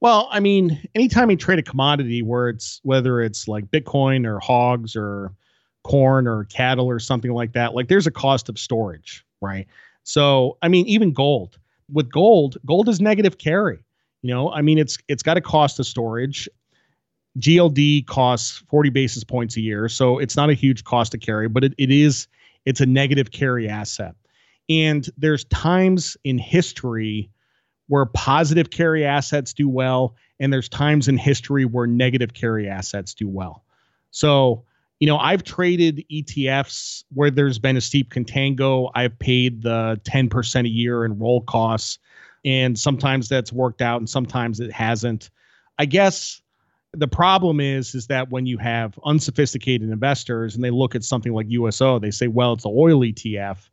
Well, 0.00 0.28
I 0.30 0.38
mean, 0.38 0.80
anytime 0.94 1.28
you 1.28 1.36
trade 1.36 1.58
a 1.58 1.64
commodity 1.64 2.22
where 2.22 2.48
it's 2.48 2.78
whether 2.84 3.20
it's 3.20 3.48
like 3.48 3.72
Bitcoin 3.72 4.24
or 4.24 4.38
hogs 4.38 4.94
or 4.94 5.34
corn 5.82 6.28
or 6.28 6.44
cattle 6.44 6.86
or 6.86 7.00
something 7.00 7.32
like 7.32 7.54
that, 7.54 7.74
like 7.74 7.88
there's 7.88 8.06
a 8.06 8.12
cost 8.12 8.48
of 8.48 8.56
storage, 8.56 9.26
right? 9.40 9.66
So, 10.04 10.58
I 10.62 10.68
mean, 10.68 10.86
even 10.86 11.12
gold. 11.12 11.58
With 11.90 12.08
gold, 12.08 12.56
gold 12.64 12.88
is 12.88 13.00
negative 13.00 13.38
carry. 13.38 13.80
You 14.26 14.34
know, 14.34 14.50
I 14.50 14.60
mean, 14.60 14.76
it's 14.76 14.98
it's 15.06 15.22
got 15.22 15.36
a 15.36 15.40
cost 15.40 15.78
of 15.78 15.86
storage. 15.86 16.48
GLD 17.38 18.06
costs 18.06 18.64
40 18.68 18.90
basis 18.90 19.22
points 19.22 19.56
a 19.56 19.60
year, 19.60 19.88
so 19.88 20.18
it's 20.18 20.34
not 20.34 20.50
a 20.50 20.52
huge 20.52 20.82
cost 20.82 21.12
to 21.12 21.18
carry, 21.18 21.48
but 21.48 21.62
it, 21.62 21.74
it 21.78 21.92
is 21.92 22.26
it's 22.64 22.80
a 22.80 22.86
negative 22.86 23.30
carry 23.30 23.68
asset. 23.68 24.16
And 24.68 25.08
there's 25.16 25.44
times 25.44 26.16
in 26.24 26.38
history 26.38 27.30
where 27.86 28.04
positive 28.04 28.70
carry 28.70 29.04
assets 29.04 29.52
do 29.52 29.68
well, 29.68 30.16
and 30.40 30.52
there's 30.52 30.68
times 30.68 31.06
in 31.06 31.18
history 31.18 31.64
where 31.64 31.86
negative 31.86 32.34
carry 32.34 32.68
assets 32.68 33.14
do 33.14 33.28
well. 33.28 33.62
So, 34.10 34.64
you 34.98 35.06
know, 35.06 35.18
I've 35.18 35.44
traded 35.44 36.04
ETFs 36.10 37.04
where 37.14 37.30
there's 37.30 37.60
been 37.60 37.76
a 37.76 37.80
steep 37.80 38.12
contango. 38.12 38.90
I've 38.92 39.16
paid 39.20 39.62
the 39.62 40.00
10% 40.02 40.64
a 40.64 40.68
year 40.68 41.04
in 41.04 41.16
roll 41.16 41.42
costs, 41.42 42.00
and 42.46 42.78
sometimes 42.78 43.28
that's 43.28 43.52
worked 43.52 43.82
out 43.82 44.00
and 44.00 44.08
sometimes 44.08 44.60
it 44.60 44.72
hasn't. 44.72 45.30
I 45.78 45.84
guess 45.84 46.40
the 46.92 47.08
problem 47.08 47.60
is 47.60 47.94
is 47.94 48.06
that 48.06 48.30
when 48.30 48.46
you 48.46 48.56
have 48.56 48.98
unsophisticated 49.04 49.90
investors 49.90 50.54
and 50.54 50.64
they 50.64 50.70
look 50.70 50.94
at 50.94 51.04
something 51.04 51.34
like 51.34 51.46
USO, 51.50 51.98
they 51.98 52.12
say, 52.12 52.28
well, 52.28 52.52
it's 52.54 52.64
an 52.64 52.72
oil 52.74 53.00
ETF 53.00 53.68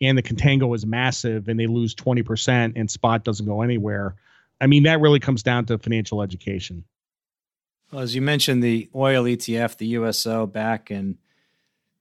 and 0.00 0.16
the 0.16 0.22
contango 0.22 0.76
is 0.76 0.86
massive 0.86 1.48
and 1.48 1.58
they 1.58 1.66
lose 1.66 1.94
20% 1.94 2.74
and 2.76 2.90
spot 2.90 3.24
doesn't 3.24 3.46
go 3.46 3.62
anywhere. 3.62 4.14
I 4.60 4.66
mean, 4.66 4.82
that 4.84 5.00
really 5.00 5.20
comes 5.20 5.42
down 5.42 5.64
to 5.66 5.78
financial 5.78 6.22
education. 6.22 6.84
Well, 7.90 8.02
as 8.02 8.14
you 8.14 8.20
mentioned, 8.20 8.62
the 8.62 8.90
oil 8.94 9.24
ETF, 9.24 9.78
the 9.78 9.86
USO, 9.86 10.46
back 10.46 10.90
in 10.90 11.16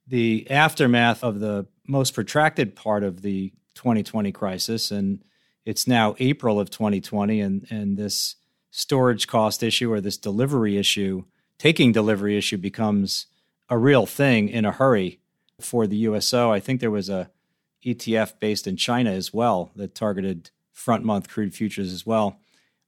the 0.05 0.49
aftermath 0.49 1.23
of 1.23 1.39
the 1.39 1.67
most 1.87 2.13
protracted 2.13 2.75
part 2.75 3.03
of 3.03 3.21
the 3.21 3.53
2020 3.75 4.31
crisis, 4.33 4.91
and 4.91 5.23
it's 5.67 5.85
now 5.85 6.15
April 6.17 6.61
of 6.61 6.69
2020, 6.69 7.41
and 7.41 7.67
and 7.69 7.97
this 7.97 8.35
storage 8.71 9.27
cost 9.27 9.61
issue 9.61 9.91
or 9.91 9.99
this 9.99 10.17
delivery 10.17 10.77
issue, 10.77 11.25
taking 11.59 11.91
delivery 11.91 12.37
issue, 12.37 12.57
becomes 12.57 13.25
a 13.69 13.77
real 13.77 14.05
thing 14.05 14.47
in 14.47 14.63
a 14.63 14.71
hurry 14.71 15.19
for 15.59 15.85
the 15.85 15.97
USO. 15.97 16.51
I 16.53 16.61
think 16.61 16.79
there 16.79 16.89
was 16.89 17.09
a 17.09 17.29
ETF 17.85 18.39
based 18.39 18.65
in 18.65 18.77
China 18.77 19.11
as 19.11 19.33
well 19.33 19.71
that 19.75 19.93
targeted 19.93 20.51
front 20.71 21.03
month 21.03 21.27
crude 21.27 21.53
futures 21.53 21.91
as 21.91 22.05
well. 22.05 22.39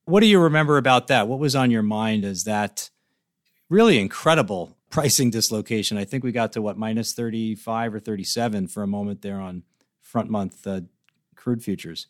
What 0.06 0.22
do 0.22 0.28
you 0.28 0.40
remember 0.40 0.78
about 0.78 1.08
that? 1.08 1.28
What 1.28 1.40
was 1.40 1.58
on 1.58 1.72
your 1.72 1.84
mind 1.84 2.24
as 2.24 2.46
that 2.46 2.90
really 3.68 4.00
incredible 4.00 4.78
pricing 4.90 5.30
dislocation? 5.30 5.98
I 5.98 6.06
think 6.06 6.24
we 6.24 6.32
got 6.32 6.54
to 6.54 6.62
what 6.62 6.78
minus 6.78 7.12
35 7.12 7.96
or 7.96 8.00
37 8.00 8.70
for 8.70 8.84
a 8.84 8.88
moment 8.88 9.22
there 9.22 9.42
on 9.42 9.64
front 10.02 10.30
month 10.30 10.66
uh, 10.66 10.82
crude 11.36 11.62
futures. 11.62 12.08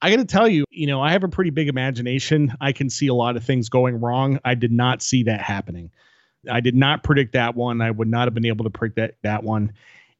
I 0.00 0.10
got 0.10 0.16
to 0.16 0.24
tell 0.24 0.48
you, 0.48 0.64
you 0.70 0.86
know, 0.86 1.02
I 1.02 1.12
have 1.12 1.24
a 1.24 1.28
pretty 1.28 1.50
big 1.50 1.68
imagination. 1.68 2.54
I 2.60 2.72
can 2.72 2.88
see 2.88 3.08
a 3.08 3.14
lot 3.14 3.36
of 3.36 3.44
things 3.44 3.68
going 3.68 4.00
wrong. 4.00 4.38
I 4.44 4.54
did 4.54 4.70
not 4.70 5.02
see 5.02 5.24
that 5.24 5.40
happening. 5.40 5.90
I 6.48 6.60
did 6.60 6.76
not 6.76 7.02
predict 7.02 7.32
that 7.32 7.56
one. 7.56 7.80
I 7.80 7.90
would 7.90 8.08
not 8.08 8.26
have 8.26 8.34
been 8.34 8.46
able 8.46 8.64
to 8.64 8.70
predict 8.70 8.96
that, 8.96 9.14
that 9.22 9.42
one. 9.42 9.72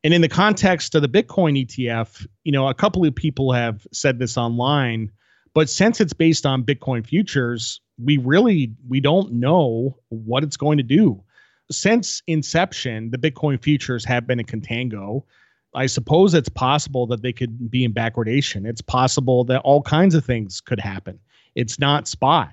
And 0.04 0.14
in 0.14 0.20
the 0.20 0.28
context 0.28 0.94
of 0.94 1.02
the 1.02 1.08
Bitcoin 1.08 1.64
ETF, 1.64 2.26
you 2.44 2.52
know, 2.52 2.68
a 2.68 2.74
couple 2.74 3.04
of 3.04 3.14
people 3.14 3.52
have 3.52 3.86
said 3.92 4.18
this 4.18 4.36
online, 4.36 5.10
but 5.54 5.68
since 5.68 6.00
it's 6.00 6.12
based 6.12 6.46
on 6.46 6.64
Bitcoin 6.64 7.06
futures, 7.06 7.80
we 8.02 8.16
really 8.16 8.74
we 8.88 9.00
don't 9.00 9.32
know 9.32 9.98
what 10.08 10.44
it's 10.44 10.56
going 10.56 10.78
to 10.78 10.84
do. 10.84 11.22
Since 11.70 12.22
inception, 12.26 13.10
the 13.10 13.18
Bitcoin 13.18 13.62
futures 13.62 14.04
have 14.04 14.26
been 14.26 14.40
a 14.40 14.44
contango. 14.44 15.24
I 15.74 15.86
suppose 15.86 16.34
it's 16.34 16.48
possible 16.48 17.06
that 17.08 17.22
they 17.22 17.32
could 17.32 17.70
be 17.70 17.84
in 17.84 17.92
backwardation. 17.92 18.66
It's 18.66 18.80
possible 18.80 19.44
that 19.44 19.60
all 19.60 19.82
kinds 19.82 20.14
of 20.14 20.24
things 20.24 20.60
could 20.60 20.80
happen. 20.80 21.18
It's 21.54 21.78
not 21.78 22.08
spot. 22.08 22.52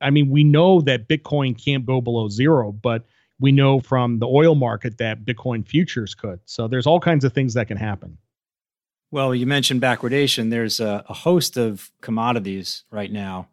I 0.00 0.10
mean, 0.10 0.30
we 0.30 0.44
know 0.44 0.80
that 0.82 1.08
Bitcoin 1.08 1.62
can't 1.62 1.86
go 1.86 2.00
below 2.00 2.28
zero, 2.28 2.72
but 2.72 3.04
we 3.38 3.52
know 3.52 3.80
from 3.80 4.18
the 4.18 4.26
oil 4.26 4.54
market 4.54 4.98
that 4.98 5.24
Bitcoin 5.24 5.66
futures 5.66 6.14
could. 6.14 6.40
So 6.44 6.68
there's 6.68 6.86
all 6.86 7.00
kinds 7.00 7.24
of 7.24 7.32
things 7.32 7.54
that 7.54 7.68
can 7.68 7.76
happen. 7.76 8.18
Well, 9.10 9.34
you 9.34 9.46
mentioned 9.46 9.80
backwardation. 9.80 10.50
There's 10.50 10.80
a, 10.80 11.04
a 11.08 11.14
host 11.14 11.56
of 11.56 11.90
commodities 12.00 12.84
right 12.90 13.12
now 13.12 13.48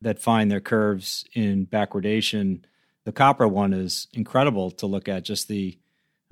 that 0.00 0.18
find 0.18 0.50
their 0.50 0.60
curves 0.60 1.24
in 1.34 1.66
backwardation. 1.66 2.62
The 3.04 3.12
copper 3.12 3.46
one 3.46 3.72
is 3.72 4.08
incredible 4.12 4.70
to 4.72 4.86
look 4.86 5.08
at. 5.08 5.24
Just 5.24 5.48
the 5.48 5.78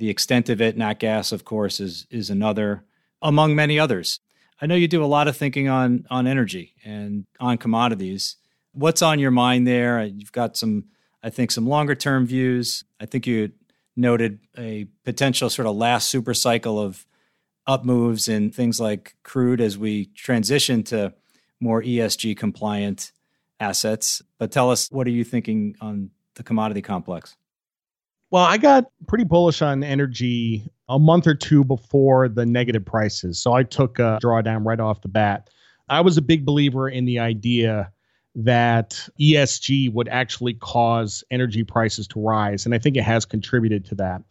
the 0.01 0.11
extent 0.11 0.49
of 0.49 0.61
it. 0.61 0.77
nat 0.77 0.99
gas, 0.99 1.31
of 1.31 1.45
course, 1.45 1.79
is 1.79 2.07
is 2.11 2.31
another 2.31 2.85
among 3.23 3.55
many 3.55 3.79
others. 3.79 4.19
I 4.61 4.67
know 4.67 4.75
you 4.75 4.89
do 4.89 5.05
a 5.05 5.07
lot 5.07 5.29
of 5.29 5.37
thinking 5.37 5.69
on 5.69 6.07
on 6.11 6.27
energy 6.27 6.75
and 6.85 7.27
on 7.39 7.59
commodities. 7.59 8.37
What's 8.73 9.03
on 9.03 9.19
your 9.19 9.31
mind 9.31 9.67
there? 9.67 10.01
Uh, 10.01 10.05
you've 10.05 10.33
got 10.33 10.57
some 10.57 10.87
I 11.23 11.31
think 11.31 11.51
some 11.51 11.69
longer 11.69 11.95
term 11.95 12.27
views. 12.27 12.83
I 12.99 13.07
think 13.07 13.27
you 13.27 13.53
noted 13.95 14.41
a 14.57 14.87
potential 15.05 15.51
sort 15.51 15.67
of 15.67 15.77
last 15.77 16.09
super 16.09 16.35
cycle 16.35 16.81
of 16.81 17.07
up 17.67 17.85
moves 17.85 18.27
in 18.27 18.51
things 18.51 18.81
like 18.81 19.15
crude 19.23 19.61
as 19.61 19.77
we 19.77 20.07
transition 20.07 20.83
to 20.83 21.13
more 21.61 21.83
ESG 21.83 22.37
compliant 22.37 23.13
assets. 23.61 24.23
But 24.39 24.51
tell 24.51 24.71
us, 24.71 24.91
what 24.91 25.07
are 25.07 25.11
you 25.11 25.25
thinking 25.25 25.77
on 25.81 26.11
the 26.35 26.43
commodity 26.43 26.81
complex? 26.81 27.37
Well, 28.31 28.45
I 28.45 28.59
got 28.59 28.87
pretty 29.09 29.25
bullish 29.25 29.61
on 29.61 29.83
energy 29.83 30.71
a 30.89 30.99
month 30.99 31.27
or 31.27 31.35
two 31.35 31.65
before 31.65 32.29
the 32.29 32.47
negative 32.47 32.85
prices. 32.85 33.41
So 33.41 33.53
I 33.53 33.65
took 33.65 33.99
a 33.99 34.19
drawdown 34.23 34.65
right 34.65 34.79
off 34.79 35.03
the 35.03 35.09
bat. 35.09 35.51
I 35.89 36.01
was 36.01 36.17
a 36.17 36.23
big 36.23 36.45
believer 36.45 36.89
in 36.89 37.05
the 37.05 37.19
idea 37.19 37.91
that 38.37 39.09
ESG 39.21 39.93
would 39.93 40.09
actually 40.09 40.55
cause 40.55 41.25
energy 41.31 41.65
prices 41.65 42.07
to 42.09 42.21
rise. 42.21 42.65
And 42.65 42.75
I 42.75 42.79
think 42.79 42.97
it 42.97 43.03
has 43.03 43.25
contributed 43.25 43.85
to 43.87 43.95
that. 43.97 44.23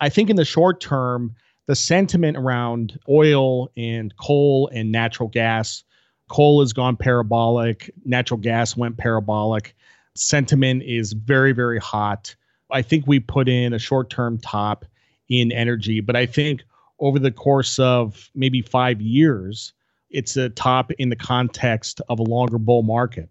I 0.00 0.08
think 0.08 0.28
in 0.28 0.36
the 0.36 0.44
short 0.44 0.80
term, 0.80 1.34
the 1.66 1.76
sentiment 1.76 2.36
around 2.36 2.98
oil 3.08 3.70
and 3.76 4.14
coal 4.16 4.68
and 4.72 4.90
natural 4.90 5.28
gas, 5.28 5.84
coal 6.28 6.60
has 6.60 6.72
gone 6.72 6.96
parabolic, 6.96 7.92
natural 8.04 8.38
gas 8.40 8.76
went 8.76 8.98
parabolic. 8.98 9.76
Sentiment 10.16 10.82
is 10.82 11.12
very, 11.12 11.52
very 11.52 11.78
hot. 11.78 12.34
I 12.74 12.82
think 12.82 13.06
we 13.06 13.20
put 13.20 13.48
in 13.48 13.72
a 13.72 13.78
short 13.78 14.10
term 14.10 14.38
top 14.38 14.84
in 15.28 15.52
energy, 15.52 16.00
but 16.00 16.16
I 16.16 16.26
think 16.26 16.64
over 16.98 17.18
the 17.18 17.30
course 17.30 17.78
of 17.78 18.30
maybe 18.34 18.62
five 18.62 19.00
years, 19.00 19.72
it's 20.10 20.36
a 20.36 20.48
top 20.48 20.90
in 20.92 21.08
the 21.08 21.16
context 21.16 22.00
of 22.08 22.18
a 22.18 22.24
longer 22.24 22.58
bull 22.58 22.82
market. 22.82 23.30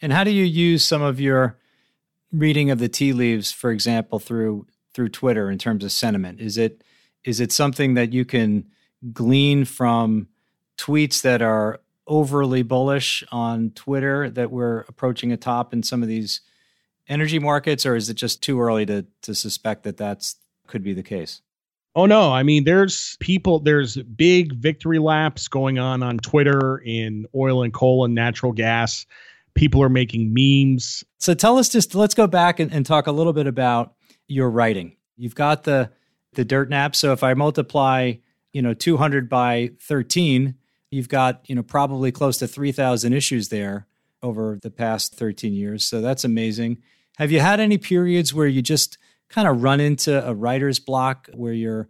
And 0.00 0.12
how 0.12 0.24
do 0.24 0.32
you 0.32 0.44
use 0.44 0.84
some 0.84 1.02
of 1.02 1.20
your 1.20 1.56
reading 2.32 2.70
of 2.70 2.80
the 2.80 2.88
tea 2.88 3.12
leaves, 3.12 3.52
for 3.52 3.70
example, 3.70 4.18
through 4.18 4.66
through 4.92 5.08
Twitter 5.08 5.48
in 5.48 5.58
terms 5.58 5.84
of 5.84 5.92
sentiment? 5.92 6.40
Is 6.40 6.58
it 6.58 6.82
is 7.24 7.38
it 7.38 7.52
something 7.52 7.94
that 7.94 8.12
you 8.12 8.24
can 8.24 8.66
glean 9.12 9.64
from 9.64 10.26
tweets 10.76 11.22
that 11.22 11.42
are 11.42 11.80
overly 12.08 12.62
bullish 12.62 13.22
on 13.30 13.70
Twitter 13.70 14.28
that 14.30 14.50
we're 14.50 14.80
approaching 14.88 15.30
a 15.30 15.36
top 15.36 15.72
in 15.72 15.84
some 15.84 16.02
of 16.02 16.08
these 16.08 16.40
energy 17.08 17.38
markets, 17.38 17.84
or 17.86 17.96
is 17.96 18.08
it 18.08 18.14
just 18.14 18.42
too 18.42 18.60
early 18.60 18.86
to 18.86 19.06
to 19.22 19.34
suspect 19.34 19.84
that 19.84 19.96
that's 19.96 20.36
could 20.66 20.82
be 20.82 20.94
the 20.94 21.02
case? 21.02 21.42
Oh 21.94 22.06
no, 22.06 22.32
I 22.32 22.42
mean 22.42 22.64
there's 22.64 23.16
people 23.20 23.58
there's 23.58 23.96
big 23.96 24.54
victory 24.54 24.98
laps 24.98 25.48
going 25.48 25.78
on 25.78 26.02
on 26.02 26.18
Twitter 26.18 26.78
in 26.78 27.26
oil 27.34 27.62
and 27.62 27.72
coal 27.72 28.04
and 28.04 28.14
natural 28.14 28.52
gas. 28.52 29.06
People 29.54 29.82
are 29.82 29.90
making 29.90 30.32
memes. 30.32 31.04
So 31.18 31.34
tell 31.34 31.58
us 31.58 31.68
just 31.68 31.94
let's 31.94 32.14
go 32.14 32.26
back 32.26 32.60
and, 32.60 32.72
and 32.72 32.86
talk 32.86 33.06
a 33.06 33.12
little 33.12 33.34
bit 33.34 33.46
about 33.46 33.94
your 34.26 34.50
writing. 34.50 34.96
You've 35.16 35.34
got 35.34 35.64
the 35.64 35.90
the 36.34 36.44
dirt 36.44 36.70
nap. 36.70 36.96
So 36.96 37.12
if 37.12 37.22
I 37.22 37.34
multiply, 37.34 38.14
you 38.52 38.62
know, 38.62 38.72
200 38.72 39.28
by 39.28 39.72
13, 39.80 40.54
you've 40.90 41.08
got, 41.08 41.42
you 41.46 41.54
know, 41.54 41.62
probably 41.62 42.10
close 42.10 42.38
to 42.38 42.48
3,000 42.48 43.12
issues 43.12 43.50
there 43.50 43.86
over 44.22 44.58
the 44.62 44.70
past 44.70 45.14
13 45.14 45.52
years. 45.52 45.84
So 45.84 46.00
that's 46.00 46.24
amazing. 46.24 46.78
Have 47.16 47.30
you 47.30 47.40
had 47.40 47.60
any 47.60 47.78
periods 47.78 48.32
where 48.32 48.46
you 48.46 48.62
just 48.62 48.98
kind 49.28 49.48
of 49.48 49.62
run 49.62 49.80
into 49.80 50.26
a 50.26 50.34
writer's 50.34 50.78
block 50.78 51.28
where 51.34 51.52
you're 51.52 51.88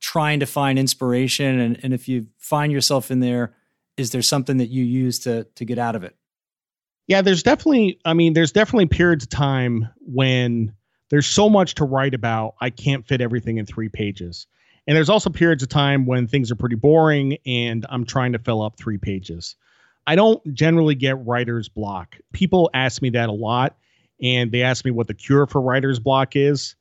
trying 0.00 0.40
to 0.40 0.46
find 0.46 0.78
inspiration? 0.78 1.60
And, 1.60 1.80
and 1.82 1.94
if 1.94 2.08
you 2.08 2.26
find 2.38 2.72
yourself 2.72 3.10
in 3.10 3.20
there, 3.20 3.54
is 3.96 4.10
there 4.10 4.22
something 4.22 4.56
that 4.56 4.66
you 4.68 4.84
use 4.84 5.20
to 5.20 5.44
to 5.54 5.64
get 5.64 5.78
out 5.78 5.94
of 5.94 6.02
it? 6.02 6.16
Yeah, 7.06 7.22
there's 7.22 7.42
definitely 7.42 8.00
I 8.04 8.14
mean, 8.14 8.32
there's 8.32 8.52
definitely 8.52 8.86
periods 8.86 9.24
of 9.24 9.30
time 9.30 9.88
when 10.00 10.74
there's 11.10 11.26
so 11.26 11.48
much 11.48 11.74
to 11.76 11.84
write 11.84 12.14
about, 12.14 12.54
I 12.60 12.70
can't 12.70 13.06
fit 13.06 13.20
everything 13.20 13.58
in 13.58 13.66
three 13.66 13.88
pages. 13.88 14.46
And 14.86 14.96
there's 14.96 15.08
also 15.08 15.30
periods 15.30 15.62
of 15.62 15.68
time 15.68 16.06
when 16.06 16.26
things 16.26 16.50
are 16.50 16.56
pretty 16.56 16.76
boring 16.76 17.38
and 17.46 17.86
I'm 17.88 18.04
trying 18.04 18.32
to 18.32 18.38
fill 18.38 18.62
up 18.62 18.76
three 18.76 18.98
pages. 18.98 19.56
I 20.06 20.16
don't 20.16 20.54
generally 20.54 20.94
get 20.94 21.24
writer's 21.24 21.68
block. 21.68 22.18
People 22.32 22.70
ask 22.74 23.00
me 23.00 23.10
that 23.10 23.28
a 23.28 23.32
lot, 23.32 23.76
and 24.22 24.52
they 24.52 24.62
ask 24.62 24.84
me 24.84 24.90
what 24.90 25.06
the 25.06 25.14
cure 25.14 25.46
for 25.46 25.60
writer's 25.60 25.98
block 25.98 26.36
is. 26.36 26.76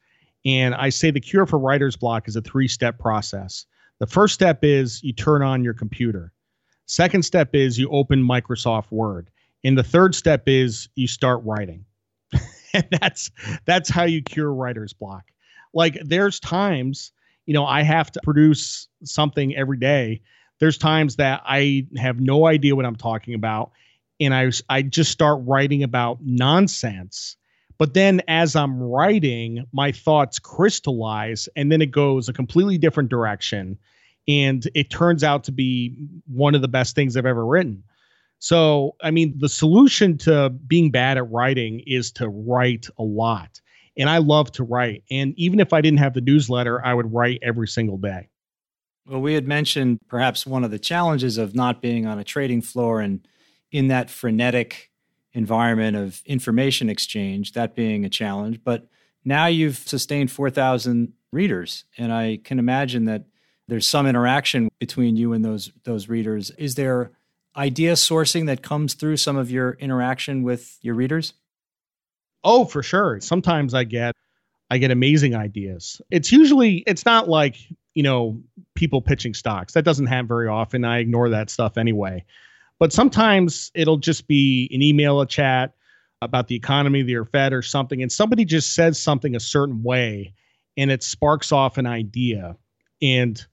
And 0.45 0.76
I 0.76 0.89
say 0.89 1.11
the 1.11 1.21
cure 1.21 1.45
for 1.45 1.57
writer's 1.57 1.95
block 1.95 2.28
is 2.28 2.36
a 2.36 2.41
three 2.41 2.67
step 2.67 2.99
process. 2.99 3.65
The 3.99 4.07
first 4.07 4.34
step 4.34 4.59
is 4.63 5.01
you 5.03 5.13
turn 5.13 5.41
on 5.41 5.63
your 5.63 5.74
computer. 5.74 6.34
Second 6.86 7.24
step 7.24 7.55
is 7.55 7.80
you 7.80 7.89
open 7.89 8.21
Microsoft 8.21 8.91
Word. 8.91 9.30
And 9.63 9.78
the 9.78 9.84
third 9.84 10.13
step 10.13 10.43
is 10.47 10.89
you 10.95 11.07
start 11.07 11.41
writing. 11.45 11.86
and 12.74 12.86
that's 12.99 13.32
that's 13.65 13.89
how 13.89 14.03
you 14.03 14.21
cure 14.21 14.53
writer's 14.53 14.91
block. 14.91 15.24
Like 15.74 15.97
there's 16.03 16.39
times, 16.39 17.13
you 17.45 17.53
know, 17.53 17.65
I 17.65 17.84
have 17.84 18.11
to 18.11 18.19
produce 18.24 18.88
something 19.03 19.55
every 19.55 19.78
day 19.78 20.21
there's 20.64 20.78
times 20.78 21.18
that 21.18 21.41
I 21.45 21.88
have 21.97 22.22
no 22.22 22.45
idea 22.45 22.74
what 22.74 22.86
I'm 22.86 22.95
talking 22.95 23.34
about 23.34 23.72
and 24.22 24.34
I 24.34 24.49
I 24.70 24.82
just 24.82 25.11
start 25.11 25.41
writing 25.45 25.84
about 25.84 26.20
nonsense. 26.22 27.36
But 27.78 27.93
then 27.93 28.22
as 28.30 28.55
I'm 28.55 28.82
writing, 28.82 29.66
my 29.74 29.91
thoughts 29.91 30.39
crystallize 30.39 31.49
and 31.57 31.70
then 31.70 31.82
it 31.82 31.91
goes 31.91 32.30
a 32.30 32.34
completely 32.34 32.78
different 32.78 33.09
direction 33.09 33.78
and 34.26 34.66
it 34.74 34.89
turns 34.89 35.22
out 35.22 35.43
to 35.43 35.51
be 35.51 35.97
one 36.28 36.55
of 36.55 36.61
the 36.61 36.70
best 36.70 36.95
things 36.95 37.18
I've 37.18 37.26
ever 37.26 37.45
written. 37.45 37.84
So, 38.39 38.95
I 39.03 39.11
mean, 39.11 39.34
the 39.38 39.49
solution 39.49 40.18
to 40.20 40.49
being 40.49 40.91
bad 40.91 41.18
at 41.18 41.30
writing 41.30 41.82
is 41.86 42.09
to 42.14 42.30
write 42.30 42.88
a 42.97 43.03
lot. 43.03 43.59
And 43.97 44.09
I 44.09 44.20
love 44.20 44.49
to 44.53 44.64
write. 44.64 45.03
And 45.11 45.34
even 45.36 45.59
if 45.59 45.74
I 45.74 45.82
didn't 45.82 45.99
have 45.99 46.14
the 46.14 46.22
newsletter, 46.22 46.86
I 46.86 46.93
would 46.93 47.14
write 47.14 47.39
every 47.41 47.68
single 47.68 47.97
day. 47.97 48.30
Well, 49.06 49.22
we 49.22 49.34
had 49.34 49.47
mentioned 49.47 49.99
perhaps 50.08 50.45
one 50.45 50.64
of 50.64 50.72
the 50.72 50.80
challenges 50.80 51.38
of 51.38 51.56
not 51.56 51.82
being 51.82 52.06
on 52.06 52.20
a 52.20 52.24
trading 52.24 52.62
floor 52.62 53.01
and 53.01 53.28
in 53.72 53.89
that 53.89 54.10
frenetic 54.10 54.91
environment 55.34 55.97
of 55.97 56.22
information 56.26 56.89
exchange, 56.89 57.54
that 57.54 57.76
being 57.76 58.06
a 58.06 58.10
challenge. 58.10 58.64
But 58.64 58.88
now 59.26 59.47
you've 59.47 59.78
sustained 59.78 60.32
4,000 60.32 61.14
readers, 61.32 61.86
and 61.97 62.14
I 62.14 62.39
can 62.43 62.60
imagine 62.60 63.06
that 63.06 63.26
there's 63.68 63.88
some 63.88 64.06
interaction 64.06 64.70
between 64.80 65.16
you 65.16 65.34
and 65.34 65.43
those 65.43 65.72
those 65.84 66.08
readers. 66.10 66.51
Is 66.51 66.76
there 66.76 67.12
idea 67.56 67.93
sourcing 67.93 68.45
that 68.47 68.62
comes 68.62 68.93
through 68.93 69.18
some 69.18 69.38
of 69.38 69.49
your 69.49 69.72
interaction 69.74 70.43
with 70.43 70.78
your 70.82 70.95
readers? 70.95 71.34
Oh, 72.43 72.66
for 72.66 72.84
sure. 72.84 73.20
Sometimes 73.22 73.74
I 73.74 73.86
get 73.86 74.16
I 74.70 74.78
get 74.78 74.91
amazing 74.91 75.36
ideas. 75.36 76.01
It's 76.12 76.32
usually 76.32 76.84
it's 76.86 77.06
not 77.06 77.30
like, 77.30 77.58
you 77.94 78.04
know, 78.04 78.41
people 78.76 79.02
pitching 79.02 79.34
stocks. 79.34 79.74
That 79.74 79.86
doesn't 79.86 80.08
happen 80.08 80.28
very 80.28 80.48
often. 80.48 80.84
I 80.84 81.00
ignore 81.00 81.30
that 81.30 81.50
stuff 81.50 81.78
anyway. 81.78 82.26
But 82.80 82.91
sometimes 82.91 83.72
it'll 83.76 83.98
just 83.98 84.28
be 84.28 84.70
an 84.74 84.82
email, 84.82 85.22
a 85.22 85.28
chat 85.28 85.74
about 86.22 86.48
the 86.48 86.56
economy, 86.56 87.04
the 87.04 87.24
Fed 87.32 87.54
or 87.54 87.62
something, 87.62 88.02
and 88.02 88.12
somebody 88.12 88.46
just 88.46 88.74
says 88.74 89.00
something 89.00 89.36
a 89.36 89.39
certain 89.39 89.84
way 89.84 90.34
and 90.76 90.89
it 90.89 91.04
sparks 91.04 91.52
off 91.52 91.78
an 91.78 91.86
idea. 91.86 92.56
And 93.02 93.46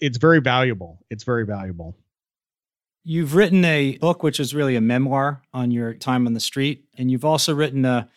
it's 0.00 0.18
very 0.18 0.40
valuable. 0.40 0.98
It's 1.08 1.24
very 1.24 1.46
valuable. 1.46 1.96
You've 3.04 3.34
written 3.34 3.64
a 3.64 3.96
book 3.98 4.22
which 4.22 4.38
is 4.38 4.54
really 4.54 4.76
a 4.76 4.80
memoir 4.80 5.42
on 5.54 5.70
your 5.70 5.94
time 5.94 6.26
on 6.26 6.34
the 6.34 6.40
street, 6.40 6.84
and 6.98 7.10
you've 7.10 7.24
also 7.24 7.54
written 7.54 7.84
a, 7.84 8.08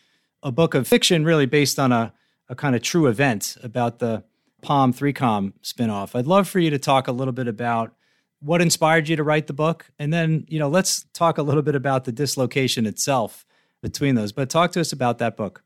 a 0.43 0.51
book 0.51 0.73
of 0.73 0.87
fiction 0.87 1.23
really 1.23 1.45
based 1.45 1.79
on 1.79 1.91
a 1.91 2.13
a 2.51 2.55
kind 2.55 2.75
of 2.75 2.81
true 2.81 3.07
event 3.07 3.55
about 3.63 3.99
the 3.99 4.23
Palm 4.61 4.93
3Com 4.93 5.53
spinoff. 5.63 6.17
I'd 6.17 6.27
love 6.27 6.47
for 6.47 6.59
you 6.59 6.69
to 6.69 6.79
talk 6.79 7.07
a 7.07 7.11
little 7.11 7.31
bit 7.33 7.47
about 7.47 7.93
what 8.39 8.61
inspired 8.61 9.07
you 9.07 9.15
to 9.15 9.23
write 9.23 9.47
the 9.47 9.53
book. 9.53 9.85
And 9.99 10.13
then, 10.13 10.45
you 10.47 10.59
know, 10.59 10.69
let's 10.69 11.05
talk 11.13 11.37
a 11.37 11.43
little 11.43 11.61
bit 11.61 11.75
about 11.75 12.05
the 12.05 12.11
dislocation 12.11 12.85
itself 12.85 13.45
between 13.81 14.15
those. 14.15 14.31
But 14.31 14.49
talk 14.49 14.71
to 14.73 14.81
us 14.81 14.91
about 14.91 15.19
that 15.19 15.37
book. 15.37 15.63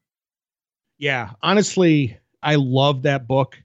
Yeah, 0.97 1.31
honestly, 1.41 2.17
I 2.41 2.55
love 2.55 3.03
that 3.03 3.27
book. 3.27 3.57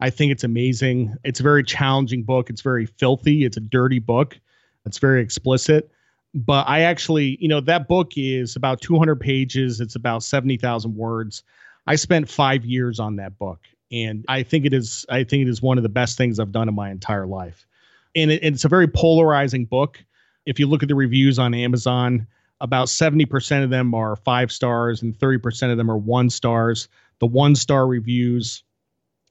I 0.00 0.10
think 0.10 0.32
it's 0.32 0.44
amazing. 0.44 1.14
It's 1.24 1.40
a 1.40 1.42
very 1.42 1.62
challenging 1.62 2.22
book. 2.22 2.48
It's 2.48 2.62
very 2.62 2.86
filthy. 2.86 3.44
It's 3.44 3.56
a 3.56 3.60
dirty 3.60 3.98
book. 3.98 4.38
It's 4.86 4.98
very 4.98 5.22
explicit. 5.22 5.90
But 6.32 6.68
I 6.68 6.80
actually, 6.80 7.36
you 7.40 7.48
know, 7.48 7.60
that 7.62 7.88
book 7.88 8.12
is 8.16 8.56
about 8.56 8.80
200 8.80 9.16
pages. 9.16 9.80
It's 9.80 9.96
about 9.96 10.22
70,000 10.22 10.94
words. 10.96 11.42
I 11.86 11.96
spent 11.96 12.30
five 12.30 12.64
years 12.64 13.00
on 13.00 13.16
that 13.16 13.38
book, 13.38 13.60
and 13.92 14.24
I 14.28 14.42
think 14.42 14.64
it 14.64 14.72
is 14.72 15.04
I 15.08 15.24
think 15.24 15.42
it 15.42 15.48
is 15.48 15.62
one 15.62 15.78
of 15.78 15.82
the 15.82 15.88
best 15.88 16.16
things 16.16 16.38
I've 16.38 16.52
done 16.52 16.68
in 16.68 16.74
my 16.74 16.90
entire 16.90 17.26
life. 17.26 17.66
And 18.14 18.30
it, 18.30 18.42
it's 18.42 18.64
a 18.64 18.68
very 18.68 18.88
polarizing 18.88 19.64
book. 19.64 20.02
If 20.46 20.58
you 20.58 20.66
look 20.66 20.82
at 20.82 20.88
the 20.88 20.94
reviews 20.94 21.38
on 21.38 21.54
Amazon, 21.54 22.26
about 22.60 22.88
70% 22.88 23.64
of 23.64 23.70
them 23.70 23.94
are 23.94 24.16
five 24.16 24.52
stars 24.52 25.02
and 25.02 25.16
30% 25.16 25.70
of 25.70 25.76
them 25.76 25.90
are 25.90 25.96
one 25.96 26.28
stars. 26.30 26.88
The 27.18 27.26
one 27.26 27.54
star 27.54 27.86
reviews, 27.86 28.62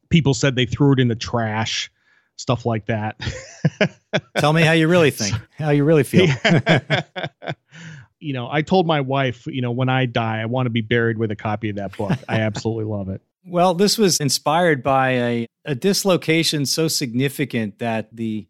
people 0.09 0.33
said 0.33 0.55
they 0.55 0.65
threw 0.65 0.93
it 0.93 0.99
in 0.99 1.07
the 1.07 1.15
trash, 1.15 1.91
stuff 2.37 2.65
like 2.65 2.85
that. 2.87 3.19
Tell 4.37 4.53
me 4.53 4.61
how 4.61 4.71
you 4.71 4.87
really 4.87 5.11
think, 5.11 5.35
how 5.57 5.69
you 5.69 5.83
really 5.83 6.03
feel. 6.03 6.27
you 8.19 8.33
know, 8.33 8.49
I 8.49 8.61
told 8.61 8.87
my 8.87 9.01
wife, 9.01 9.45
you 9.47 9.61
know, 9.61 9.71
when 9.71 9.89
I 9.89 10.05
die, 10.05 10.41
I 10.41 10.45
want 10.45 10.65
to 10.65 10.71
be 10.71 10.81
buried 10.81 11.17
with 11.17 11.31
a 11.31 11.35
copy 11.35 11.69
of 11.69 11.75
that 11.77 11.97
book. 11.97 12.17
I 12.27 12.41
absolutely 12.41 12.85
love 12.85 13.09
it. 13.09 13.21
Well, 13.45 13.73
this 13.73 13.97
was 13.97 14.17
inspired 14.19 14.83
by 14.83 15.09
a, 15.11 15.47
a 15.65 15.75
dislocation 15.75 16.65
so 16.65 16.87
significant 16.87 17.79
that 17.79 18.15
the 18.15 18.47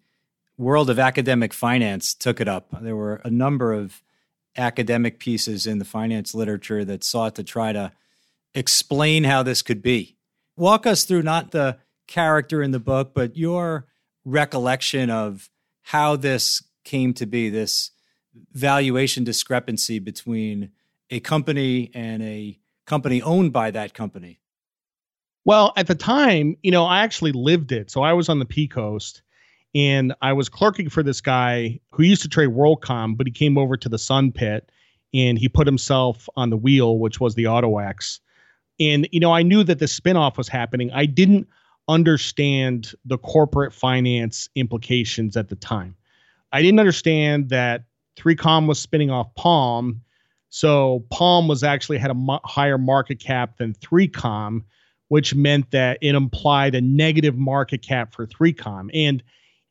world 0.57 0.89
of 0.89 0.99
academic 0.99 1.53
finance 1.53 2.13
took 2.13 2.41
it 2.41 2.47
up. 2.47 2.67
There 2.81 2.95
were 2.95 3.21
a 3.23 3.29
number 3.29 3.71
of 3.73 4.01
academic 4.57 5.19
pieces 5.19 5.65
in 5.65 5.79
the 5.79 5.85
finance 5.85 6.33
literature 6.33 6.83
that 6.85 7.03
sought 7.03 7.35
to 7.35 7.43
try 7.43 7.71
to 7.71 7.91
explain 8.53 9.23
how 9.23 9.43
this 9.43 9.61
could 9.61 9.81
be. 9.81 10.17
Walk 10.57 10.85
us 10.85 11.05
through 11.05 11.21
not 11.21 11.51
the 11.51 11.77
character 12.07 12.61
in 12.61 12.71
the 12.71 12.79
book, 12.79 13.13
but 13.13 13.37
your 13.37 13.85
recollection 14.25 15.09
of 15.09 15.49
how 15.83 16.15
this 16.15 16.63
came 16.83 17.13
to 17.13 17.25
be 17.25 17.49
this 17.49 17.91
valuation 18.51 19.23
discrepancy 19.23 19.99
between 19.99 20.71
a 21.09 21.19
company 21.19 21.91
and 21.93 22.21
a 22.21 22.59
company 22.85 23.21
owned 23.21 23.53
by 23.53 23.71
that 23.71 23.93
company? 23.93 24.38
Well, 25.45 25.73
at 25.77 25.87
the 25.87 25.95
time, 25.95 26.55
you 26.63 26.71
know, 26.71 26.85
I 26.85 27.01
actually 27.03 27.31
lived 27.31 27.71
it. 27.71 27.89
So 27.89 28.01
I 28.01 28.13
was 28.13 28.29
on 28.29 28.39
the 28.39 28.45
P 28.45 28.67
Coast 28.67 29.21
and 29.73 30.13
I 30.21 30.33
was 30.33 30.49
clerking 30.49 30.89
for 30.89 31.03
this 31.03 31.21
guy 31.21 31.79
who 31.91 32.03
used 32.03 32.21
to 32.23 32.27
trade 32.27 32.49
WorldCom, 32.49 33.17
but 33.17 33.27
he 33.27 33.31
came 33.31 33.57
over 33.57 33.77
to 33.77 33.89
the 33.89 33.97
Sun 33.97 34.31
Pit 34.33 34.71
and 35.13 35.37
he 35.37 35.49
put 35.49 35.67
himself 35.67 36.27
on 36.35 36.49
the 36.49 36.57
wheel, 36.57 36.99
which 36.99 37.19
was 37.19 37.35
the 37.35 37.45
AutoX. 37.45 38.19
And, 38.79 39.07
you 39.11 39.19
know, 39.19 39.33
I 39.33 39.43
knew 39.43 39.63
that 39.63 39.79
the 39.79 39.85
spinoff 39.85 40.37
was 40.37 40.47
happening. 40.47 40.91
I 40.91 41.05
didn't 41.05 41.47
understand 41.87 42.93
the 43.05 43.17
corporate 43.17 43.73
finance 43.73 44.49
implications 44.55 45.35
at 45.35 45.49
the 45.49 45.55
time. 45.55 45.95
I 46.51 46.61
didn't 46.61 46.79
understand 46.79 47.49
that 47.49 47.83
3Com 48.17 48.67
was 48.67 48.79
spinning 48.79 49.09
off 49.09 49.33
Palm. 49.35 50.01
So 50.49 51.05
Palm 51.11 51.47
was 51.47 51.63
actually 51.63 51.97
had 51.97 52.11
a 52.11 52.15
mo- 52.15 52.39
higher 52.43 52.77
market 52.77 53.19
cap 53.19 53.57
than 53.57 53.73
3Com, 53.75 54.61
which 55.09 55.35
meant 55.35 55.69
that 55.71 55.97
it 56.01 56.15
implied 56.15 56.75
a 56.75 56.81
negative 56.81 57.37
market 57.37 57.81
cap 57.81 58.13
for 58.13 58.25
3Com. 58.25 58.89
And 58.93 59.21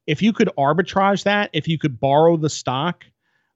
if 0.07 0.20
you 0.22 0.32
could 0.32 0.51
arbitrage 0.59 1.24
that, 1.24 1.51
if 1.53 1.66
you 1.66 1.78
could 1.78 1.99
borrow 1.99 2.36
the 2.36 2.51
stock, 2.51 3.05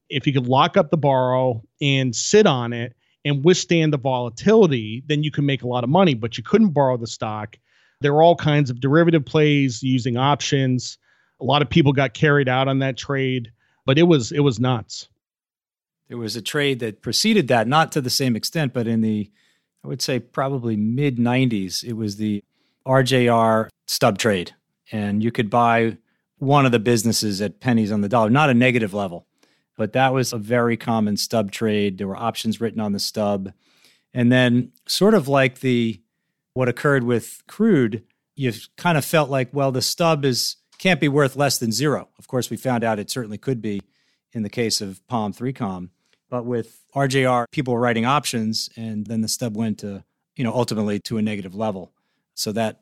if 0.09 0.27
you 0.27 0.33
could 0.33 0.47
lock 0.47 0.77
up 0.77 0.91
the 0.91 0.97
borrow 0.97 1.63
and 1.81 2.15
sit 2.15 2.47
on 2.47 2.73
it 2.73 2.95
and 3.25 3.45
withstand 3.45 3.93
the 3.93 3.99
volatility, 3.99 5.03
then 5.07 5.23
you 5.23 5.31
can 5.31 5.47
make 5.47 5.63
a 5.63 5.69
lot 5.69 5.85
of 5.85 5.91
money. 5.91 6.15
But 6.15 6.37
you 6.37 6.45
couldn't 6.45 6.71
borrow 6.71 6.97
the 6.97 7.07
stock. 7.07 7.57
There 8.01 8.13
were 8.13 8.23
all 8.23 8.37
kinds 8.37 8.71
of 8.71 8.81
derivative 8.81 9.25
plays 9.25 9.83
using 9.83 10.17
options. 10.17 10.99
A 11.41 11.45
lot 11.45 11.63
of 11.63 11.71
people 11.71 11.93
got 11.93 12.15
carried 12.15 12.49
out 12.49 12.69
on 12.69 12.81
that 12.81 12.97
trade, 12.97 13.51
but 13.87 13.99
it 13.99 14.05
was 14.05 14.33
it 14.33 14.41
was 14.41 14.61
nuts. 14.61 15.09
There 16.09 16.19
was 16.19 16.37
a 16.37 16.43
trade 16.43 16.81
that 16.81 17.01
preceded 17.01 17.49
that, 17.49 17.67
not 17.67 17.93
to 17.93 18.01
the 18.01 18.11
same 18.11 18.37
extent, 18.37 18.75
but 18.75 18.87
in 18.87 19.01
the 19.01 19.31
I 19.85 19.89
would 19.89 20.03
say 20.03 20.21
probably 20.21 20.77
mid 20.77 21.19
90s, 21.19 21.85
it 21.85 21.95
was 21.95 22.17
the 22.17 22.45
RJR 22.87 23.69
stub 23.87 24.19
trade. 24.19 24.55
And 24.91 25.23
you 25.23 25.33
could 25.33 25.51
buy 25.51 25.99
one 26.39 26.67
of 26.67 26.73
the 26.73 26.79
businesses 26.79 27.41
at 27.41 27.61
pennies 27.61 27.93
on 27.93 28.01
the 28.01 28.09
dollar, 28.09 28.31
not 28.31 28.51
a 28.51 28.55
negative 28.55 28.93
level, 28.93 29.27
but 29.77 29.93
that 29.93 30.13
was 30.13 30.33
a 30.33 30.39
very 30.39 30.77
common 30.77 31.17
stub 31.17 31.51
trade. 31.51 31.99
There 31.99 32.09
were 32.09 32.17
options 32.17 32.61
written 32.61 32.81
on 32.81 32.93
the 32.93 32.99
stub. 32.99 33.53
And 34.13 34.31
then, 34.31 34.73
sort 34.87 35.15
of 35.15 35.29
like 35.29 35.61
the 35.61 36.01
what 36.53 36.69
occurred 36.69 37.05
with 37.05 37.43
crude, 37.47 38.05
you 38.35 38.53
kind 38.77 38.99
of 38.99 39.05
felt 39.05 39.31
like, 39.31 39.49
well, 39.55 39.73
the 39.73 39.81
stub 39.81 40.25
is 40.25 40.57
can't 40.79 41.01
be 41.01 41.09
worth 41.09 41.37
less 41.37 41.59
than 41.59 41.73
zero. 41.73 42.09
Of 42.19 42.27
course, 42.27 42.51
we 42.51 42.57
found 42.57 42.83
out 42.85 42.99
it 42.99 43.11
certainly 43.11 43.39
could 43.39 43.63
be 43.63 43.83
in 44.33 44.43
the 44.43 44.51
case 44.51 44.81
of 44.81 45.07
Palm 45.07 45.33
3Com. 45.33 45.91
But 46.33 46.47
with 46.47 46.83
RJR, 46.95 47.45
people 47.51 47.75
were 47.75 47.81
writing 47.81 48.07
options, 48.07 48.71
and 48.75 49.07
then 49.07 49.21
the 49.21 49.29
stub 49.29 49.55
went 49.55 49.81
to, 49.81 50.03
you 50.35 50.45
know, 50.45 50.53
ultimately 50.55 50.99
to 51.01 51.19
a 51.19 51.23
negative 51.23 51.55
level. 51.55 51.93
So 52.33 52.53
that 52.53 52.81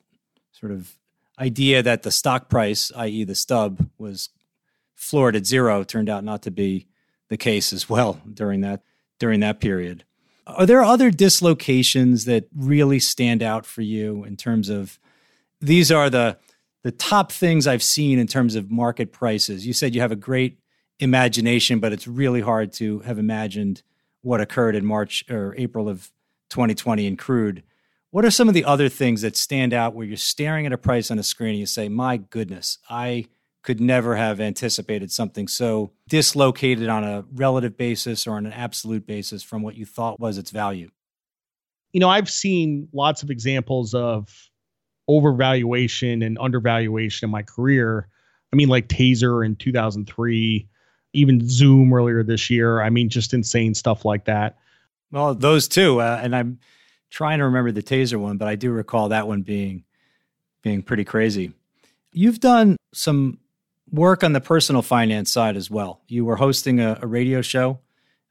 sort 0.52 0.70
of 0.70 0.94
idea 1.36 1.82
that 1.82 2.04
the 2.04 2.12
stock 2.12 2.48
price, 2.48 2.92
i.e., 2.94 3.24
the 3.24 3.34
stub, 3.34 3.88
was 3.98 4.28
floored 4.94 5.34
at 5.34 5.46
zero, 5.46 5.82
turned 5.82 6.08
out 6.08 6.22
not 6.22 6.42
to 6.42 6.52
be 6.52 6.86
the 7.28 7.36
case 7.36 7.72
as 7.72 7.90
well 7.90 8.20
during 8.32 8.60
that 8.60 8.82
during 9.18 9.40
that 9.40 9.58
period. 9.58 10.04
Are 10.46 10.64
there 10.64 10.84
other 10.84 11.10
dislocations 11.10 12.26
that 12.26 12.46
really 12.54 13.00
stand 13.00 13.42
out 13.42 13.66
for 13.66 13.82
you 13.82 14.22
in 14.22 14.36
terms 14.36 14.68
of 14.68 15.00
these 15.60 15.90
are 15.90 16.08
the 16.08 16.38
the 16.84 16.92
top 16.92 17.32
things 17.32 17.66
I've 17.66 17.82
seen 17.82 18.20
in 18.20 18.28
terms 18.28 18.54
of 18.54 18.70
market 18.70 19.10
prices? 19.10 19.66
You 19.66 19.72
said 19.72 19.92
you 19.92 20.02
have 20.02 20.12
a 20.12 20.16
great 20.16 20.59
imagination, 21.00 21.80
but 21.80 21.92
it's 21.92 22.06
really 22.06 22.40
hard 22.40 22.72
to 22.74 23.00
have 23.00 23.18
imagined 23.18 23.82
what 24.22 24.40
occurred 24.40 24.76
in 24.76 24.84
March 24.84 25.24
or 25.30 25.54
April 25.56 25.88
of 25.88 26.10
2020 26.50 27.06
in 27.06 27.16
crude. 27.16 27.62
What 28.10 28.24
are 28.24 28.30
some 28.30 28.48
of 28.48 28.54
the 28.54 28.64
other 28.64 28.88
things 28.88 29.22
that 29.22 29.36
stand 29.36 29.72
out 29.72 29.94
where 29.94 30.06
you're 30.06 30.16
staring 30.16 30.66
at 30.66 30.72
a 30.72 30.78
price 30.78 31.10
on 31.10 31.18
a 31.18 31.22
screen 31.22 31.50
and 31.50 31.58
you 31.58 31.66
say, 31.66 31.88
my 31.88 32.18
goodness, 32.18 32.78
I 32.88 33.26
could 33.62 33.80
never 33.80 34.16
have 34.16 34.40
anticipated 34.40 35.12
something 35.12 35.46
so 35.46 35.92
dislocated 36.08 36.88
on 36.88 37.04
a 37.04 37.24
relative 37.32 37.76
basis 37.76 38.26
or 38.26 38.36
on 38.36 38.46
an 38.46 38.52
absolute 38.52 39.06
basis 39.06 39.42
from 39.42 39.62
what 39.62 39.76
you 39.76 39.84
thought 39.84 40.18
was 40.18 40.38
its 40.38 40.50
value? 40.50 40.90
You 41.92 42.00
know, 42.00 42.08
I've 42.08 42.30
seen 42.30 42.88
lots 42.92 43.22
of 43.22 43.30
examples 43.30 43.94
of 43.94 44.50
overvaluation 45.08 46.24
and 46.24 46.38
undervaluation 46.38 47.26
in 47.26 47.30
my 47.30 47.42
career. 47.42 48.08
I 48.52 48.56
mean, 48.56 48.68
like 48.68 48.88
Taser 48.88 49.44
in 49.44 49.56
2003, 49.56 50.68
even 51.12 51.48
Zoom 51.48 51.92
earlier 51.92 52.22
this 52.22 52.50
year. 52.50 52.80
I 52.80 52.90
mean, 52.90 53.08
just 53.08 53.34
insane 53.34 53.74
stuff 53.74 54.04
like 54.04 54.26
that. 54.26 54.58
Well, 55.10 55.34
those 55.34 55.68
two, 55.68 56.00
uh, 56.00 56.20
and 56.22 56.34
I'm 56.34 56.58
trying 57.10 57.38
to 57.38 57.44
remember 57.44 57.72
the 57.72 57.82
Taser 57.82 58.18
one, 58.18 58.36
but 58.36 58.48
I 58.48 58.54
do 58.54 58.70
recall 58.70 59.08
that 59.08 59.26
one 59.26 59.42
being 59.42 59.84
being 60.62 60.82
pretty 60.82 61.04
crazy. 61.04 61.52
You've 62.12 62.40
done 62.40 62.76
some 62.92 63.38
work 63.90 64.22
on 64.22 64.32
the 64.32 64.40
personal 64.40 64.82
finance 64.82 65.30
side 65.30 65.56
as 65.56 65.70
well. 65.70 66.02
You 66.06 66.24
were 66.24 66.36
hosting 66.36 66.80
a, 66.80 66.98
a 67.00 67.06
radio 67.06 67.40
show. 67.40 67.80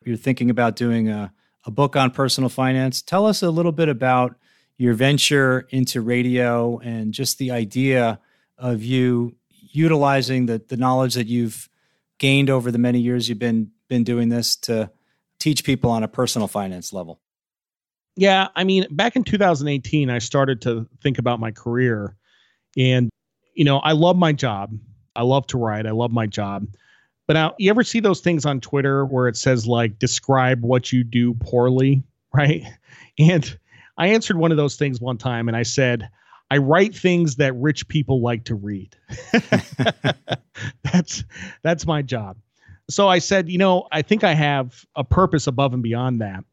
You're 0.05 0.15
thinking 0.15 0.49
about 0.49 0.75
doing 0.75 1.09
a, 1.09 1.33
a 1.65 1.71
book 1.71 1.95
on 1.95 2.11
personal 2.11 2.49
finance. 2.49 3.01
Tell 3.01 3.25
us 3.25 3.41
a 3.41 3.49
little 3.49 3.71
bit 3.71 3.89
about 3.89 4.35
your 4.77 4.93
venture 4.93 5.67
into 5.71 6.01
radio 6.01 6.79
and 6.79 7.13
just 7.13 7.37
the 7.37 7.51
idea 7.51 8.19
of 8.57 8.81
you 8.81 9.35
utilizing 9.71 10.45
the, 10.45 10.61
the 10.67 10.77
knowledge 10.77 11.15
that 11.15 11.27
you've 11.27 11.69
gained 12.19 12.49
over 12.49 12.71
the 12.71 12.77
many 12.77 12.99
years 12.99 13.27
you've 13.27 13.39
been 13.39 13.71
been 13.87 14.03
doing 14.03 14.29
this 14.29 14.55
to 14.55 14.91
teach 15.39 15.63
people 15.63 15.89
on 15.89 16.03
a 16.03 16.07
personal 16.07 16.47
finance 16.47 16.93
level? 16.93 17.19
Yeah, 18.15 18.49
I 18.55 18.65
mean, 18.65 18.85
back 18.91 19.15
in 19.15 19.23
2018, 19.23 20.09
I 20.09 20.19
started 20.19 20.61
to 20.63 20.87
think 21.01 21.17
about 21.17 21.39
my 21.39 21.51
career, 21.51 22.15
and 22.77 23.09
you 23.53 23.63
know, 23.63 23.79
I 23.79 23.93
love 23.93 24.17
my 24.17 24.33
job. 24.33 24.77
I 25.15 25.23
love 25.23 25.47
to 25.47 25.57
write. 25.57 25.85
I 25.85 25.91
love 25.91 26.11
my 26.11 26.27
job. 26.27 26.67
But 27.27 27.33
now, 27.33 27.55
you 27.57 27.69
ever 27.69 27.83
see 27.83 27.99
those 27.99 28.21
things 28.21 28.45
on 28.45 28.59
Twitter 28.59 29.05
where 29.05 29.27
it 29.27 29.37
says 29.37 29.67
like 29.67 29.99
describe 29.99 30.63
what 30.63 30.91
you 30.91 31.03
do 31.03 31.33
poorly, 31.35 32.03
right? 32.33 32.63
And 33.17 33.57
I 33.97 34.07
answered 34.07 34.37
one 34.37 34.51
of 34.51 34.57
those 34.57 34.75
things 34.75 34.99
one 34.99 35.17
time, 35.17 35.47
and 35.47 35.57
I 35.57 35.63
said 35.63 36.09
I 36.51 36.57
write 36.57 36.95
things 36.95 37.35
that 37.35 37.53
rich 37.55 37.87
people 37.87 38.21
like 38.21 38.45
to 38.45 38.55
read. 38.55 38.95
that's 40.83 41.23
that's 41.63 41.85
my 41.85 42.01
job. 42.01 42.37
So 42.89 43.07
I 43.07 43.19
said, 43.19 43.49
you 43.49 43.59
know, 43.59 43.87
I 43.91 44.01
think 44.01 44.23
I 44.23 44.33
have 44.33 44.83
a 44.95 45.03
purpose 45.03 45.45
above 45.45 45.73
and 45.73 45.83
beyond 45.83 46.21
that. 46.21 46.43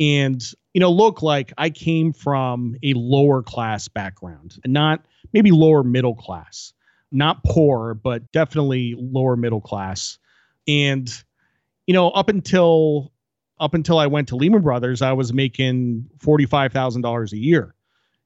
And 0.00 0.42
you 0.74 0.80
know, 0.80 0.90
look 0.90 1.22
like 1.22 1.52
I 1.56 1.70
came 1.70 2.12
from 2.12 2.76
a 2.82 2.92
lower 2.94 3.42
class 3.42 3.88
background, 3.88 4.58
not 4.66 5.04
maybe 5.32 5.50
lower 5.52 5.82
middle 5.82 6.14
class, 6.14 6.72
not 7.12 7.42
poor, 7.44 7.94
but 7.94 8.30
definitely 8.32 8.94
lower 8.98 9.36
middle 9.36 9.60
class. 9.60 10.18
And 10.66 11.08
you 11.86 11.94
know, 11.94 12.10
up 12.10 12.28
until 12.28 13.12
up 13.58 13.74
until 13.74 13.98
I 13.98 14.06
went 14.06 14.28
to 14.28 14.36
Lehman 14.36 14.62
Brothers, 14.62 15.00
I 15.02 15.12
was 15.12 15.32
making 15.32 16.10
$45,000 16.18 17.32
a 17.32 17.36
year, 17.38 17.74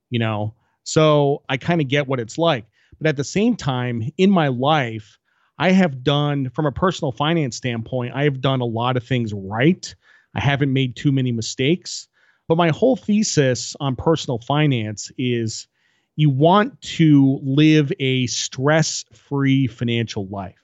you 0.09 0.19
know. 0.19 0.55
So 0.91 1.45
I 1.49 1.57
kind 1.57 1.81
of 1.81 1.87
get 1.87 2.09
what 2.09 2.19
it's 2.19 2.37
like. 2.37 2.65
But 3.01 3.07
at 3.07 3.17
the 3.17 3.23
same 3.23 3.55
time, 3.55 4.11
in 4.19 4.29
my 4.29 4.49
life, 4.49 5.21
I 5.57 5.71
have 5.71 6.03
done, 6.03 6.51
from 6.51 6.67
a 6.67 6.73
personal 6.73 7.13
finance 7.13 7.57
standpoint, 7.57 8.13
I 8.13 8.25
have 8.25 8.41
done 8.41 8.61
a 8.61 8.65
lot 8.65 8.97
of 8.97 9.05
things 9.05 9.33
right. 9.33 9.95
I 10.35 10.41
haven't 10.41 10.73
made 10.73 10.97
too 10.97 11.13
many 11.13 11.31
mistakes. 11.31 12.09
But 12.49 12.59
my 12.59 12.71
whole 12.71 12.97
thesis 12.97 13.77
on 13.79 13.95
personal 13.95 14.41
finance 14.41 15.13
is 15.17 15.69
you 16.17 16.29
want 16.29 16.81
to 16.81 17.39
live 17.45 17.93
a 18.01 18.27
stress 18.27 19.05
free 19.13 19.69
financial 19.69 20.27
life. 20.27 20.59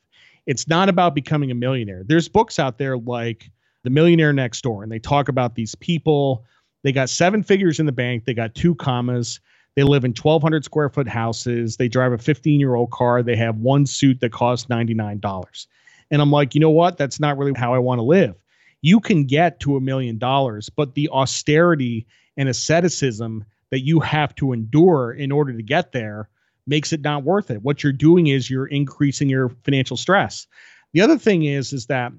It's 0.47 0.67
not 0.67 0.89
about 0.89 1.15
becoming 1.15 1.53
a 1.53 1.55
millionaire. 1.55 2.03
There's 2.05 2.29
books 2.29 2.59
out 2.59 2.79
there 2.79 2.99
like 2.99 3.49
The 3.85 3.91
Millionaire 3.91 4.33
Next 4.33 4.63
Door, 4.63 4.83
and 4.83 4.91
they 4.91 4.99
talk 4.99 5.29
about 5.29 5.55
these 5.55 5.77
people. 5.77 6.45
They 6.83 6.91
got 6.91 7.11
seven 7.11 7.45
figures 7.45 7.79
in 7.79 7.87
the 7.87 7.93
bank, 7.93 8.25
they 8.25 8.35
got 8.35 8.57
two 8.57 8.75
commas, 8.75 9.39
they 9.77 9.83
live 9.83 10.05
in 10.05 10.13
1,200 10.13 10.65
square 10.65 10.89
foot 10.89 11.07
houses. 11.07 11.77
They 11.77 11.89
drive 11.89 12.13
a 12.13 12.19
15 12.19 12.59
year 12.59 12.75
old 12.75 12.91
car. 12.91 13.23
They 13.23 13.37
have 13.37 13.59
one 13.59 13.87
suit 13.87 14.21
that 14.21 14.33
costs 14.33 14.67
$99. 14.67 15.67
And 16.11 16.23
I'm 16.23 16.31
like, 16.31 16.55
you 16.55 16.61
know 16.61 16.71
what? 16.71 16.97
That's 16.97 17.21
not 17.21 17.37
really 17.37 17.53
how 17.55 17.75
I 17.75 17.79
want 17.79 17.99
to 17.99 18.03
live. 18.03 18.35
You 18.81 19.01
can 19.01 19.25
get 19.25 19.61
to 19.61 19.77
a 19.77 19.81
million 19.81 20.19
dollars, 20.19 20.71
but 20.71 20.95
the 20.95 21.09
austerity 21.11 22.07
and 22.37 22.49
asceticism 22.49 23.45
that 23.71 23.81
you 23.81 24.01
have 24.01 24.35
to 24.37 24.53
endure 24.53 25.13
in 25.13 25.31
order 25.31 25.53
to 25.53 25.63
get 25.63 25.93
there 25.93 26.29
makes 26.67 26.93
it 26.93 27.03
not 27.03 27.25
worth 27.25 27.51
it. 27.51 27.63
What 27.63 27.83
you're 27.83 27.93
doing 27.93 28.29
is 28.29 28.49
you're 28.49 28.67
increasing 28.67 29.29
your 29.29 29.51
financial 29.65 29.97
stress. 29.97 30.47
The 30.93 31.01
other 31.01 31.19
thing 31.19 31.45
is 31.45 31.73
is 31.73 31.87
that 31.87 32.13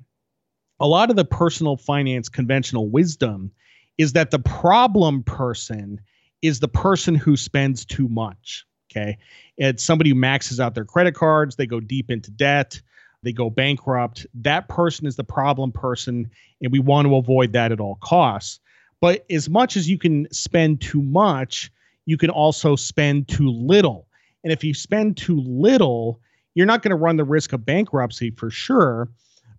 a 0.80 0.88
lot 0.88 1.10
of 1.10 1.16
the 1.16 1.26
personal 1.26 1.78
finance 1.78 2.30
conventional 2.30 2.89
wisdom 2.89 3.51
is 3.97 4.14
that 4.14 4.30
the 4.30 4.39
problem 4.39 5.24
person 5.24 5.99
is 6.41 6.59
the 6.59 6.67
person 6.67 7.15
who 7.15 7.35
spends 7.35 7.85
too 7.85 8.07
much. 8.07 8.65
Okay. 8.91 9.17
It's 9.57 9.83
somebody 9.83 10.11
who 10.11 10.15
maxes 10.15 10.59
out 10.59 10.75
their 10.75 10.85
credit 10.85 11.13
cards, 11.13 11.55
they 11.55 11.65
go 11.65 11.79
deep 11.79 12.09
into 12.09 12.31
debt, 12.31 12.81
they 13.23 13.33
go 13.33 13.49
bankrupt. 13.49 14.25
That 14.33 14.69
person 14.69 15.05
is 15.05 15.15
the 15.15 15.23
problem 15.23 15.71
person, 15.71 16.29
and 16.61 16.71
we 16.71 16.79
want 16.79 17.07
to 17.07 17.15
avoid 17.15 17.53
that 17.53 17.71
at 17.71 17.79
all 17.79 17.97
costs. 18.01 18.59
But 19.01 19.25
as 19.29 19.49
much 19.49 19.77
as 19.77 19.89
you 19.89 19.97
can 19.97 20.31
spend 20.31 20.81
too 20.81 21.01
much, 21.01 21.71
you 22.05 22.17
can 22.17 22.29
also 22.29 22.75
spend 22.75 23.27
too 23.27 23.49
little. 23.49 24.07
And 24.43 24.53
if 24.53 24.63
you 24.63 24.73
spend 24.73 25.17
too 25.17 25.41
little, 25.41 26.21
you're 26.55 26.65
not 26.65 26.81
going 26.81 26.91
to 26.91 26.95
run 26.95 27.17
the 27.17 27.23
risk 27.23 27.53
of 27.53 27.65
bankruptcy 27.65 28.31
for 28.31 28.49
sure, 28.49 29.09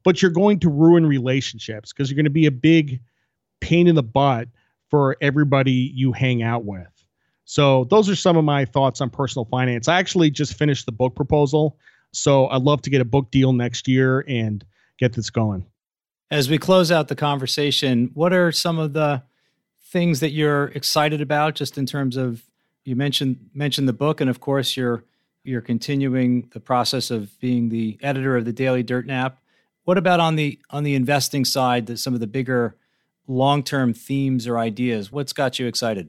but 0.03 0.23
you're 0.23 0.31
going 0.31 0.59
to 0.61 0.69
ruin 0.69 1.07
relationships 1.07 1.93
because 1.93 2.11
you're 2.11 2.17
going 2.17 2.25
to 2.25 2.31
be 2.31 2.47
a 2.47 2.51
big 2.51 3.01
pain 3.61 3.87
in 3.87 3.95
the 3.95 4.03
butt 4.03 4.49
for 4.89 5.17
everybody 5.21 5.93
you 5.95 6.13
hang 6.13 6.43
out 6.43 6.65
with. 6.65 6.87
So 7.45 7.85
those 7.85 8.11
are 8.11 8.17
some 8.17 8.37
of 8.37 8.45
my 8.45 8.65
thoughts 8.65 9.01
on 9.01 9.11
personal 9.11 9.47
finance. 9.47 9.89
I 9.89 9.99
actually 9.99 10.31
just 10.31 10.55
finished 10.55 10.87
the 10.87 10.93
book 10.93 11.15
proposal. 11.15 11.79
So 12.13 12.49
I'd 12.49 12.63
love 12.63 12.83
to 12.83 12.91
get 12.91 13.01
a 13.01 13.07
book 13.07 13.31
deal 13.31 13.53
next 13.53 13.89
year 13.89 14.25
and 14.29 14.65
get 14.99 15.15
this 15.15 15.31
going. 15.31 15.67
As 16.31 16.51
we 16.51 16.59
close 16.59 16.93
out 16.93 17.09
the 17.09 17.17
conversation, 17.17 18.11
what 18.13 18.35
are 18.35 18.53
some 18.53 18.79
of 18.79 18.93
the 18.93 19.23
things 19.83 20.21
that 20.21 20.31
you're 20.31 20.67
excited 20.67 21.23
about 21.23 21.55
just 21.55 21.79
in 21.79 21.87
terms 21.87 22.17
of 22.17 22.45
you 22.85 22.95
mentioned 22.95 23.49
mentioned 23.55 23.89
the 23.89 23.95
book 23.95 24.21
and 24.21 24.29
of 24.29 24.41
course 24.41 24.77
you're 24.77 25.05
you're 25.45 25.63
continuing 25.63 26.47
the 26.53 26.61
process 26.61 27.11
of 27.11 27.39
being 27.41 27.71
the 27.71 27.99
editor 28.03 28.37
of 28.37 28.45
the 28.45 28.53
Daily 28.53 28.85
Dirtnap. 28.85 29.37
What 29.85 29.97
about 29.97 30.21
on 30.21 30.37
the 30.37 30.59
on 30.69 30.85
the 30.85 30.95
investing 30.95 31.47
side 31.47 31.87
that 31.87 31.99
some 31.99 32.13
of 32.13 32.21
the 32.21 32.27
bigger 32.27 32.77
long-term 33.29 33.95
themes 33.95 34.49
or 34.49 34.59
ideas? 34.59 35.13
What's 35.13 35.33
got 35.33 35.59
you 35.59 35.67
excited? 35.67 36.09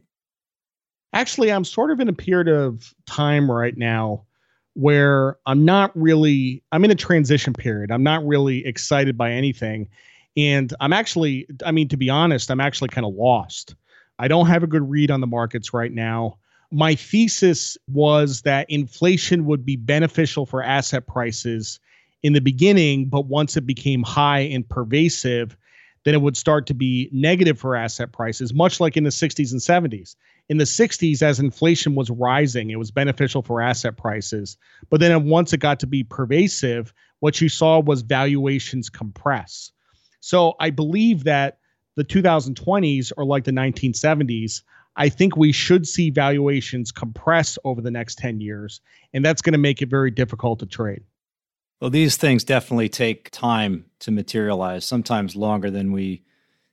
Actually, 1.13 1.51
I'm 1.51 1.65
sort 1.65 1.91
of 1.91 1.99
in 1.99 2.07
a 2.07 2.13
period 2.13 2.47
of 2.47 2.93
time 3.05 3.51
right 3.51 3.78
now 3.78 4.26
where 4.74 5.38
I'm 5.45 5.65
not 5.65 5.91
really 5.95 6.63
I'm 6.72 6.86
in 6.86 6.91
a 6.91 6.95
transition 6.95 7.53
period. 7.53 7.91
I'm 7.91 8.03
not 8.03 8.26
really 8.26 8.65
excited 8.65 9.17
by 9.17 9.32
anything. 9.32 9.89
And 10.38 10.74
I'm 10.80 10.93
actually 10.93 11.47
I 11.65 11.72
mean 11.72 11.89
to 11.89 11.97
be 11.97 12.09
honest, 12.09 12.49
I'm 12.49 12.61
actually 12.61 12.89
kind 12.89 13.05
of 13.05 13.13
lost. 13.13 13.76
I 14.20 14.28
don't 14.28 14.47
have 14.47 14.63
a 14.63 14.67
good 14.67 14.89
read 14.89 15.11
on 15.11 15.22
the 15.22 15.28
markets 15.28 15.74
right 15.74 15.91
now. 15.91 16.38
My 16.72 16.93
thesis 16.95 17.78
was 17.88 18.43
that 18.43 18.70
inflation 18.70 19.45
would 19.45 19.65
be 19.65 19.76
beneficial 19.76 20.45
for 20.45 20.61
asset 20.61 21.07
prices 21.07 21.80
in 22.22 22.34
the 22.34 22.41
beginning, 22.41 23.07
but 23.07 23.26
once 23.26 23.57
it 23.57 23.65
became 23.65 24.03
high 24.03 24.41
and 24.41 24.67
pervasive, 24.67 25.57
then 26.04 26.14
it 26.14 26.22
would 26.22 26.38
start 26.38 26.68
to 26.68 26.74
be 26.74 27.10
negative 27.12 27.60
for 27.60 27.76
asset 27.76 28.12
prices, 28.12 28.54
much 28.54 28.80
like 28.80 28.97
in 28.97 29.04
the 29.04 29.10
60s 29.10 29.52
and 29.52 29.62
70s 29.62 30.16
in 30.50 30.58
the 30.58 30.64
60s 30.64 31.22
as 31.22 31.39
inflation 31.39 31.95
was 31.95 32.10
rising 32.10 32.72
it 32.72 32.80
was 32.80 32.91
beneficial 32.91 33.41
for 33.41 33.62
asset 33.62 33.95
prices 33.95 34.58
but 34.89 35.00
then 35.00 35.26
once 35.26 35.54
it 35.54 35.60
got 35.60 35.80
to 35.80 35.88
be 35.88 36.04
pervasive 36.04 36.93
what 37.20 37.39
you 37.39 37.50
saw 37.50 37.80
was 37.80 38.02
valuations 38.02 38.89
compress. 38.89 39.72
So 40.20 40.56
i 40.60 40.70
believe 40.70 41.24
that 41.24 41.60
the 41.95 42.04
2020s 42.04 43.12
are 43.18 43.26
like 43.26 43.43
the 43.45 43.52
1970s 43.52 44.64
i 44.95 45.08
think 45.08 45.38
we 45.38 45.52
should 45.52 45.88
see 45.88 46.10
valuations 46.10 46.91
compress 46.91 47.58
over 47.64 47.82
the 47.82 47.91
next 47.91 48.18
10 48.18 48.41
years 48.41 48.82
and 49.14 49.24
that's 49.24 49.41
going 49.41 49.54
to 49.54 49.60
make 49.60 49.82
it 49.82 49.89
very 49.89 50.12
difficult 50.12 50.60
to 50.60 50.66
trade 50.66 51.04
well 51.80 51.89
these 51.89 52.17
things 52.17 52.43
definitely 52.43 52.89
take 52.89 53.30
time 53.32 53.86
to 53.99 54.11
materialize 54.11 54.86
sometimes 54.86 55.36
longer 55.36 55.69
than 55.69 55.91
we 55.91 56.23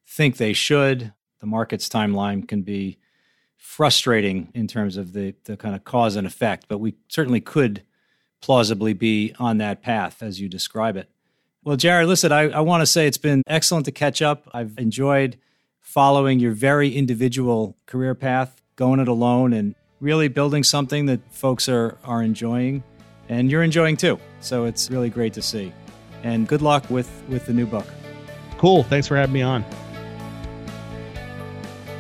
think 0.07 0.36
they 0.36 0.52
should 0.52 1.12
the 1.40 1.46
market's 1.46 1.88
timeline 1.88 2.46
can 2.46 2.62
be 2.62 2.98
frustrating 3.66 4.48
in 4.54 4.66
terms 4.66 4.96
of 4.96 5.12
the 5.12 5.34
the 5.44 5.57
kind 5.57 5.74
of 5.74 5.84
cause 5.84 6.16
and 6.16 6.26
effect, 6.26 6.66
but 6.68 6.78
we 6.78 6.94
certainly 7.09 7.40
could 7.40 7.82
plausibly 8.40 8.92
be 8.92 9.34
on 9.38 9.59
that 9.59 9.82
path 9.82 10.22
as 10.22 10.40
you 10.40 10.48
describe 10.48 10.96
it. 10.96 11.11
Well, 11.64 11.76
Jared, 11.76 12.07
listen, 12.07 12.30
I, 12.30 12.42
I 12.50 12.61
want 12.61 12.82
to 12.82 12.86
say 12.86 13.09
it's 13.09 13.18
been 13.18 13.42
excellent 13.48 13.84
to 13.86 13.92
catch 13.92 14.22
up. 14.22 14.48
I've 14.54 14.78
enjoyed 14.78 15.36
following 15.80 16.38
your 16.38 16.52
very 16.52 16.94
individual 16.94 17.76
career 17.86 18.14
path, 18.14 18.62
going 18.76 19.00
it 19.00 19.09
alone, 19.09 19.52
and 19.52 19.74
really 20.00 20.28
building 20.28 20.62
something 20.62 21.07
that 21.07 21.20
folks 21.32 21.68
are 21.68 21.98
are 22.04 22.22
enjoying, 22.22 22.84
and 23.29 23.51
you're 23.51 23.62
enjoying 23.62 23.97
too. 23.97 24.18
So 24.41 24.64
it's 24.64 24.91
really 24.91 25.11
great 25.11 25.33
to 25.35 25.43
see. 25.43 25.72
And 26.22 26.49
good 26.49 26.62
luck 26.62 26.89
with 26.91 27.11
with 27.29 27.47
the 27.47 27.53
new 27.53 27.66
book. 27.66 27.87
Cool. 28.59 28.83
Thanks 28.85 29.07
for 29.07 29.16
having 29.16 29.35
me 29.35 29.43
on. 29.43 29.64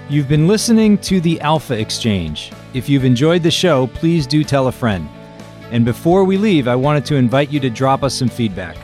You've 0.08 0.28
been 0.28 0.46
listening 0.46 0.98
to 0.98 1.20
the 1.20 1.40
Alpha 1.40 1.78
Exchange. 1.78 2.52
If 2.74 2.88
you've 2.88 3.04
enjoyed 3.04 3.42
the 3.42 3.50
show, 3.50 3.88
please 3.88 4.26
do 4.26 4.44
tell 4.44 4.68
a 4.68 4.72
friend. 4.72 5.08
And 5.72 5.84
before 5.84 6.22
we 6.22 6.36
leave, 6.36 6.68
I 6.68 6.76
wanted 6.76 7.04
to 7.06 7.16
invite 7.16 7.50
you 7.50 7.58
to 7.60 7.70
drop 7.70 8.04
us 8.04 8.14
some 8.14 8.28
feedback. 8.28 8.76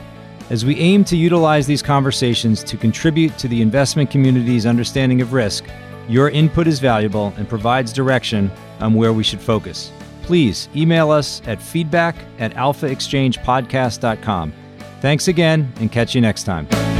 As 0.49 0.65
we 0.65 0.77
aim 0.77 1.05
to 1.05 1.15
utilize 1.15 1.65
these 1.65 1.81
conversations 1.81 2.61
to 2.65 2.75
contribute 2.75 3.37
to 3.37 3.47
the 3.47 3.61
investment 3.61 4.11
community's 4.11 4.65
understanding 4.65 5.21
of 5.21 5.31
risk, 5.31 5.63
your 6.09 6.29
input 6.29 6.67
is 6.67 6.79
valuable 6.79 7.33
and 7.37 7.47
provides 7.47 7.93
direction 7.93 8.51
on 8.81 8.93
where 8.93 9.13
we 9.13 9.23
should 9.23 9.39
focus. 9.39 9.93
Please 10.23 10.69
email 10.75 11.11
us 11.11 11.41
at 11.45 11.61
feedback 11.61 12.15
at 12.39 12.53
alphaexchangepodcast.com. 12.55 14.53
Thanks 15.01 15.27
again 15.27 15.71
and 15.79 15.91
catch 15.91 16.15
you 16.15 16.21
next 16.21 16.43
time. 16.43 16.92